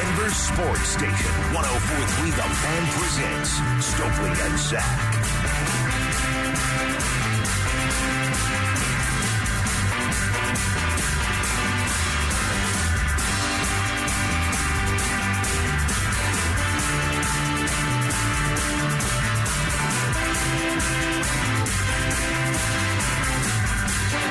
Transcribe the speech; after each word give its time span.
Denver 0.00 0.30
Sports 0.30 0.88
Station. 0.88 1.32
1043 1.52 2.30
The 2.30 2.40
Fan 2.40 2.84
presents 2.96 3.50
Stokley 3.84 4.32
and 4.32 4.58
Zach. 4.58 5.20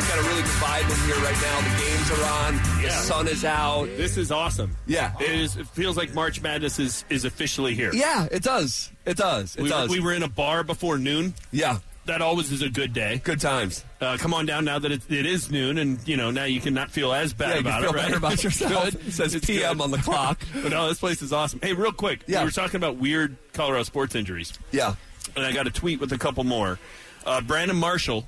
Got 0.09 0.17
a 0.17 0.27
really 0.29 0.41
good 0.41 0.57
vibe 0.57 0.89
in 0.89 0.97
here 1.05 1.21
right 1.21 1.37
now. 1.37 1.61
The 1.61 1.78
are 2.11 2.45
on. 2.45 2.55
The 2.55 2.87
Yeah. 2.87 2.89
sun 3.01 3.27
is 3.27 3.45
out. 3.45 3.85
This 3.97 4.17
is 4.17 4.31
awesome. 4.31 4.75
Yeah. 4.87 5.13
It 5.19 5.31
is 5.31 5.57
it 5.57 5.67
feels 5.67 5.97
like 5.97 6.13
March 6.13 6.41
Madness 6.41 6.79
is 6.79 7.05
is 7.09 7.25
officially 7.25 7.75
here. 7.75 7.91
Yeah, 7.93 8.27
it 8.31 8.43
does. 8.43 8.89
It 9.05 9.17
does. 9.17 9.55
It 9.55 9.63
we, 9.63 9.69
does. 9.69 9.89
we 9.89 9.99
were 9.99 10.13
in 10.13 10.23
a 10.23 10.27
bar 10.27 10.63
before 10.63 10.97
noon. 10.97 11.33
yeah, 11.51 11.79
That 12.05 12.21
always 12.21 12.51
is 12.51 12.61
a 12.61 12.69
good 12.69 12.93
day. 12.93 13.21
good 13.23 13.39
times. 13.39 13.83
Uh, 14.01 14.17
come 14.17 14.33
on 14.33 14.45
down 14.45 14.65
now 14.65 14.79
that 14.79 14.91
it, 14.91 15.01
it 15.09 15.25
is 15.25 15.51
noon, 15.51 15.77
and 15.77 15.99
you 16.07 16.17
know 16.17 16.31
now 16.31 16.45
you 16.45 16.59
can 16.61 16.73
not 16.73 16.89
feel 16.91 17.13
as 17.13 17.33
bad 17.33 17.49
Yeah, 17.49 17.53
you 17.55 17.59
about 17.61 17.81
feel 17.81 17.89
it. 17.91 17.95
right? 17.95 18.05
better 18.05 18.17
about 18.17 18.43
yourself. 18.43 18.87
It 19.07 19.13
says 19.13 19.35
It's 19.35 19.45
PM 19.45 19.77
good. 19.77 19.83
on 19.83 19.91
the 19.91 19.97
clock. 20.09 20.39
but 20.53 20.69
no, 20.71 20.87
this 20.87 20.99
place 20.99 21.21
is 21.21 21.31
awesome. 21.33 21.59
Hey, 21.61 21.73
real 21.73 21.91
quick, 21.91 22.21
Yeah. 22.27 22.39
we 22.39 22.45
were 22.45 22.51
talking 22.51 22.77
about 22.77 22.95
weird 22.97 23.35
Colorado 23.53 23.83
sports 23.83 24.15
injuries, 24.15 24.53
Yeah. 24.71 24.95
and 25.35 25.45
I 25.45 25.51
got 25.51 25.67
a 25.67 25.71
tweet 25.71 25.99
with 25.99 26.11
a 26.13 26.17
couple 26.17 26.43
more. 26.43 26.79
Uh, 27.25 27.41
Brandon 27.41 27.77
Marshall 27.77 28.27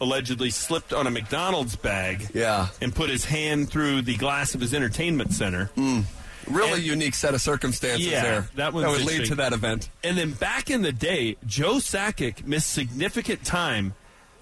allegedly 0.00 0.50
slipped 0.50 0.92
on 0.92 1.06
a 1.06 1.10
McDonald's 1.10 1.76
bag. 1.76 2.28
Yeah. 2.34 2.68
And 2.80 2.94
put 2.94 3.10
his 3.10 3.24
hand 3.24 3.68
through 3.70 4.02
the 4.02 4.16
glass 4.16 4.54
of 4.54 4.60
his 4.60 4.72
entertainment 4.74 5.32
center. 5.32 5.66
Hmm. 5.74 6.00
Really 6.46 6.72
And- 6.74 6.82
unique 6.82 7.14
set 7.14 7.34
of 7.34 7.42
circumstances 7.42 8.06
Yeah, 8.06 8.22
there. 8.22 8.48
that 8.54 8.72
one's 8.72 8.86
would 8.88 9.04
lead 9.04 9.26
to 9.26 9.34
that 9.34 9.52
event. 9.52 9.90
And 10.02 10.16
then 10.16 10.30
back 10.32 10.70
in 10.70 10.82
the 10.82 10.92
day, 10.92 11.36
Joe 11.46 11.74
Sakic 11.74 12.46
missed 12.46 12.70
significant 12.70 13.44
time 13.44 13.94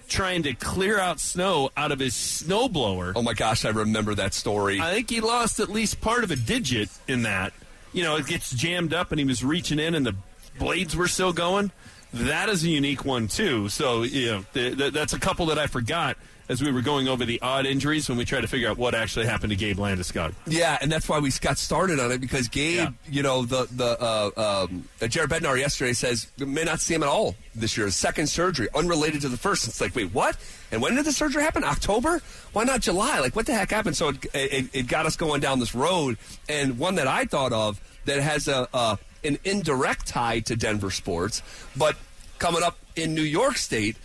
trying 0.07 0.43
to 0.43 0.53
clear 0.53 0.97
out 0.99 1.19
snow 1.19 1.69
out 1.75 1.91
of 1.91 1.99
his 1.99 2.13
snowblower. 2.13 3.11
Oh 3.15 3.21
my 3.21 3.33
gosh, 3.33 3.65
I 3.65 3.69
remember 3.69 4.15
that 4.15 4.33
story. 4.33 4.79
I 4.79 4.93
think 4.93 5.09
he 5.09 5.19
lost 5.19 5.59
at 5.59 5.67
least 5.69 5.99
part 5.99 6.23
of 6.23 6.31
a 6.31 6.37
digit 6.37 6.89
in 7.09 7.23
that. 7.23 7.51
You 7.91 8.03
know, 8.03 8.15
it 8.15 8.25
gets 8.27 8.51
jammed 8.51 8.93
up 8.93 9.11
and 9.11 9.19
he 9.19 9.25
was 9.25 9.43
reaching 9.43 9.79
in 9.79 9.93
and 9.95 10.05
the 10.05 10.15
blades 10.59 10.95
were 10.95 11.09
still 11.09 11.33
going. 11.33 11.71
That 12.13 12.49
is 12.49 12.63
a 12.63 12.69
unique 12.69 13.05
one, 13.05 13.27
too. 13.27 13.69
So, 13.69 14.03
you 14.03 14.25
know, 14.27 14.45
th- 14.53 14.77
th- 14.77 14.93
that's 14.93 15.13
a 15.13 15.19
couple 15.19 15.45
that 15.47 15.59
I 15.59 15.67
forgot 15.67 16.17
as 16.49 16.61
we 16.61 16.71
were 16.71 16.81
going 16.81 17.09
over 17.09 17.25
the 17.25 17.41
odd 17.41 17.65
injuries 17.65 18.07
when 18.07 18.17
we 18.17 18.23
tried 18.23 18.39
to 18.39 18.47
figure 18.47 18.69
out 18.69 18.77
what 18.77 18.95
actually 18.95 19.25
happened 19.25 19.49
to 19.49 19.55
Gabe 19.57 19.77
Landeskog. 19.77 20.33
Yeah, 20.45 20.77
and 20.81 20.89
that's 20.89 21.09
why 21.09 21.19
we 21.19 21.29
got 21.41 21.57
started 21.57 21.99
on 21.99 22.09
it 22.13 22.21
because 22.21 22.47
Gabe, 22.47 22.77
Yeah. 22.77 22.89
you 23.09 23.21
know, 23.21 23.43
the 23.43 23.67
the 23.69 24.01
uh, 24.01 24.65
um, 24.69 24.87
uh, 25.01 25.07
Jared 25.07 25.29
Bednar 25.29 25.59
yesterday 25.59 25.91
says 25.91 26.27
may 26.37 26.63
not 26.63 26.79
see 26.79 26.93
him 26.93 27.03
at 27.03 27.09
all 27.09 27.35
this 27.53 27.75
year. 27.77 27.89
Second 27.89 28.27
surgery, 28.27 28.69
unrelated 28.73 29.19
to 29.23 29.29
the 29.29 29.35
first. 29.35 29.67
It's 29.67 29.81
like, 29.81 29.93
wait, 29.93 30.13
what? 30.13 30.37
And 30.71 30.81
when 30.81 30.95
did 30.95 31.03
the 31.03 31.11
surgery 31.11 31.43
happen? 31.43 31.65
October? 31.65 32.21
Why 32.53 32.63
not 32.63 32.79
July? 32.79 33.19
Like, 33.19 33.35
what 33.35 33.45
the 33.45 33.53
heck 33.53 33.71
happened? 33.71 33.97
So 33.97 34.07
it, 34.09 34.25
it, 34.33 34.65
it 34.71 34.87
got 34.87 35.05
us 35.05 35.17
going 35.17 35.41
down 35.41 35.59
this 35.59 35.75
road, 35.75 36.17
and 36.47 36.79
one 36.79 36.95
that 36.95 37.07
I 37.07 37.25
thought 37.25 37.51
of 37.51 37.81
that 38.05 38.21
has 38.21 38.47
a 38.47 38.69
uh, 38.73 38.95
an 39.23 39.37
indirect 39.43 40.07
tie 40.07 40.39
to 40.41 40.55
Denver 40.55 40.91
sports, 40.91 41.41
but 41.75 41.95
coming 42.39 42.63
up 42.63 42.77
in 42.95 43.13
New 43.15 43.21
York 43.23 43.57
State. 43.57 43.95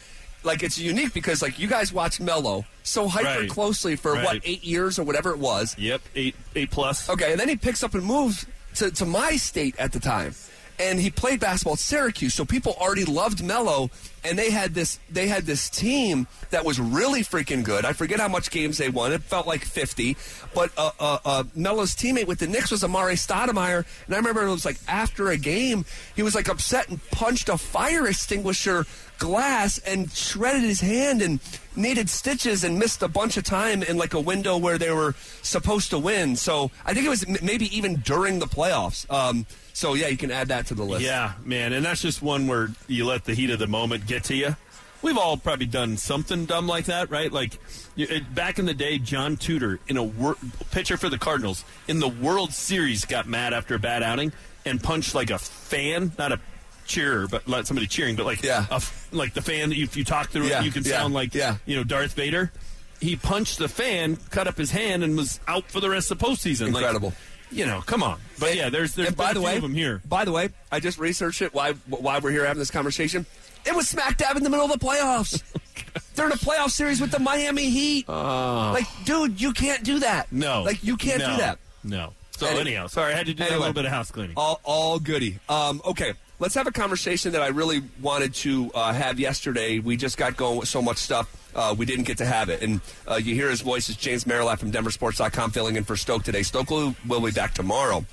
Like 0.45 0.65
it's 0.65 0.77
unique 0.77 1.15
because 1.15 1.41
like 1.41 1.61
you 1.61 1.69
guys 1.69 1.93
watch 1.93 2.19
Melo 2.19 2.65
so 2.83 3.07
hyper 3.07 3.43
Right. 3.43 3.49
closely 3.49 3.95
for 3.95 4.17
what 4.17 4.41
eight 4.45 4.65
years 4.65 4.99
or 4.99 5.05
whatever 5.05 5.31
it 5.31 5.39
was, 5.39 5.77
Yep, 5.79 6.01
eight 6.17 6.35
eight 6.57 6.69
plus. 6.73 7.09
Okay, 7.09 7.31
and 7.31 7.39
then 7.41 7.49
he 7.49 7.55
picks 7.55 7.85
up 7.85 7.95
and 7.95 8.05
moves 8.05 8.45
to, 8.75 8.91
to 8.91 9.07
my 9.07 9.37
state 9.37 9.77
at 9.79 9.93
the 9.93 10.01
time. 10.01 10.35
And 10.83 10.99
he 10.99 11.11
played 11.11 11.39
basketball 11.39 11.75
at 11.75 11.79
Syracuse, 11.79 12.35
so 12.35 12.45
people 12.45 12.75
already 12.81 13.05
loved 13.05 13.43
Melo, 13.43 13.91
and 14.25 14.37
they 14.37 14.51
had 14.51 14.75
this 14.75 14.99
they 15.09 15.29
had 15.29 15.45
this 15.45 15.71
team 15.71 16.27
that 16.51 16.65
was 16.65 16.81
really 16.81 17.23
freaking 17.23 17.63
good. 17.63 17.85
I 17.85 17.93
forget 17.93 18.19
how 18.19 18.27
much 18.27 18.51
games 18.51 18.79
they 18.79 18.89
won; 18.89 19.13
it 19.13 19.23
felt 19.23 19.47
like 19.47 19.65
fifty. 19.65 20.17
But 20.53 20.73
uh, 20.77 20.91
uh, 20.99 21.19
uh, 21.25 21.45
Melo's 21.55 21.95
teammate 21.95 22.27
with 22.27 22.41
the 22.41 22.49
Knicks 22.49 22.73
was 22.73 22.83
Amar'e 22.83 23.15
Stoudemire, 23.15 23.85
and 24.07 24.15
I 24.15 24.19
remember 24.19 24.43
it 24.43 24.51
was 24.51 24.65
like 24.65 24.79
after 24.89 25.29
a 25.29 25.37
game, 25.37 25.85
he 26.17 26.23
was 26.25 26.35
like 26.35 26.49
upset 26.49 26.89
and 26.89 27.01
punched 27.11 27.49
a 27.49 27.57
fire 27.57 28.09
extinguisher 28.09 28.85
glass 29.23 29.79
and 29.79 30.11
shredded 30.11 30.63
his 30.63 30.81
hand 30.81 31.23
and 31.23 31.39
needed 31.77 32.11
stitches 32.11 32.65
and 32.65 32.77
missed 32.77 33.03
a 33.03 33.09
bunch 33.09 33.37
of 33.37 33.45
time 33.45 33.85
in 33.85 33.97
like 33.97 34.15
a 34.15 34.21
window 34.21 34.57
where 34.59 34.79
they 34.79 34.91
were 34.91 35.15
supposed 35.43 35.91
to 35.91 35.99
win. 35.99 36.35
So 36.35 36.73
I 36.85 36.93
think 36.93 37.07
it 37.07 37.09
was 37.09 37.25
maybe 37.41 37.75
even 37.77 38.01
during 38.01 38.41
the 38.41 38.47
playoffs. 38.47 39.09
Um, 39.13 39.47
so 39.73 39.95
yeah, 39.95 40.09
you 40.09 40.17
can 40.17 40.31
add 40.31 40.49
that 40.49 40.67
to 40.67 40.75
the 40.75 40.85
list. 40.85 41.03
Yeah, 41.05 41.33
man, 41.45 41.73
and 41.73 41.85
that's 41.85 42.03
just 42.03 42.23
one 42.23 42.47
where 42.47 42.69
you 42.89 43.05
let 43.07 43.25
the 43.25 43.35
heat 43.35 43.51
of 43.51 43.59
the 43.59 43.67
moment 43.67 44.07
get 44.07 44.25
to 44.25 44.35
you. 44.35 44.57
We've 45.03 45.19
all 45.19 45.37
probably 45.37 45.67
done 45.67 45.97
something 45.97 46.45
dumb 46.47 46.69
like 46.69 46.85
that, 46.85 47.11
right? 47.11 47.33
Like 47.33 47.59
it, 47.97 48.33
back 48.35 48.59
in 48.61 48.67
the 48.67 48.75
day, 48.75 48.99
John 48.99 49.37
Tudor, 49.37 49.81
in 49.89 49.97
a 49.97 50.03
wor- 50.05 50.37
pitcher 50.71 50.97
for 50.97 51.09
the 51.09 51.19
Cardinals 51.19 51.65
in 51.89 51.99
the 51.99 52.09
World 52.09 52.53
Series, 52.53 53.05
got 53.05 53.27
mad 53.27 53.53
after 53.53 53.75
a 53.75 53.79
bad 53.81 54.03
outing 54.05 54.33
and 54.65 54.81
punched 54.81 55.15
like 55.15 55.31
a 55.31 55.39
fan, 55.39 56.13
not 56.19 56.31
a 56.31 56.39
cheerer, 56.87 57.27
but 57.27 57.49
like 57.49 57.67
somebody 57.67 57.89
cheering, 57.89 58.15
but 58.15 58.27
like 58.27 58.43
Yeah. 58.45 58.67
a 58.71 58.75
f- 58.75 59.09
like 59.11 59.35
the 59.35 59.43
fan 59.43 59.71
that 59.71 59.77
you, 59.77 59.85
if 59.85 59.97
you 59.97 60.05
talk 60.05 60.29
through 60.31 60.47
Yeah, 60.47 60.61
it, 60.61 60.67
you 60.67 60.71
can 60.71 60.85
yeah, 60.85 60.93
sound 60.99 61.15
like 61.15 61.35
yeah. 61.35 61.57
you 61.67 61.75
know 61.77 61.83
Darth 61.83 62.15
Vader. 62.15 62.53
He 63.01 63.17
punched 63.17 63.59
the 63.59 63.67
fan, 63.69 64.17
cut 64.31 64.47
up 64.47 64.57
his 64.57 64.71
hand, 64.71 65.03
and 65.03 65.17
was 65.17 65.41
out 65.49 65.65
for 65.69 65.81
the 65.81 65.91
rest 65.91 66.13
of 66.13 66.21
the 66.21 66.25
postseason. 66.25 66.67
Like, 66.73 66.83
Incredible. 66.85 67.13
You 67.53 67.67
know, 67.67 67.81
come 67.87 68.03
on. 68.03 68.19
But 68.39 68.57
yeah, 68.57 68.71
there's 68.71 68.95
there's 68.95 69.09
and 69.09 69.17
by 69.17 69.31
a 69.31 69.35
the 69.35 69.41
few 69.41 69.47
way, 69.47 69.57
of 69.57 69.63
them 69.63 69.75
here. 69.75 70.01
By 70.09 70.25
the 70.25 70.33
way, 70.33 70.49
I 70.71 70.81
just 70.81 70.99
researched 70.99 71.43
it. 71.43 71.55
Why 71.55 71.73
why 71.89 72.19
we're 72.19 72.31
here 72.31 72.45
having 72.47 72.59
this 72.59 72.71
conversation? 72.71 73.27
It 73.65 73.75
was 73.77 73.89
smack 73.89 74.17
dab 74.17 74.37
in 74.37 74.43
the 74.43 74.51
middle 74.51 74.65
of 74.65 74.73
the 74.73 74.85
playoffs. 74.85 75.43
They're 76.15 76.27
in 76.27 76.33
a 76.33 76.37
playoff 76.37 76.71
series 76.71 77.01
with 77.01 77.11
the 77.13 77.19
Miami 77.21 77.71
Heat. 77.71 78.09
like, 78.09 78.87
dude, 79.05 79.41
you 79.41 79.53
can't 79.53 79.83
do 79.85 80.01
that. 80.01 80.27
Oh. 80.33 80.37
No. 80.37 80.63
like 80.63 80.83
you 80.83 80.97
can't 80.97 81.21
No. 81.21 81.31
do 81.31 81.37
that. 81.39 81.59
No. 81.85 82.13
So 82.37 82.47
Any- 82.49 82.61
anyhow, 82.61 82.87
sorry, 82.89 83.13
I 83.15 83.17
had 83.17 83.27
to 83.27 83.35
do 83.35 83.43
Anyway. 83.45 83.59
little 83.59 83.73
bit 83.75 83.85
of 83.85 83.93
house 83.93 84.11
cleaning. 84.11 84.33
All, 84.37 84.61
all 84.65 84.99
goody. 84.99 85.39
Um, 85.49 85.81
okay, 85.85 86.15
let's 86.43 86.57
have 86.57 86.67
a 86.67 86.73
conversation 86.73 87.31
that 87.31 87.41
I 87.41 87.49
really 87.49 87.85
wanted 88.01 88.35
to 88.35 88.73
uh, 88.75 88.93
have 88.93 89.21
yesterday. 89.21 89.79
We 89.79 89.97
just 89.97 90.19
got 90.19 90.37
going 90.37 90.59
with 90.59 90.67
so 90.67 90.83
much 90.83 90.97
stuff. 90.97 91.33
Uh, 91.55 91.73
we 91.79 91.87
didn't 91.87 92.05
get 92.05 92.19
to 92.19 92.27
have 92.27 92.49
it. 92.49 92.63
And 92.63 92.81
uh, 93.09 93.15
you 93.15 93.37
hear 93.37 93.49
his 93.49 93.61
voice. 93.61 93.89
It's 93.89 93.97
James 93.97 94.27
Merilatt 94.27 94.59
from 94.59 94.73
DenverSports.com 94.73 95.53
filling 95.53 95.77
in 95.77 95.85
for 95.85 95.95
Stoke 95.97 96.25
today. 96.25 96.43
Stoke 96.43 96.71
will 96.71 96.97
be 97.07 97.31
back 97.31 97.55
tomorrow. 97.55 98.05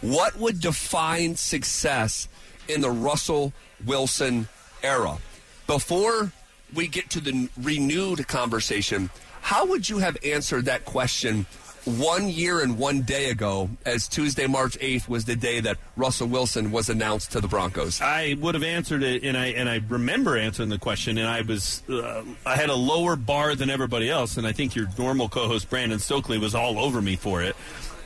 What 0.00 0.36
would 0.36 0.60
define 0.60 1.36
success 1.36 2.26
in 2.68 2.80
the 2.80 2.90
Russell 2.90 3.52
Wilson 3.84 4.48
era? 4.82 5.18
Before 5.66 6.32
we 6.72 6.88
get 6.88 7.10
to 7.10 7.20
the 7.20 7.50
renewed 7.60 8.26
conversation, 8.28 9.10
how 9.42 9.66
would 9.66 9.90
you 9.90 9.98
have 9.98 10.16
answered 10.24 10.64
that 10.64 10.86
question 10.86 11.44
one 11.84 12.28
year 12.28 12.60
and 12.60 12.78
one 12.78 13.02
day 13.02 13.30
ago, 13.30 13.68
as 13.84 14.08
Tuesday, 14.08 14.46
March 14.46 14.78
8th 14.78 15.08
was 15.08 15.26
the 15.26 15.36
day 15.36 15.60
that 15.60 15.76
Russell 15.96 16.28
Wilson 16.28 16.70
was 16.70 16.88
announced 16.88 17.32
to 17.32 17.40
the 17.40 17.48
Broncos? 17.48 18.00
I 18.00 18.36
would 18.40 18.54
have 18.54 18.64
answered 18.64 19.02
it, 19.02 19.22
and 19.22 19.36
I 19.36 19.46
and 19.48 19.68
I 19.68 19.80
remember 19.88 20.36
answering 20.36 20.70
the 20.70 20.78
question, 20.78 21.18
and 21.18 21.28
I 21.28 21.42
was 21.42 21.82
uh, 21.88 22.24
I 22.46 22.56
had 22.56 22.70
a 22.70 22.74
lower 22.74 23.16
bar 23.16 23.54
than 23.54 23.70
everybody 23.70 24.10
else, 24.10 24.36
and 24.36 24.46
I 24.46 24.52
think 24.52 24.74
your 24.74 24.88
normal 24.98 25.28
co-host 25.28 25.68
Brandon 25.68 25.98
Stokley 25.98 26.38
was 26.38 26.54
all 26.54 26.78
over 26.78 27.02
me 27.02 27.16
for 27.16 27.42
it, 27.42 27.54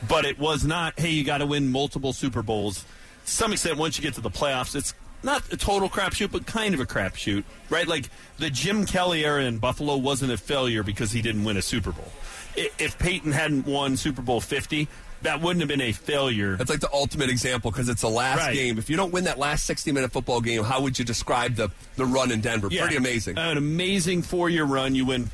but 0.07 0.25
it 0.25 0.37
was 0.37 0.65
not. 0.65 0.99
Hey, 0.99 1.11
you 1.11 1.23
got 1.23 1.37
to 1.37 1.45
win 1.45 1.71
multiple 1.71 2.13
Super 2.13 2.41
Bowls. 2.41 2.83
To 3.25 3.31
some 3.31 3.53
extent, 3.53 3.77
once 3.77 3.97
you 3.97 4.03
get 4.03 4.15
to 4.15 4.21
the 4.21 4.31
playoffs, 4.31 4.75
it's 4.75 4.93
not 5.23 5.51
a 5.51 5.57
total 5.57 5.89
crapshoot, 5.89 6.31
but 6.31 6.45
kind 6.45 6.73
of 6.73 6.79
a 6.79 6.85
crapshoot, 6.85 7.43
right? 7.69 7.87
Like 7.87 8.09
the 8.37 8.49
Jim 8.49 8.85
Kelly 8.85 9.25
era 9.25 9.43
in 9.43 9.57
Buffalo 9.57 9.97
wasn't 9.97 10.31
a 10.31 10.37
failure 10.37 10.83
because 10.83 11.11
he 11.11 11.21
didn't 11.21 11.43
win 11.43 11.57
a 11.57 11.61
Super 11.61 11.91
Bowl. 11.91 12.11
If 12.55 12.97
Peyton 12.99 13.31
hadn't 13.31 13.65
won 13.65 13.95
Super 13.97 14.21
Bowl 14.21 14.41
fifty, 14.41 14.87
that 15.21 15.41
wouldn't 15.41 15.59
have 15.61 15.67
been 15.69 15.81
a 15.81 15.91
failure. 15.91 16.55
That's 16.55 16.69
like 16.69 16.79
the 16.79 16.91
ultimate 16.93 17.29
example 17.29 17.71
because 17.71 17.89
it's 17.89 18.01
the 18.01 18.09
last 18.09 18.39
Right. 18.39 18.53
game. 18.53 18.77
If 18.77 18.89
you 18.89 18.95
don't 18.97 19.11
win 19.11 19.25
that 19.25 19.37
last 19.37 19.65
60 19.65 19.91
minute 19.91 20.11
football 20.13 20.39
game, 20.41 20.63
how 20.63 20.81
would 20.81 20.97
you 20.97 21.03
describe 21.03 21.55
the, 21.55 21.69
the 21.97 22.05
run 22.05 22.31
in 22.31 22.39
Denver? 22.41 22.69
Yeah. 22.71 22.81
Pretty 22.83 22.95
amazing. 22.95 23.37
An 23.37 23.57
amazing 23.57 24.21
four 24.21 24.49
year 24.49 24.63
run. 24.63 24.95
You 24.95 25.05
win 25.05 25.29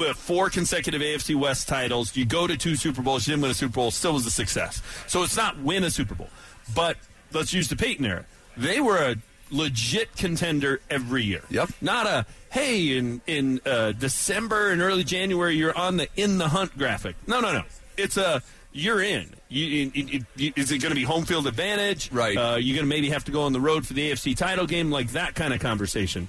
uh, 0.00 0.12
four 0.14 0.50
consecutive 0.50 1.00
AFC 1.02 1.34
West 1.34 1.66
titles. 1.68 2.16
You 2.16 2.26
go 2.26 2.46
to 2.46 2.56
two 2.56 2.76
Super 2.76 3.02
Bowls. 3.02 3.26
You 3.26 3.32
didn't 3.32 3.42
win 3.42 3.50
a 3.50 3.54
Super 3.54 3.74
Bowl. 3.74 3.90
Still 3.90 4.12
was 4.14 4.24
a 4.26 4.30
success. 4.30 4.82
So 5.08 5.22
it's 5.24 5.36
not 5.36 5.58
win 5.58 5.82
a 5.84 5.90
Super 5.90 6.14
Bowl. 6.14 6.28
But 6.74 6.96
let's 7.32 7.52
use 7.52 7.66
the 7.68 7.76
Peyton 7.76 8.04
era. 8.04 8.24
They 8.56 8.80
were 8.80 8.98
a 8.98 9.16
legit 9.50 10.14
contender 10.16 10.80
every 10.90 11.24
year. 11.24 11.42
Yep. 11.50 11.70
Not 11.80 12.06
a 12.06 12.26
hey 12.50 12.96
in 12.96 13.20
in 13.26 13.60
uh, 13.66 13.92
December 13.92 14.70
and 14.70 14.80
early 14.80 15.04
January 15.04 15.56
you're 15.56 15.76
on 15.76 15.96
the 15.98 16.08
in 16.16 16.38
the 16.38 16.48
hunt 16.48 16.76
graphic. 16.78 17.16
No, 17.26 17.40
no, 17.40 17.52
no. 17.52 17.62
It's 17.96 18.16
a 18.16 18.42
you're 18.72 19.00
in. 19.02 19.30
You, 19.48 19.64
you- 19.94 20.24
you- 20.36 20.52
is 20.54 20.70
it 20.70 20.78
going 20.78 20.90
to 20.90 20.94
be 20.94 21.02
home 21.04 21.24
field 21.24 21.46
advantage? 21.46 22.12
Right. 22.12 22.36
Uh, 22.36 22.56
you're 22.56 22.76
going 22.76 22.84
to 22.84 22.88
maybe 22.88 23.08
have 23.10 23.24
to 23.24 23.32
go 23.32 23.42
on 23.42 23.52
the 23.52 23.60
road 23.60 23.86
for 23.86 23.94
the 23.94 24.10
AFC 24.12 24.36
title 24.36 24.66
game, 24.66 24.90
like 24.90 25.12
that 25.12 25.34
kind 25.34 25.52
of 25.54 25.60
conversation. 25.60 26.28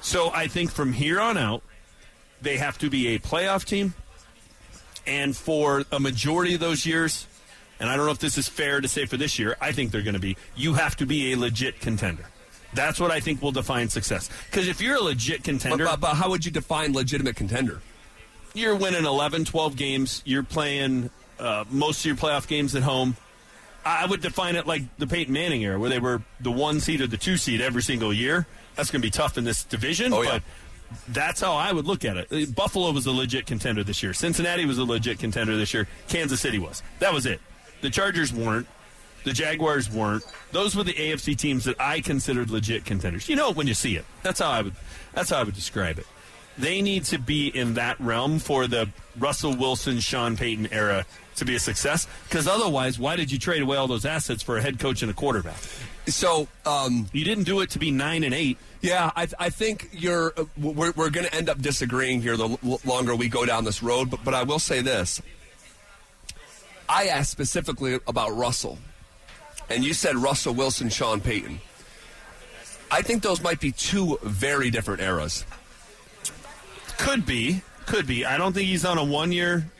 So 0.00 0.30
I 0.30 0.48
think 0.48 0.70
from 0.72 0.92
here 0.92 1.20
on 1.20 1.38
out, 1.38 1.62
they 2.42 2.56
have 2.58 2.76
to 2.78 2.90
be 2.90 3.08
a 3.14 3.18
playoff 3.20 3.64
team. 3.64 3.94
And 5.06 5.36
for 5.36 5.84
a 5.90 5.98
majority 6.00 6.54
of 6.54 6.60
those 6.60 6.84
years, 6.84 7.26
and 7.80 7.88
I 7.88 7.96
don't 7.96 8.04
know 8.06 8.12
if 8.12 8.18
this 8.18 8.36
is 8.36 8.48
fair 8.48 8.80
to 8.80 8.88
say 8.88 9.06
for 9.06 9.16
this 9.16 9.38
year, 9.38 9.56
I 9.60 9.72
think 9.72 9.90
they're 9.90 10.02
going 10.02 10.14
to 10.14 10.20
be, 10.20 10.36
you 10.56 10.74
have 10.74 10.96
to 10.96 11.06
be 11.06 11.32
a 11.32 11.36
legit 11.38 11.80
contender. 11.80 12.26
That's 12.74 13.00
what 13.00 13.10
I 13.10 13.20
think 13.20 13.40
will 13.42 13.52
define 13.52 13.88
success. 13.88 14.28
Because 14.50 14.68
if 14.68 14.80
you're 14.80 14.96
a 14.96 15.00
legit 15.00 15.42
contender, 15.44 15.84
but, 15.86 16.00
but 16.00 16.14
how 16.14 16.30
would 16.30 16.44
you 16.44 16.50
define 16.50 16.92
legitimate 16.92 17.36
contender? 17.36 17.80
you're 18.54 18.74
winning 18.74 19.04
11, 19.04 19.44
12 19.44 19.76
games. 19.76 20.22
You're 20.24 20.42
playing 20.42 21.10
uh, 21.38 21.64
most 21.70 22.00
of 22.00 22.06
your 22.06 22.16
playoff 22.16 22.48
games 22.48 22.74
at 22.74 22.82
home. 22.82 23.16
I 23.84 24.04
would 24.04 24.20
define 24.20 24.56
it 24.56 24.66
like 24.66 24.82
the 24.98 25.06
Peyton 25.06 25.32
Manning 25.32 25.62
era, 25.62 25.78
where 25.78 25.88
they 25.88 26.00
were 26.00 26.22
the 26.40 26.50
one 26.50 26.80
seed 26.80 27.00
or 27.00 27.06
the 27.06 27.16
two 27.18 27.36
seed 27.36 27.60
every 27.60 27.82
single 27.82 28.12
year. 28.12 28.46
That's 28.74 28.90
going 28.90 29.00
to 29.00 29.06
be 29.06 29.10
tough 29.12 29.38
in 29.38 29.44
this 29.44 29.62
division, 29.62 30.12
Oh, 30.12 30.22
yeah. 30.22 30.40
but 30.40 30.42
that's 31.08 31.40
how 31.40 31.54
I 31.54 31.72
would 31.72 31.86
look 31.86 32.04
at 32.04 32.16
it. 32.16 32.32
Uh, 32.32 32.50
Buffalo 32.52 32.90
was 32.90 33.06
a 33.06 33.12
legit 33.12 33.46
contender 33.46 33.84
this 33.84 34.02
year. 34.02 34.12
Cincinnati 34.12 34.64
was 34.66 34.78
a 34.78 34.84
legit 34.84 35.18
contender 35.20 35.56
this 35.56 35.72
year. 35.72 35.86
Kansas 36.08 36.40
City 36.40 36.58
was. 36.58 36.82
That 36.98 37.12
was 37.12 37.26
it. 37.26 37.40
The 37.82 37.90
Chargers 37.90 38.32
weren't. 38.32 38.66
The 39.28 39.34
Jaguars 39.34 39.90
weren't. 39.90 40.24
Those 40.52 40.74
were 40.74 40.84
the 40.84 40.94
AFC 40.94 41.36
teams 41.36 41.64
that 41.66 41.78
I 41.78 42.00
considered 42.00 42.48
legit 42.50 42.86
contenders. 42.86 43.28
You 43.28 43.36
know 43.36 43.52
when 43.52 43.66
you 43.66 43.74
see 43.74 43.94
it. 43.96 44.06
That's 44.22 44.40
how 44.40 44.50
I 44.50 44.62
would. 44.62 44.74
That's 45.12 45.28
how 45.28 45.36
I 45.38 45.42
would 45.42 45.54
describe 45.54 45.98
it. 45.98 46.06
They 46.56 46.80
need 46.80 47.04
to 47.04 47.18
be 47.18 47.48
in 47.48 47.74
that 47.74 48.00
realm 48.00 48.38
for 48.38 48.66
the 48.66 48.88
Russell 49.18 49.54
Wilson, 49.54 50.00
Sean 50.00 50.34
Payton 50.36 50.72
era 50.72 51.04
to 51.36 51.44
be 51.44 51.54
a 51.54 51.58
success. 51.60 52.08
Because 52.26 52.48
otherwise, 52.48 52.98
why 52.98 53.16
did 53.16 53.30
you 53.30 53.38
trade 53.38 53.60
away 53.60 53.76
all 53.76 53.86
those 53.86 54.06
assets 54.06 54.42
for 54.42 54.56
a 54.56 54.62
head 54.62 54.78
coach 54.78 55.02
and 55.02 55.10
a 55.10 55.14
quarterback? 55.14 55.58
So, 56.06 56.48
um, 56.64 57.06
You 57.12 57.22
didn't 57.24 57.44
do 57.44 57.60
it 57.60 57.68
to 57.70 57.78
be 57.78 57.90
nine 57.90 58.24
and 58.24 58.32
eight. 58.32 58.56
yeah, 58.80 59.10
I, 59.14 59.28
I 59.38 59.50
think 59.50 59.90
you're. 59.92 60.32
Uh, 60.38 60.44
we're 60.56 60.92
we're 60.92 61.10
going 61.10 61.26
to 61.26 61.34
end 61.34 61.50
up 61.50 61.60
disagreeing 61.60 62.22
here 62.22 62.34
the 62.38 62.48
l- 62.64 62.80
longer 62.86 63.14
we 63.14 63.28
go 63.28 63.44
down 63.44 63.64
this 63.64 63.82
road. 63.82 64.08
But 64.10 64.24
but 64.24 64.32
I 64.32 64.44
will 64.44 64.58
say 64.58 64.80
this. 64.80 65.20
I 66.88 67.08
asked 67.08 67.30
specifically 67.30 68.00
about 68.06 68.34
Russell, 68.34 68.78
and 69.68 69.84
you 69.84 69.92
said 69.94 70.16
Russell 70.16 70.54
Wilson, 70.54 70.88
Sean 70.88 71.20
Payton. 71.20 71.60
I 72.90 73.02
think 73.02 73.22
those 73.22 73.42
might 73.42 73.60
be 73.60 73.72
two 73.72 74.18
very 74.22 74.70
different 74.70 75.02
eras. 75.02 75.44
Could 76.96 77.26
be, 77.26 77.62
could 77.86 78.06
be. 78.06 78.24
I 78.24 78.38
don't 78.38 78.52
think 78.52 78.68
he's 78.68 78.84
on 78.84 78.98
a 78.98 79.04
one 79.04 79.30
year 79.30 79.70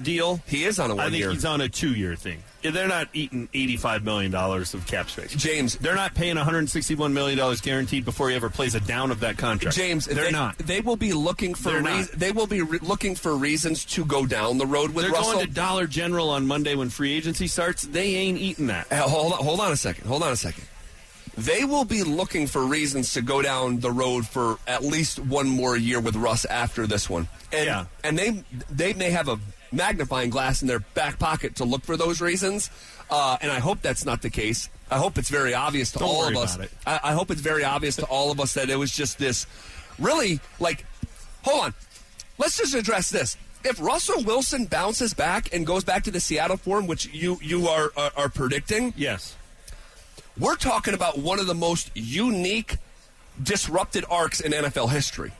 deal. 0.00 0.40
He 0.46 0.64
is 0.64 0.78
on 0.78 0.90
a 0.90 0.94
one 0.94 0.98
year. 0.98 1.06
I 1.06 1.10
think 1.10 1.20
year. 1.20 1.30
he's 1.32 1.44
on 1.44 1.60
a 1.60 1.68
two 1.68 1.94
year 1.94 2.16
thing. 2.16 2.42
They're 2.62 2.88
not 2.88 3.08
eating 3.12 3.48
eighty-five 3.54 4.02
million 4.04 4.32
dollars 4.32 4.74
of 4.74 4.86
cap 4.86 5.08
space. 5.10 5.34
James, 5.34 5.76
They're 5.76 5.94
not 5.94 6.14
paying 6.14 6.36
one 6.36 6.44
hundred 6.44 6.68
sixty-one 6.68 7.14
million 7.14 7.38
dollars 7.38 7.60
guaranteed 7.60 8.04
before 8.04 8.28
he 8.30 8.34
ever 8.34 8.50
plays 8.50 8.74
a 8.74 8.80
down 8.80 9.10
of 9.10 9.20
that 9.20 9.38
contract. 9.38 9.76
James, 9.76 10.06
they're 10.06 10.24
they, 10.24 10.30
not. 10.32 10.58
They 10.58 10.80
will 10.80 10.96
be 10.96 11.12
looking 11.12 11.54
for 11.54 11.80
not. 11.80 12.08
they 12.12 12.32
will 12.32 12.46
be 12.48 12.62
re- 12.62 12.78
looking 12.82 13.14
for 13.14 13.36
reasons 13.36 13.84
to 13.86 14.04
go 14.04 14.26
down 14.26 14.58
the 14.58 14.66
road 14.66 14.92
with 14.94 15.04
They're 15.04 15.12
Russell. 15.12 15.34
going 15.34 15.46
to 15.46 15.52
Dollar 15.52 15.86
General 15.86 16.30
on 16.30 16.46
Monday 16.46 16.74
when 16.74 16.90
free 16.90 17.12
agency 17.12 17.46
starts. 17.46 17.82
They 17.82 18.14
ain't 18.16 18.38
eating 18.38 18.66
that. 18.68 18.90
Uh, 18.90 19.02
hold 19.02 19.32
on, 19.34 19.38
hold 19.44 19.60
on 19.60 19.70
a 19.70 19.76
second. 19.76 20.06
Hold 20.08 20.22
on 20.24 20.32
a 20.32 20.36
second. 20.36 20.64
They 21.38 21.64
will 21.66 21.84
be 21.84 22.02
looking 22.02 22.46
for 22.46 22.64
reasons 22.64 23.12
to 23.12 23.20
go 23.20 23.42
down 23.42 23.80
the 23.80 23.90
road 23.92 24.26
for 24.26 24.56
at 24.66 24.82
least 24.82 25.18
one 25.18 25.46
more 25.48 25.76
year 25.76 26.00
with 26.00 26.16
Russ 26.16 26.46
after 26.46 26.86
this 26.86 27.10
one. 27.10 27.28
And, 27.52 27.66
Yeah. 27.66 27.84
and 28.02 28.18
they 28.18 28.42
they 28.70 28.94
may 28.94 29.10
have 29.10 29.28
a 29.28 29.38
magnifying 29.72 30.30
glass 30.30 30.62
in 30.62 30.68
their 30.68 30.80
back 30.80 31.18
pocket 31.18 31.56
to 31.56 31.64
look 31.64 31.82
for 31.84 31.96
those 31.96 32.20
reasons. 32.20 32.70
Uh, 33.10 33.36
and 33.40 33.50
I 33.52 33.58
hope 33.58 33.82
that's 33.82 34.04
not 34.04 34.22
the 34.22 34.30
case. 34.30 34.68
I 34.90 34.98
hope 34.98 35.18
it's 35.18 35.30
very 35.30 35.54
obvious 35.54 35.92
to 35.92 35.98
Don't 35.98 36.08
all 36.08 36.28
of 36.28 36.36
us. 36.36 36.58
I, 36.86 37.00
I 37.02 37.12
hope 37.12 37.30
it's 37.30 37.40
very 37.40 37.64
obvious 37.64 37.96
to 37.96 38.06
all 38.06 38.30
of 38.30 38.40
us 38.40 38.54
that 38.54 38.70
it 38.70 38.76
was 38.76 38.90
just 38.92 39.18
this 39.18 39.46
really 39.98 40.40
like 40.60 40.84
hold 41.42 41.64
on. 41.66 41.74
Let's 42.38 42.56
just 42.58 42.74
address 42.74 43.10
this. 43.10 43.36
If 43.64 43.80
Russell 43.80 44.22
Wilson 44.22 44.66
bounces 44.66 45.12
back 45.14 45.52
and 45.52 45.66
goes 45.66 45.82
back 45.82 46.04
to 46.04 46.10
the 46.10 46.20
Seattle 46.20 46.56
form, 46.56 46.86
which 46.86 47.06
you 47.12 47.38
you 47.42 47.66
are 47.68 47.90
are, 47.96 48.12
are 48.16 48.28
predicting, 48.28 48.92
Yes. 48.96 49.34
we're 50.38 50.54
talking 50.56 50.94
about 50.94 51.18
one 51.18 51.40
of 51.40 51.46
the 51.46 51.54
most 51.54 51.90
unique, 51.94 52.76
disrupted 53.42 54.04
arcs 54.08 54.40
in 54.40 54.52
NFL 54.52 54.90
history. 54.90 55.32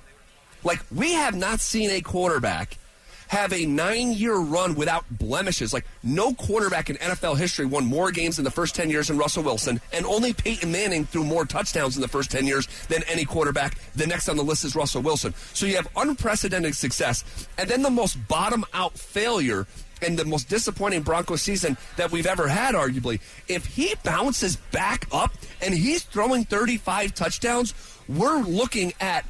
Like, 0.64 0.80
we 0.92 1.12
have 1.12 1.36
not 1.36 1.60
seen 1.60 1.90
a 1.90 2.00
quarterback 2.00 2.78
have 3.28 3.52
a 3.52 3.66
nine 3.66 4.12
year 4.12 4.36
run 4.36 4.74
without 4.74 5.04
blemishes. 5.10 5.72
Like, 5.72 5.86
no 6.02 6.34
quarterback 6.34 6.90
in 6.90 6.96
NFL 6.96 7.36
history 7.36 7.66
won 7.66 7.84
more 7.86 8.10
games 8.10 8.38
in 8.38 8.44
the 8.44 8.50
first 8.50 8.74
10 8.74 8.90
years 8.90 9.08
than 9.08 9.18
Russell 9.18 9.42
Wilson, 9.42 9.80
and 9.92 10.06
only 10.06 10.32
Peyton 10.32 10.70
Manning 10.70 11.04
threw 11.06 11.24
more 11.24 11.44
touchdowns 11.44 11.96
in 11.96 12.02
the 12.02 12.08
first 12.08 12.30
10 12.30 12.46
years 12.46 12.66
than 12.88 13.02
any 13.04 13.24
quarterback. 13.24 13.78
The 13.94 14.06
next 14.06 14.28
on 14.28 14.36
the 14.36 14.44
list 14.44 14.64
is 14.64 14.74
Russell 14.74 15.02
Wilson. 15.02 15.34
So 15.52 15.66
you 15.66 15.76
have 15.76 15.88
unprecedented 15.96 16.74
success, 16.74 17.24
and 17.58 17.68
then 17.68 17.82
the 17.82 17.90
most 17.90 18.16
bottom 18.28 18.64
out 18.72 18.98
failure 18.98 19.66
and 20.02 20.18
the 20.18 20.24
most 20.24 20.48
disappointing 20.48 21.02
Broncos 21.02 21.42
season 21.42 21.76
that 21.96 22.10
we've 22.10 22.26
ever 22.26 22.48
had, 22.48 22.74
arguably. 22.74 23.20
If 23.48 23.64
he 23.66 23.94
bounces 24.04 24.56
back 24.70 25.06
up 25.12 25.32
and 25.62 25.74
he's 25.74 26.02
throwing 26.02 26.44
35 26.44 27.14
touchdowns, 27.14 27.74
we're 28.08 28.42
looking 28.42 28.92
at 29.00 29.24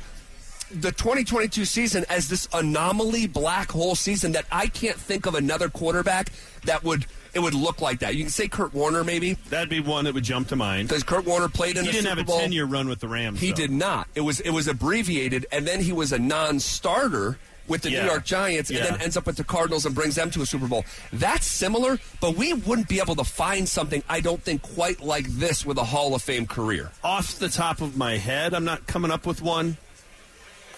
the 0.70 0.90
2022 0.92 1.64
season 1.64 2.04
as 2.08 2.28
this 2.28 2.48
anomaly 2.52 3.26
black 3.26 3.70
hole 3.70 3.94
season 3.94 4.32
that 4.32 4.44
I 4.50 4.66
can't 4.66 4.96
think 4.96 5.26
of 5.26 5.34
another 5.34 5.68
quarterback 5.68 6.30
that 6.64 6.82
would 6.84 7.06
it 7.34 7.40
would 7.40 7.52
look 7.54 7.82
like 7.82 7.98
that. 7.98 8.14
You 8.16 8.24
can 8.24 8.30
say 8.30 8.48
Kurt 8.48 8.72
Warner 8.72 9.04
maybe 9.04 9.34
That'd 9.50 9.68
be 9.68 9.80
one 9.80 10.06
that 10.06 10.14
would 10.14 10.24
jump 10.24 10.48
to 10.48 10.56
mind. 10.56 10.88
because 10.88 11.02
Kurt 11.02 11.26
Warner 11.26 11.48
played 11.48 11.76
in 11.76 11.84
He 11.84 11.90
a 11.90 11.92
didn't 11.92 12.04
Super 12.06 12.16
have 12.16 12.18
a 12.18 12.24
Bowl. 12.24 12.40
ten-year 12.40 12.64
run 12.64 12.88
with 12.88 13.00
the 13.00 13.08
Rams. 13.08 13.40
He 13.40 13.50
though. 13.50 13.56
did 13.56 13.70
not. 13.70 14.08
It 14.14 14.22
was 14.22 14.40
it 14.40 14.50
was 14.50 14.66
abbreviated, 14.68 15.46
and 15.52 15.66
then 15.66 15.80
he 15.80 15.92
was 15.92 16.12
a 16.12 16.18
non-starter 16.18 17.38
with 17.68 17.82
the 17.82 17.90
Yeah. 17.90 18.02
New 18.04 18.10
York 18.10 18.24
Giants, 18.24 18.70
and 18.70 18.78
Yeah. 18.78 18.90
then 18.92 19.00
ends 19.02 19.16
up 19.16 19.26
with 19.26 19.36
the 19.36 19.44
Cardinals 19.44 19.84
and 19.86 19.94
brings 19.94 20.14
them 20.14 20.30
to 20.30 20.40
a 20.42 20.46
Super 20.46 20.68
Bowl. 20.68 20.84
That's 21.12 21.46
similar, 21.46 21.98
but 22.20 22.36
we 22.36 22.52
wouldn't 22.52 22.88
be 22.88 23.00
able 23.00 23.16
to 23.16 23.24
find 23.24 23.68
something 23.68 24.02
I 24.08 24.20
don't 24.20 24.42
think 24.42 24.62
quite 24.62 25.00
like 25.02 25.26
this 25.28 25.66
with 25.66 25.76
a 25.76 25.84
Hall 25.84 26.14
of 26.14 26.22
Fame 26.22 26.46
career. 26.46 26.92
Off 27.02 27.38
the 27.40 27.48
top 27.48 27.80
of 27.80 27.96
my 27.96 28.18
head, 28.18 28.54
I'm 28.54 28.64
not 28.64 28.86
coming 28.86 29.10
up 29.10 29.26
with 29.26 29.42
one. 29.42 29.76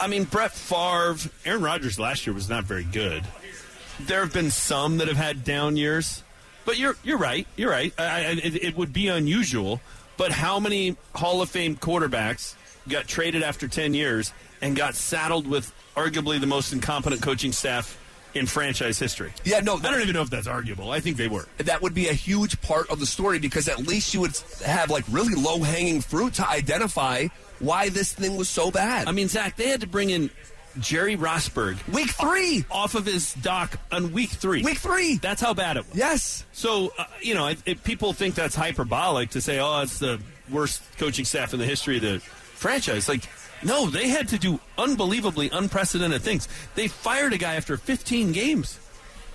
I 0.01 0.07
mean, 0.07 0.25
Brett 0.25 0.53
Favre, 0.53 1.17
Aaron 1.45 1.63
Rodgers 1.63 1.99
last 1.99 2.27
year 2.27 2.35
was 2.35 2.49
not 2.49 2.65
very 2.65 2.85
good. 2.85 3.25
There 4.01 4.21
have 4.21 4.33
been 4.33 4.51
some 4.51 4.99
that 4.99 5.09
have 5.09 5.17
had 5.17 5.45
down 5.45 5.77
years, 5.77 6.23
but 6.65 6.79
you're 6.79 6.97
you're 7.03 7.19
right. 7.19 7.47
You're 7.57 7.71
right. 7.71 7.93
I, 7.99 8.05
I, 8.05 8.31
it, 8.43 8.63
it 8.65 8.77
would 8.77 8.93
be 8.93 9.09
unusual, 9.09 9.81
but 10.17 10.31
how 10.31 10.61
many 10.61 10.97
Hall 11.15 11.43
of 11.43 11.51
Fame 11.51 11.77
quarterbacks 11.77 12.55
got 12.89 13.09
traded 13.09 13.43
after 13.43 13.67
ten 13.67 13.95
years 13.95 14.33
and 14.61 14.77
got 14.77 14.95
saddled 14.95 15.49
with 15.49 15.73
arguably 15.97 16.41
the 16.41 16.47
most 16.47 16.73
incompetent 16.73 17.23
coaching 17.23 17.51
staff 17.51 17.99
in 18.35 18.47
franchise 18.47 19.01
history? 19.01 19.33
Yeah, 19.45 19.61
no, 19.61 19.77
I 19.79 19.83
don't 19.83 20.01
even 20.01 20.15
know 20.15 20.23
if 20.23 20.31
that's 20.31 20.47
arguable. 20.47 20.93
I 20.93 21.01
think 21.01 21.17
they 21.17 21.29
were. 21.29 21.47
that 21.59 21.83
would 21.83 21.95
be 21.95 22.07
a 22.07 22.13
huge 22.13 22.61
part 22.61 22.89
of 22.91 23.01
the 23.01 23.07
story 23.07 23.41
because 23.41 23.67
at 23.67 23.79
least 23.79 24.15
you 24.15 24.21
would 24.21 24.37
have 24.65 24.91
like 24.91 25.05
really 25.11 25.35
low 25.35 25.59
hanging 25.59 26.01
fruit 26.03 26.35
to 26.35 26.49
identify 26.49 27.27
why 27.61 27.89
this 27.89 28.13
thing 28.13 28.37
was 28.37 28.49
so 28.49 28.71
bad. 28.71 29.09
I 29.09 29.13
mean, 29.13 29.29
Zach, 29.29 29.57
they 29.57 29.69
had 29.69 29.81
to 29.81 29.87
bring 29.87 30.11
in 30.11 30.31
Jerry 30.79 31.17
Rosburg 31.17 31.77
week 31.93 32.11
three, 32.11 32.65
off 32.71 32.95
of 32.95 33.07
his 33.07 33.35
dock 33.35 33.79
on 33.91 34.13
week 34.13 34.31
three. 34.31 34.63
week 34.63 34.79
three. 34.79 35.17
That's 35.17 35.41
how 35.41 35.55
bad 35.55 35.77
it 35.77 35.87
was. 35.89 35.97
yes, 35.97 36.45
So, 36.53 36.93
uh, 36.99 37.05
you 37.21 37.35
know, 37.35 37.49
if, 37.49 37.63
if 37.67 37.85
people 37.85 38.13
think 38.13 38.35
that's 38.35 38.55
hyperbolic 38.55 39.31
to 39.31 39.41
say, 39.41 39.59
oh, 39.59 39.81
it's 39.81 39.99
the 39.99 40.21
worst 40.51 40.83
coaching 40.99 41.25
staff 41.25 41.53
in 41.53 41.59
the 41.61 41.67
history 41.67 41.97
of 41.97 42.03
the 42.03 42.21
franchise, 42.21 43.09
like, 43.09 43.29
no, 43.63 43.87
they 43.87 44.09
had 44.09 44.29
to 44.29 44.39
do 44.39 44.61
unbelievably 44.77 45.51
unprecedented 45.53 46.23
things. 46.23 46.47
They 46.77 46.87
fired 46.87 47.33
a 47.33 47.39
guy 47.39 47.57
after 47.57 47.77
15 47.77 48.33
games. 48.33 48.79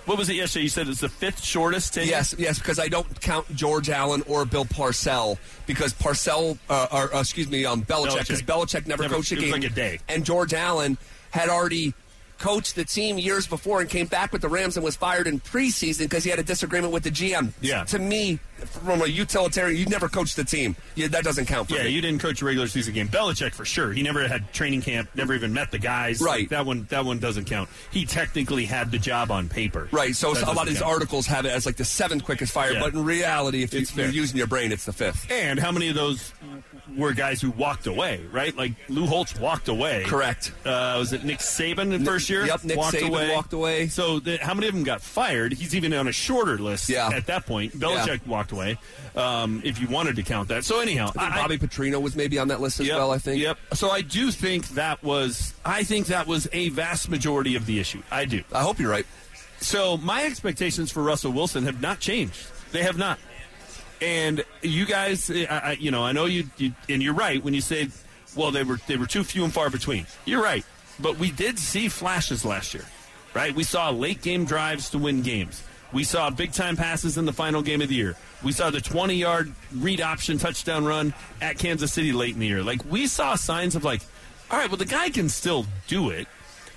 What 0.06 0.18
was 0.18 0.28
it 0.28 0.36
yesterday? 0.36 0.64
You 0.64 0.68
said 0.68 0.88
it's 0.88 1.00
the 1.00 1.08
fifth 1.08 1.42
shortest 1.42 1.94
tenure? 1.94 2.10
yes, 2.10 2.34
yes. 2.38 2.58
Because 2.58 2.78
I 2.78 2.88
don't 2.88 3.20
count 3.20 3.46
George 3.54 3.88
Allen 3.88 4.22
or 4.28 4.44
Bill 4.44 4.64
Parcell 4.66 5.38
because 5.66 5.92
Parcell, 5.94 6.58
uh, 6.68 6.86
or 6.92 7.14
uh, 7.14 7.20
excuse 7.20 7.48
me, 7.50 7.64
um, 7.64 7.82
Belichick, 7.82 8.20
because 8.20 8.42
Belichick. 8.42 8.82
Belichick 8.82 8.86
never, 8.86 9.02
Never- 9.04 9.14
coached 9.16 9.32
a 9.32 9.36
game. 9.36 9.50
like 9.52 9.64
a 9.64 9.70
day. 9.70 9.98
and 10.08 10.24
George 10.24 10.52
Allen 10.52 10.98
had 11.30 11.48
already 11.48 11.94
coached 12.38 12.74
the 12.74 12.84
team 12.84 13.16
years 13.18 13.46
before 13.46 13.80
and 13.80 13.88
came 13.88 14.06
back 14.06 14.32
with 14.32 14.42
the 14.42 14.48
Rams 14.48 14.76
and 14.76 14.84
was 14.84 14.96
fired 14.96 15.26
in 15.26 15.40
preseason 15.40 16.00
because 16.00 16.24
he 16.24 16.30
had 16.30 16.38
a 16.38 16.42
disagreement 16.42 16.92
with 16.92 17.04
the 17.04 17.10
GM. 17.10 17.52
Yeah. 17.60 17.84
To 17.84 17.98
me, 17.98 18.38
from 18.66 19.02
a 19.02 19.06
utilitarian, 19.06 19.78
you 19.78 19.86
never 19.86 20.08
coached 20.08 20.36
the 20.36 20.44
team. 20.44 20.76
Yeah, 20.94 21.08
that 21.08 21.24
doesn't 21.24 21.46
count 21.46 21.68
for 21.68 21.74
Yeah, 21.76 21.84
me. 21.84 21.90
you 21.90 22.00
didn't 22.00 22.20
coach 22.20 22.40
a 22.42 22.44
regular 22.44 22.66
season 22.68 22.94
game. 22.94 23.08
Belichick 23.08 23.52
for 23.52 23.64
sure. 23.64 23.92
He 23.92 24.02
never 24.02 24.26
had 24.26 24.52
training 24.52 24.82
camp. 24.82 25.10
Never 25.14 25.34
even 25.34 25.52
met 25.52 25.70
the 25.70 25.78
guys. 25.78 26.20
Right. 26.20 26.48
That 26.50 26.64
one. 26.66 26.86
That 26.90 27.04
one 27.04 27.18
doesn't 27.18 27.44
count. 27.46 27.68
He 27.90 28.04
technically 28.06 28.64
had 28.64 28.90
the 28.90 28.98
job 28.98 29.30
on 29.30 29.48
paper. 29.48 29.88
Right, 29.90 30.14
so 30.16 30.32
That 30.34 30.44
a 30.48 30.52
lot 30.52 30.62
of 30.62 30.68
these 30.68 30.78
count. 30.80 30.92
articles 30.92 31.26
have 31.26 31.44
it 31.46 31.50
as 31.50 31.66
like 31.66 31.76
the 31.76 31.84
seventh 31.84 32.24
quickest 32.24 32.52
fire, 32.52 32.72
Yeah. 32.72 32.80
but 32.80 32.94
in 32.94 33.04
reality, 33.04 33.62
if 33.62 33.72
you, 33.74 33.80
It's 33.80 33.94
you're 33.96 34.08
using 34.08 34.36
your 34.36 34.46
brain, 34.46 34.72
it's 34.72 34.84
the 34.84 34.92
fifth. 34.92 35.30
And 35.30 35.58
how 35.58 35.70
many 35.72 35.88
of 35.88 35.94
those 35.94 36.32
were 36.96 37.12
guys 37.12 37.40
who 37.40 37.50
walked 37.50 37.86
away? 37.86 38.20
Right, 38.30 38.56
like 38.56 38.72
Lou 38.88 39.06
Holtz 39.06 39.34
walked 39.38 39.68
away. 39.68 40.04
Correct. 40.06 40.52
Uh, 40.64 40.96
was 40.98 41.12
it 41.12 41.24
Nick 41.24 41.38
Saban 41.38 41.92
in 41.92 42.04
first 42.04 42.28
year? 42.30 42.46
yep, 42.46 42.62
Nick 42.64 42.76
walked 42.76 42.96
Saban 42.96 43.08
away. 43.08 43.34
walked 43.34 43.52
away. 43.52 43.88
So 43.88 44.20
the, 44.20 44.36
how 44.38 44.54
many 44.54 44.68
of 44.68 44.74
them 44.74 44.84
got 44.84 45.00
fired? 45.00 45.52
He's 45.52 45.74
even 45.74 45.92
on 45.94 46.08
a 46.08 46.12
shorter 46.12 46.58
list. 46.58 46.88
Yeah. 46.88 47.08
At 47.12 47.26
that 47.26 47.46
point, 47.46 47.78
Belichick 47.78 48.06
Yeah. 48.24 48.30
walked 48.30 48.43
away. 48.52 48.78
Um, 49.16 49.60
if 49.64 49.80
you 49.80 49.88
wanted 49.88 50.16
to 50.16 50.22
count 50.22 50.48
that. 50.48 50.64
So 50.64 50.80
anyhow, 50.80 51.10
I 51.16 51.26
I- 51.28 51.36
Bobby 51.36 51.58
Petrino 51.58 52.00
was 52.00 52.16
maybe 52.16 52.38
on 52.38 52.48
that 52.48 52.60
list 52.60 52.80
as 52.80 52.86
Yep, 52.88 52.96
well. 52.98 53.10
I 53.12 53.18
think. 53.18 53.40
Yep. 53.42 53.58
So 53.74 53.90
I 53.90 54.00
do 54.00 54.30
think 54.30 54.68
that 54.70 55.02
was. 55.02 55.54
I 55.64 55.84
think 55.84 56.06
that 56.08 56.26
was 56.26 56.48
a 56.52 56.68
vast 56.70 57.08
majority 57.08 57.54
of 57.56 57.66
the 57.66 57.78
issue. 57.80 58.02
I 58.10 58.24
do. 58.24 58.42
I 58.52 58.60
hope 58.62 58.78
you're 58.78 58.90
right. 58.90 59.06
So 59.60 59.96
my 59.96 60.24
expectations 60.24 60.90
for 60.92 61.02
Russell 61.02 61.32
Wilson 61.32 61.64
have 61.64 61.80
not 61.80 61.98
changed. 62.00 62.46
They 62.72 62.82
have 62.82 62.98
not. 62.98 63.18
And 64.02 64.44
you 64.60 64.84
guys, 64.84 65.30
I, 65.30 65.44
I, 65.48 65.72
you 65.80 65.90
know, 65.90 66.04
I 66.04 66.12
know 66.12 66.26
you, 66.26 66.44
you, 66.58 66.72
and 66.88 67.02
you're 67.02 67.14
right 67.14 67.42
when 67.42 67.54
you 67.54 67.60
say, 67.62 67.88
well, 68.36 68.50
they 68.50 68.64
were 68.64 68.78
they 68.86 68.96
were 68.96 69.06
too 69.06 69.24
few 69.24 69.44
and 69.44 69.52
far 69.54 69.70
between. 69.70 70.06
You're 70.26 70.42
right, 70.42 70.64
but 71.00 71.18
we 71.18 71.30
did 71.30 71.58
see 71.58 71.88
flashes 71.88 72.44
last 72.44 72.74
year, 72.74 72.84
right? 73.32 73.54
We 73.54 73.62
saw 73.62 73.90
late 73.90 74.20
game 74.20 74.44
drives 74.44 74.90
to 74.90 74.98
win 74.98 75.22
games. 75.22 75.62
We 75.94 76.02
saw 76.02 76.28
big 76.28 76.52
time 76.52 76.76
passes 76.76 77.16
in 77.16 77.24
the 77.24 77.32
final 77.32 77.62
game 77.62 77.80
of 77.80 77.88
the 77.88 77.94
year. 77.94 78.16
We 78.42 78.50
saw 78.50 78.70
the 78.70 78.80
20 78.80 79.14
yard 79.14 79.54
read 79.72 80.00
option 80.00 80.38
touchdown 80.38 80.84
run 80.84 81.14
at 81.40 81.56
Kansas 81.56 81.92
City 81.92 82.12
late 82.12 82.34
in 82.34 82.40
the 82.40 82.48
year. 82.48 82.64
Like 82.64 82.84
we 82.84 83.06
saw 83.06 83.36
signs 83.36 83.76
of 83.76 83.84
like, 83.84 84.02
all 84.50 84.58
right, 84.58 84.68
well 84.68 84.76
the 84.76 84.84
guy 84.86 85.08
can 85.08 85.28
still 85.28 85.66
do 85.86 86.10
it, 86.10 86.26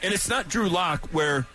and 0.04 0.14
it's 0.14 0.30
not 0.30 0.50
Drew 0.50 0.70
Lock 0.70 1.10
where 1.12 1.48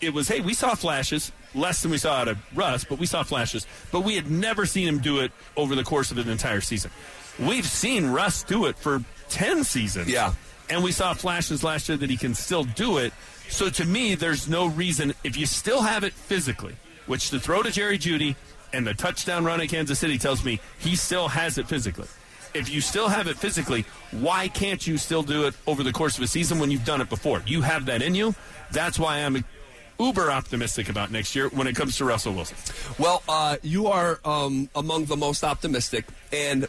it 0.00 0.12
was, 0.12 0.26
hey, 0.26 0.40
we 0.40 0.54
saw 0.54 0.74
flashes, 0.74 1.30
less 1.54 1.82
than 1.82 1.90
we 1.90 1.98
saw 1.98 2.14
out 2.14 2.28
of 2.28 2.38
Russ, 2.56 2.84
but 2.84 2.98
we 2.98 3.06
saw 3.06 3.22
flashes. 3.22 3.66
But 3.90 4.00
we 4.00 4.16
had 4.16 4.30
never 4.30 4.66
seen 4.66 4.88
him 4.88 4.98
do 4.98 5.20
it 5.20 5.32
over 5.56 5.74
the 5.74 5.84
course 5.84 6.10
of 6.10 6.18
an 6.18 6.28
entire 6.28 6.60
season. 6.60 6.90
We've 7.38 7.66
seen 7.66 8.06
Russ 8.06 8.42
do 8.42 8.66
it 8.66 8.76
for 8.76 9.02
10 9.30 9.64
seasons. 9.64 10.08
Yeah. 10.08 10.34
And 10.68 10.82
we 10.84 10.92
saw 10.92 11.14
flashes 11.14 11.64
last 11.64 11.88
year 11.88 11.96
that 11.98 12.10
he 12.10 12.16
can 12.16 12.34
still 12.34 12.64
do 12.64 12.98
it. 12.98 13.12
So 13.48 13.70
to 13.70 13.84
me, 13.84 14.14
there's 14.14 14.48
no 14.48 14.66
reason, 14.66 15.14
if 15.24 15.36
you 15.36 15.46
still 15.46 15.82
have 15.82 16.04
it 16.04 16.12
physically, 16.12 16.76
which 17.08 17.30
the 17.30 17.40
throw 17.40 17.62
to 17.62 17.70
Jerry 17.70 17.98
Jeudy 17.98 18.36
and 18.72 18.86
the 18.86 18.94
touchdown 18.94 19.44
run 19.44 19.60
at 19.60 19.68
Kansas 19.68 19.98
City 19.98 20.18
tells 20.18 20.44
me 20.44 20.60
he 20.78 20.94
still 20.94 21.28
has 21.28 21.58
it 21.58 21.66
physically. 21.66 22.06
If 22.54 22.70
you 22.70 22.80
still 22.80 23.08
have 23.08 23.26
it 23.26 23.36
physically, 23.36 23.84
why 24.10 24.48
can't 24.48 24.86
you 24.86 24.96
still 24.96 25.22
do 25.22 25.46
it 25.46 25.54
over 25.66 25.82
the 25.82 25.92
course 25.92 26.16
of 26.16 26.24
a 26.24 26.26
season 26.26 26.58
when 26.58 26.70
you've 26.70 26.84
done 26.84 27.00
it 27.00 27.08
before? 27.08 27.42
You 27.46 27.62
have 27.62 27.86
that 27.86 28.02
in 28.02 28.14
you. 28.14 28.34
That's 28.70 28.98
why 28.98 29.18
I'm 29.18 29.44
uber 29.98 30.30
optimistic 30.30 30.88
about 30.88 31.10
next 31.10 31.34
year 31.34 31.48
when 31.48 31.66
it 31.66 31.74
comes 31.74 31.96
to 31.96 32.04
Russell 32.04 32.32
Wilson. 32.32 32.56
Well, 32.98 33.22
uh, 33.28 33.56
you 33.62 33.88
are 33.88 34.20
um, 34.24 34.70
among 34.74 35.06
the 35.06 35.16
most 35.16 35.44
optimistic, 35.44 36.06
and 36.32 36.68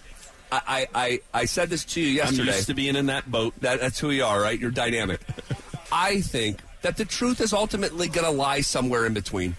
I, 0.51 0.87
I, 0.93 1.19
I 1.33 1.45
said 1.45 1.69
this 1.69 1.85
to 1.85 2.01
you 2.01 2.07
yesterday. 2.07 2.41
I'm 2.41 2.55
used 2.55 2.67
to 2.67 2.73
being 2.73 2.95
in 2.95 3.05
that 3.07 3.29
boat. 3.29 3.53
That, 3.61 3.79
that's 3.79 3.99
who 3.99 4.09
you 4.09 4.25
are, 4.25 4.41
right? 4.41 4.59
You're 4.59 4.71
dynamic. 4.71 5.21
I 5.91 6.21
think 6.21 6.59
that 6.81 6.97
the 6.97 7.05
truth 7.05 7.41
is 7.41 7.53
ultimately 7.53 8.07
going 8.07 8.25
to 8.25 8.31
lie 8.31 8.61
somewhere 8.61 9.05
in 9.05 9.13
between. 9.13 9.55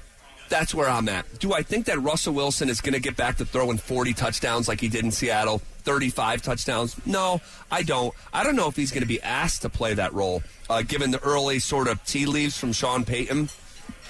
That's 0.50 0.75
where 0.75 0.88
I'm 0.88 1.09
at. 1.09 1.38
Do 1.38 1.54
I 1.54 1.62
think 1.62 1.87
that 1.87 2.00
Russell 2.00 2.35
Wilson 2.35 2.69
is 2.69 2.80
going 2.80 2.92
to 2.92 3.00
get 3.00 3.16
back 3.16 3.37
to 3.37 3.45
throwing 3.45 3.78
40 3.78 4.12
touchdowns 4.14 4.66
like 4.66 4.80
he 4.80 4.88
did 4.88 5.04
in 5.04 5.12
Seattle, 5.12 5.59
35 5.59 6.42
touchdowns? 6.42 6.97
No, 7.07 7.40
I 7.71 7.85
don't. 7.85 8.12
I 8.33 8.42
don't 8.42 8.57
know 8.57 8.66
if 8.66 8.75
he's 8.75 8.90
going 8.90 9.02
to 9.02 9.09
be 9.09 9.23
asked 9.23 9.62
to 9.62 9.69
play 9.69 9.95
that 9.95 10.12
role, 10.12 10.42
uh, 10.69 10.83
given 10.83 11.12
the 11.12 11.21
early 11.21 11.61
sort 11.61 11.87
of 11.87 12.04
tea 12.04 12.26
leaves 12.26 12.59
from 12.59 12.73
Sean 12.73 13.04
Payton. 13.04 13.49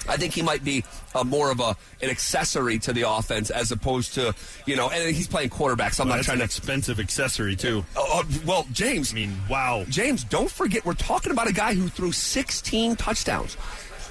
I 0.09 0.17
think 0.17 0.33
he 0.33 0.41
might 0.41 0.65
be 0.65 0.83
uh, 1.15 1.25
more 1.25 1.51
of 1.51 1.61
a 1.61 1.77
an 2.03 2.09
accessory 2.09 2.79
to 2.81 2.95
the 2.95 3.03
offense 3.03 3.51
as 3.51 3.71
opposed 3.71 4.15
to 4.15 4.35
you 4.65 4.77
know, 4.77 4.89
and 4.89 5.15
he's 5.15 5.29
playing 5.29 5.51
quarterback. 5.51 5.93
So 5.93 6.03
I'm 6.03 6.09
well, 6.09 6.17
not 6.17 6.25
trying 6.25 6.37
an 6.37 6.41
to 6.41 6.45
expensive 6.47 6.99
accessory 6.99 7.55
too. 7.55 7.85
Uh, 7.95 8.25
well, 8.47 8.67
James. 8.73 9.13
I 9.13 9.17
mean, 9.17 9.37
wow. 9.51 9.85
James, 9.91 10.25
don't 10.25 10.51
forget 10.51 10.87
we're 10.87 10.95
talking 10.95 11.33
about 11.33 11.49
a 11.49 11.53
guy 11.53 11.75
who 11.75 11.89
threw 11.89 12.13
16 12.13 12.97
touchdowns. 12.97 13.59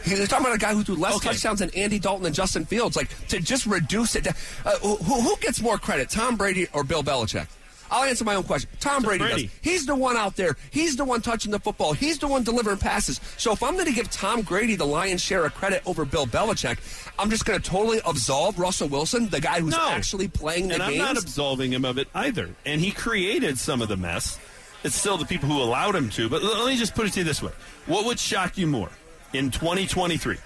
He's 0.04 0.28
talking 0.28 0.46
about 0.46 0.56
a 0.56 0.60
guy 0.60 0.74
who 0.74 0.84
threw 0.84 0.96
less 0.96 1.16
Okay. 1.18 1.30
touchdowns 1.30 1.60
than 1.60 1.70
Andy 1.76 2.00
Dalton 2.00 2.26
and 2.26 2.34
Justin 2.36 2.66
Fields. 2.66 2.96
Like 2.96 3.10
to 3.28 3.40
just 3.40 3.66
reduce 3.66 4.16
it. 4.16 4.24
To, 4.26 4.34
uh, 4.66 4.78
who, 4.80 4.96
who 4.96 5.36
gets 5.38 5.62
more 5.62 5.78
credit, 5.78 6.10
Tom 6.10 6.36
Brady 6.36 6.68
or 6.74 6.84
Bill 6.84 7.04
Belichick? 7.04 7.48
I'll 7.92 8.04
answer 8.04 8.24
my 8.24 8.36
own 8.36 8.44
question. 8.44 8.70
Tom 8.80 9.02
Brady, 9.02 9.24
Brady. 9.24 9.44
does. 9.48 9.52
He's 9.64 9.86
the 9.88 9.96
one 9.96 10.16
out 10.16 10.36
there. 10.36 10.56
He's 10.70 10.96
the 10.96 11.04
one 11.04 11.22
touching 11.22 11.52
the 11.52 11.58
football. 11.60 11.94
He's 11.94 12.20
the 12.20 12.28
one 12.28 12.44
delivering 12.44 12.78
passes. 12.78 13.20
So 13.38 13.52
if 13.52 13.64
I'm 13.64 13.74
going 13.74 13.88
to 13.88 13.92
give 13.92 14.12
Tom 14.12 14.42
Brady 14.42 14.76
the 14.76 14.86
lion's 14.86 15.22
share 15.22 15.44
of 15.44 15.56
credit 15.56 15.82
over 15.88 16.06
Bill 16.06 16.28
Belichick, 16.28 16.78
I'm 17.18 17.32
just 17.32 17.46
going 17.46 17.60
to 17.60 17.68
totally 17.68 18.00
absolve 18.06 18.60
Russell 18.60 18.90
Wilson, 18.90 19.28
the 19.30 19.42
guy 19.42 19.60
who's 19.60 19.72
No. 19.74 19.90
actually 19.90 20.28
playing 20.28 20.68
the 20.68 20.76
and 20.76 20.84
I'm 20.84 20.92
games. 20.92 21.02
not 21.04 21.18
absolving 21.18 21.74
him 21.74 21.84
of 21.84 21.98
it 21.98 22.08
either. 22.14 22.52
And 22.64 22.80
he 22.80 22.92
created 22.92 23.58
some 23.58 23.82
of 23.82 23.88
the 23.88 23.98
mess. 23.98 24.38
It's 24.84 24.96
still 24.96 25.18
the 25.18 25.26
people 25.26 25.50
who 25.50 25.60
allowed 25.60 25.96
him 25.96 26.12
to. 26.12 26.30
But 26.30 26.44
let 26.44 26.68
me 26.68 26.78
just 26.78 26.94
put 26.94 27.08
it 27.08 27.14
to 27.14 27.20
you 27.22 27.26
this 27.26 27.42
way: 27.42 27.52
What 27.88 28.06
would 28.06 28.20
shock 28.20 28.56
you 28.58 28.68
more 28.68 28.90
in 29.34 29.52
2023? 29.52 30.38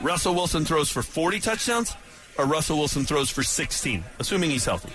Russell 0.00 0.34
Wilson 0.34 0.64
throws 0.64 0.90
for 0.90 1.02
40 1.02 1.40
touchdowns, 1.40 1.94
or 2.38 2.46
Russell 2.46 2.78
Wilson 2.78 3.04
throws 3.04 3.30
for 3.30 3.42
16, 3.42 4.02
assuming 4.18 4.50
he's 4.50 4.64
healthy. 4.64 4.92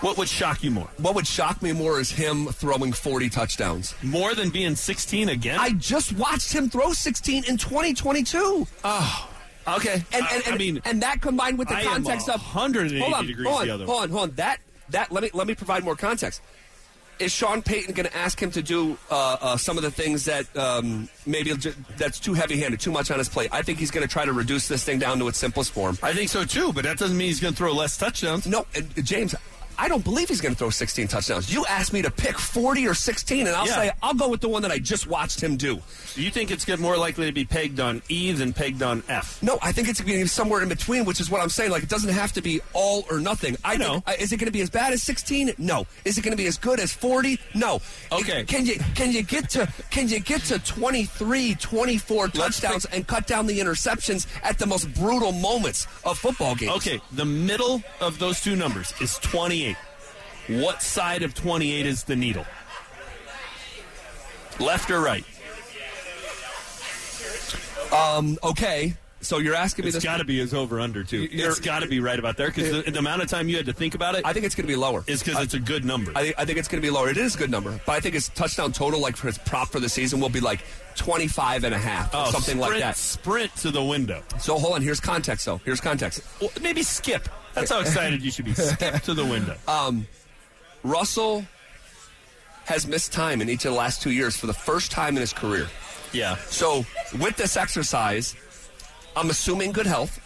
What 0.00 0.18
would 0.18 0.28
shock 0.28 0.62
you 0.62 0.70
more? 0.70 0.88
what 0.98 1.14
would 1.14 1.26
shock 1.26 1.62
me 1.62 1.72
more 1.72 1.98
is 1.98 2.10
him 2.10 2.46
throwing 2.48 2.92
40 2.92 3.30
touchdowns. 3.30 3.94
More 4.02 4.34
than 4.34 4.50
being 4.50 4.74
16 4.74 5.30
again? 5.30 5.58
I 5.58 5.70
just 5.70 6.12
watched 6.12 6.52
him 6.52 6.68
throw 6.68 6.92
16 6.92 7.44
in 7.44 7.56
2022. 7.56 8.66
Oh. 8.84 9.28
okay. 9.68 10.02
And, 10.12 10.24
I- 10.24 10.34
and, 10.34 10.44
and, 10.46 10.54
I 10.54 10.58
mean, 10.58 10.82
and 10.84 11.02
that 11.02 11.22
combined 11.22 11.58
with 11.58 11.68
the 11.68 11.76
I 11.76 11.84
context 11.84 12.28
of 12.28 12.40
180 12.40 13.00
hold 13.00 13.14
on, 13.14 13.26
degrees 13.26 13.48
hold 13.48 13.60
on, 13.60 13.66
the 13.66 13.74
other 13.74 13.86
hold 13.86 14.02
on, 14.02 14.10
hold 14.10 14.22
on. 14.30 14.34
That 14.36 14.58
that 14.90 15.10
let 15.10 15.22
me 15.22 15.30
let 15.32 15.46
me 15.46 15.54
provide 15.54 15.84
more 15.84 15.96
context. 15.96 16.42
Is 17.18 17.32
Sean 17.32 17.62
Payton 17.62 17.94
going 17.94 18.08
to 18.08 18.16
ask 18.16 18.40
him 18.40 18.50
to 18.52 18.62
do 18.62 18.98
uh, 19.10 19.36
uh, 19.40 19.56
some 19.56 19.76
of 19.76 19.82
the 19.82 19.90
things 19.90 20.24
that 20.24 20.44
um, 20.56 21.08
maybe 21.26 21.52
that's 21.96 22.18
too 22.18 22.34
heavy-handed, 22.34 22.80
too 22.80 22.90
much 22.90 23.10
on 23.10 23.18
his 23.18 23.28
plate? 23.28 23.50
I 23.52 23.62
think 23.62 23.78
he's 23.78 23.90
going 23.90 24.06
to 24.06 24.12
try 24.12 24.24
to 24.24 24.32
reduce 24.32 24.68
this 24.68 24.84
thing 24.84 24.98
down 24.98 25.18
to 25.20 25.28
its 25.28 25.38
simplest 25.38 25.72
form. 25.72 25.98
I 26.02 26.12
think 26.12 26.30
so 26.30 26.44
too, 26.44 26.72
but 26.72 26.84
that 26.84 26.98
doesn't 26.98 27.16
mean 27.16 27.28
he's 27.28 27.40
going 27.40 27.54
to 27.54 27.58
throw 27.58 27.72
less 27.72 27.96
touchdowns. 27.96 28.46
No, 28.46 28.66
James, 29.02 29.34
I 29.78 29.88
don't 29.88 30.04
believe 30.04 30.28
he's 30.28 30.40
going 30.40 30.54
to 30.54 30.58
throw 30.58 30.70
16 30.70 31.08
touchdowns. 31.08 31.52
You 31.52 31.64
asked 31.66 31.92
me 31.92 32.02
to 32.02 32.10
pick 32.10 32.38
40 32.38 32.86
or 32.86 32.94
16, 32.94 33.46
and 33.46 33.56
I'll 33.56 33.66
Yeah. 33.66 33.74
say 33.76 33.90
I'll 34.02 34.14
go 34.14 34.28
with 34.28 34.40
the 34.40 34.48
one 34.48 34.62
that 34.62 34.70
I 34.70 34.78
just 34.78 35.06
watched 35.06 35.42
him 35.42 35.56
do. 35.56 35.80
You 36.16 36.30
think 36.30 36.50
it's 36.50 36.66
more 36.78 36.96
likely 36.96 37.26
to 37.26 37.32
be 37.32 37.44
pegged 37.44 37.80
on 37.80 38.02
E 38.08 38.32
than 38.32 38.52
pegged 38.52 38.82
on 38.82 39.02
F? 39.08 39.38
No, 39.42 39.58
I 39.62 39.72
think 39.72 39.88
it's 39.88 40.00
going 40.00 40.12
to 40.18 40.24
be 40.24 40.28
somewhere 40.28 40.62
in 40.62 40.68
between, 40.68 41.04
which 41.04 41.20
is 41.20 41.30
what 41.30 41.40
I'm 41.40 41.48
saying. 41.50 41.70
Like, 41.70 41.82
it 41.82 41.88
doesn't 41.88 42.12
have 42.12 42.32
to 42.34 42.40
be 42.42 42.60
all 42.72 43.04
or 43.10 43.18
nothing. 43.20 43.56
I, 43.64 43.76
know. 43.76 43.94
Think, 44.00 44.08
uh, 44.08 44.12
is 44.22 44.32
it 44.32 44.36
going 44.38 44.46
to 44.46 44.52
be 44.52 44.60
as 44.60 44.70
bad 44.70 44.92
as 44.92 45.02
16? 45.02 45.54
No. 45.58 45.86
Is 46.04 46.18
it 46.18 46.22
going 46.22 46.32
to 46.32 46.36
be 46.36 46.46
as 46.46 46.56
good 46.56 46.78
as 46.80 46.92
40? 46.92 47.38
No. 47.54 47.80
Okay. 48.12 48.40
It- 48.40 48.48
can 48.48 48.64
you 48.66 48.78
can 48.94 49.10
you 49.12 49.22
get 49.22 49.50
to 49.50 49.66
can 49.90 50.08
you 50.08 50.20
get 50.20 50.42
to 50.44 50.58
23, 50.60 51.54
24 51.56 52.28
touchdowns 52.28 52.84
and 52.86 53.06
cut 53.06 53.26
down 53.26 53.46
the 53.46 53.58
interceptions 53.58 54.26
at 54.42 54.58
the 54.58 54.66
most 54.66 54.92
brutal 54.94 55.32
moments 55.32 55.86
of 56.04 56.18
football 56.18 56.54
games? 56.54 56.72
Okay, 56.76 57.00
the 57.12 57.24
middle 57.24 57.82
of 58.00 58.18
those 58.18 58.40
two 58.40 58.54
numbers 58.56 58.92
is 59.00 59.18
28. 59.18 59.63
What 60.48 60.82
side 60.82 61.22
of 61.22 61.34
28 61.34 61.86
is 61.86 62.04
the 62.04 62.16
needle? 62.16 62.44
Left 64.60 64.90
or 64.90 65.00
right? 65.00 65.24
Um. 67.92 68.38
Okay. 68.42 68.94
So 69.20 69.38
you're 69.38 69.54
asking 69.54 69.84
me 69.84 69.88
It's 69.88 69.96
this. 69.96 70.04
got 70.04 70.18
to 70.18 70.24
be 70.24 70.38
his 70.38 70.52
over 70.52 70.78
under 70.80 71.02
too. 71.02 71.22
You're- 71.22 71.48
It's 71.48 71.58
got 71.58 71.80
to 71.80 71.88
be 71.88 71.98
right 71.98 72.18
about 72.18 72.36
there 72.36 72.48
because 72.48 72.84
the, 72.84 72.90
the 72.90 72.98
amount 72.98 73.22
of 73.22 73.28
time 73.28 73.48
you 73.48 73.56
had 73.56 73.64
to 73.66 73.72
think 73.72 73.94
about 73.94 74.14
it 74.16 74.26
I 74.26 74.34
think 74.34 74.44
it's 74.44 74.54
going 74.54 74.66
to 74.66 74.72
be 74.72 74.76
lower. 74.76 75.02
is 75.06 75.22
because 75.22 75.42
it's 75.42 75.54
a 75.54 75.58
good 75.58 75.82
number. 75.82 76.12
I 76.14 76.24
think, 76.24 76.34
I 76.38 76.44
think 76.44 76.58
it's 76.58 76.68
going 76.68 76.82
to 76.82 76.86
be 76.86 76.90
lower. 76.90 77.08
It 77.08 77.16
is 77.16 77.34
a 77.34 77.38
good 77.38 77.50
number, 77.50 77.80
but 77.86 77.92
I 77.92 78.00
think 78.00 78.14
his 78.16 78.28
touchdown 78.28 78.72
total, 78.72 79.00
like 79.00 79.16
for 79.16 79.28
his 79.28 79.38
prop 79.38 79.68
for 79.68 79.80
the 79.80 79.88
season, 79.88 80.20
will 80.20 80.28
be 80.28 80.40
like 80.40 80.60
25 80.96 81.64
and 81.64 81.74
a 81.74 81.78
half, 81.78 82.12
or 82.12 82.18
oh, 82.18 82.24
something 82.32 82.56
sprint, 82.56 82.60
like 82.60 82.80
that. 82.80 82.96
Sprint 82.96 83.56
to 83.56 83.70
the 83.70 83.82
window. 83.82 84.22
So 84.40 84.58
hold 84.58 84.74
on. 84.74 84.82
Here's 84.82 85.00
context, 85.00 85.46
though. 85.46 85.58
Here's 85.64 85.80
context. 85.80 86.20
Well, 86.40 86.50
maybe 86.60 86.82
skip. 86.82 87.26
That's 87.54 87.70
how 87.70 87.80
excited 87.80 88.22
you 88.22 88.30
should 88.30 88.44
be. 88.44 88.52
Skip 88.52 89.02
to 89.04 89.14
the 89.14 89.24
window. 89.24 89.56
Russell 90.84 91.44
has 92.66 92.86
missed 92.86 93.12
time 93.12 93.40
in 93.42 93.48
each 93.48 93.64
of 93.64 93.72
the 93.72 93.78
last 93.78 94.00
two 94.02 94.10
years 94.10 94.36
for 94.36 94.46
the 94.46 94.54
first 94.54 94.90
time 94.90 95.16
in 95.16 95.20
his 95.20 95.32
career. 95.32 95.66
yeah, 96.12 96.36
So 96.48 96.84
with 97.20 97.36
this 97.36 97.56
exercise, 97.56 98.34
I'm 99.16 99.28
assuming 99.30 99.72
good 99.72 99.86
health. 99.86 100.20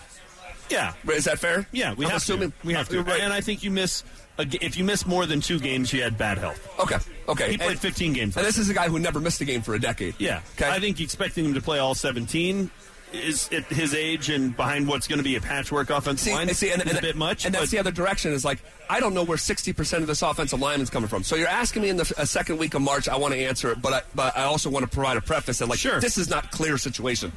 yeah, 0.71 0.93
Is 1.09 1.25
that 1.25 1.38
fair? 1.38 1.67
yeah. 1.73 1.95
We 1.95 2.05
I'm 2.05 2.11
have 2.12 2.19
assuming, 2.21 2.50
to. 2.53 2.67
We 2.67 2.75
have 2.75 2.88
to. 2.91 3.03
Right. 3.03 3.21
And 3.21 3.33
I 3.33 3.41
think 3.41 3.62
you 3.62 3.71
miss. 3.71 4.05
If 4.38 4.77
you 4.77 4.85
miss 4.85 5.05
more 5.05 5.27
than 5.27 5.41
two 5.41 5.59
games, 5.59 5.93
you 5.93 6.00
had 6.03 6.17
bad 6.17 6.38
health. 6.38 6.61
Okay. 6.79 6.99
Okay. 7.29 7.50
He 7.53 7.57
played 7.59 7.71
and, 7.73 7.81
15 7.81 8.12
games. 8.12 8.37
and 8.37 8.47
this 8.47 8.57
is 8.57 8.71
a 8.71 8.75
guy 8.75 8.88
who 8.88 8.99
never 9.00 9.19
missed 9.19 9.41
a 9.41 9.45
game 9.45 9.62
for 9.62 9.75
a 9.75 9.81
decade. 9.81 10.15
Yeah, 10.19 10.43
Okay. 10.57 10.71
I 10.71 10.79
think 10.79 11.00
expecting 11.00 11.45
him 11.45 11.55
to 11.55 11.61
play 11.61 11.81
all 11.81 11.95
17 11.97 12.71
is 13.12 13.49
at 13.53 13.65
his 13.65 13.95
age 13.95 14.29
and 14.31 14.57
behind 14.57 14.87
what's 14.88 15.07
going 15.09 15.19
to 15.19 15.23
be 15.25 15.37
a 15.37 15.41
patchwork 15.41 15.91
offensive 15.91 16.27
See, 16.27 16.33
line 16.35 16.49
see, 16.55 16.71
and, 16.71 16.83
and- 16.83 16.99
a 16.99 17.00
bit 17.00 17.17
much. 17.17 17.45
And 17.47 17.55
that's 17.55 17.71
the 17.71 17.79
other 17.79 17.91
direction 17.91 18.33
is 18.33 18.45
like, 18.45 18.59
I 18.91 19.00
don't 19.00 19.15
know 19.15 19.25
where 19.25 19.38
60% 19.38 19.99
of 19.99 20.07
this 20.07 20.23
offensive 20.23 20.61
line 20.61 20.81
is 20.81 20.91
coming 20.91 21.09
from. 21.09 21.23
So 21.25 21.37
you're 21.37 21.49
asking 21.49 21.83
me 21.83 21.88
in 21.88 21.97
the 21.97 22.12
uh, 22.17 22.25
second 22.25 22.59
week 22.59 22.75
of 22.75 22.83
March, 22.83 23.09
I 23.09 23.17
want 23.17 23.35
to 23.35 23.41
answer 23.41 23.71
it, 23.73 23.81
but 23.83 23.93
I, 23.93 24.03
but 24.15 24.37
I 24.37 24.45
also 24.45 24.71
want 24.71 24.85
to 24.85 24.91
provide 24.91 25.17
a 25.17 25.21
preface 25.21 25.59
that, 25.59 25.69
like, 25.69 25.79
Sure. 25.79 26.00
this 26.00 26.19
is 26.19 26.29
not 26.29 26.50
clear 26.50 26.77
situation. 26.79 27.33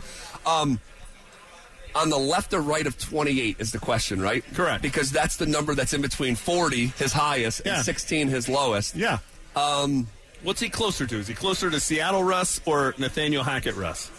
Um, 0.46 0.80
on 1.94 2.10
the 2.10 2.18
left 2.18 2.54
or 2.54 2.62
right 2.62 2.88
of 2.88 2.98
28 2.98 3.58
is 3.60 3.72
the 3.74 3.80
question, 3.80 4.22
right? 4.22 4.46
Correct. 4.54 4.82
Because 4.82 5.12
that's 5.12 5.36
the 5.36 5.46
number 5.46 5.75
that's 5.75 5.94
in 5.94 6.01
between 6.01 6.36
40, 6.36 6.88
his 6.88 7.12
highest, 7.12 7.62
Yeah. 7.66 7.75
and 7.78 7.86
16, 7.86 8.30
his 8.30 8.48
lowest. 8.48 8.96
yeah. 8.96 9.20
Um, 9.56 10.08
What's 10.44 10.60
he 10.62 10.70
closer 10.70 11.06
to? 11.06 11.18
Is 11.18 11.28
he 11.28 11.34
closer 11.36 11.70
to 11.70 11.80
Seattle 11.80 12.24
Russ 12.24 12.62
or 12.66 12.96
Nathaniel 12.98 13.44
Hackett 13.44 13.75
Russ? 13.75 14.10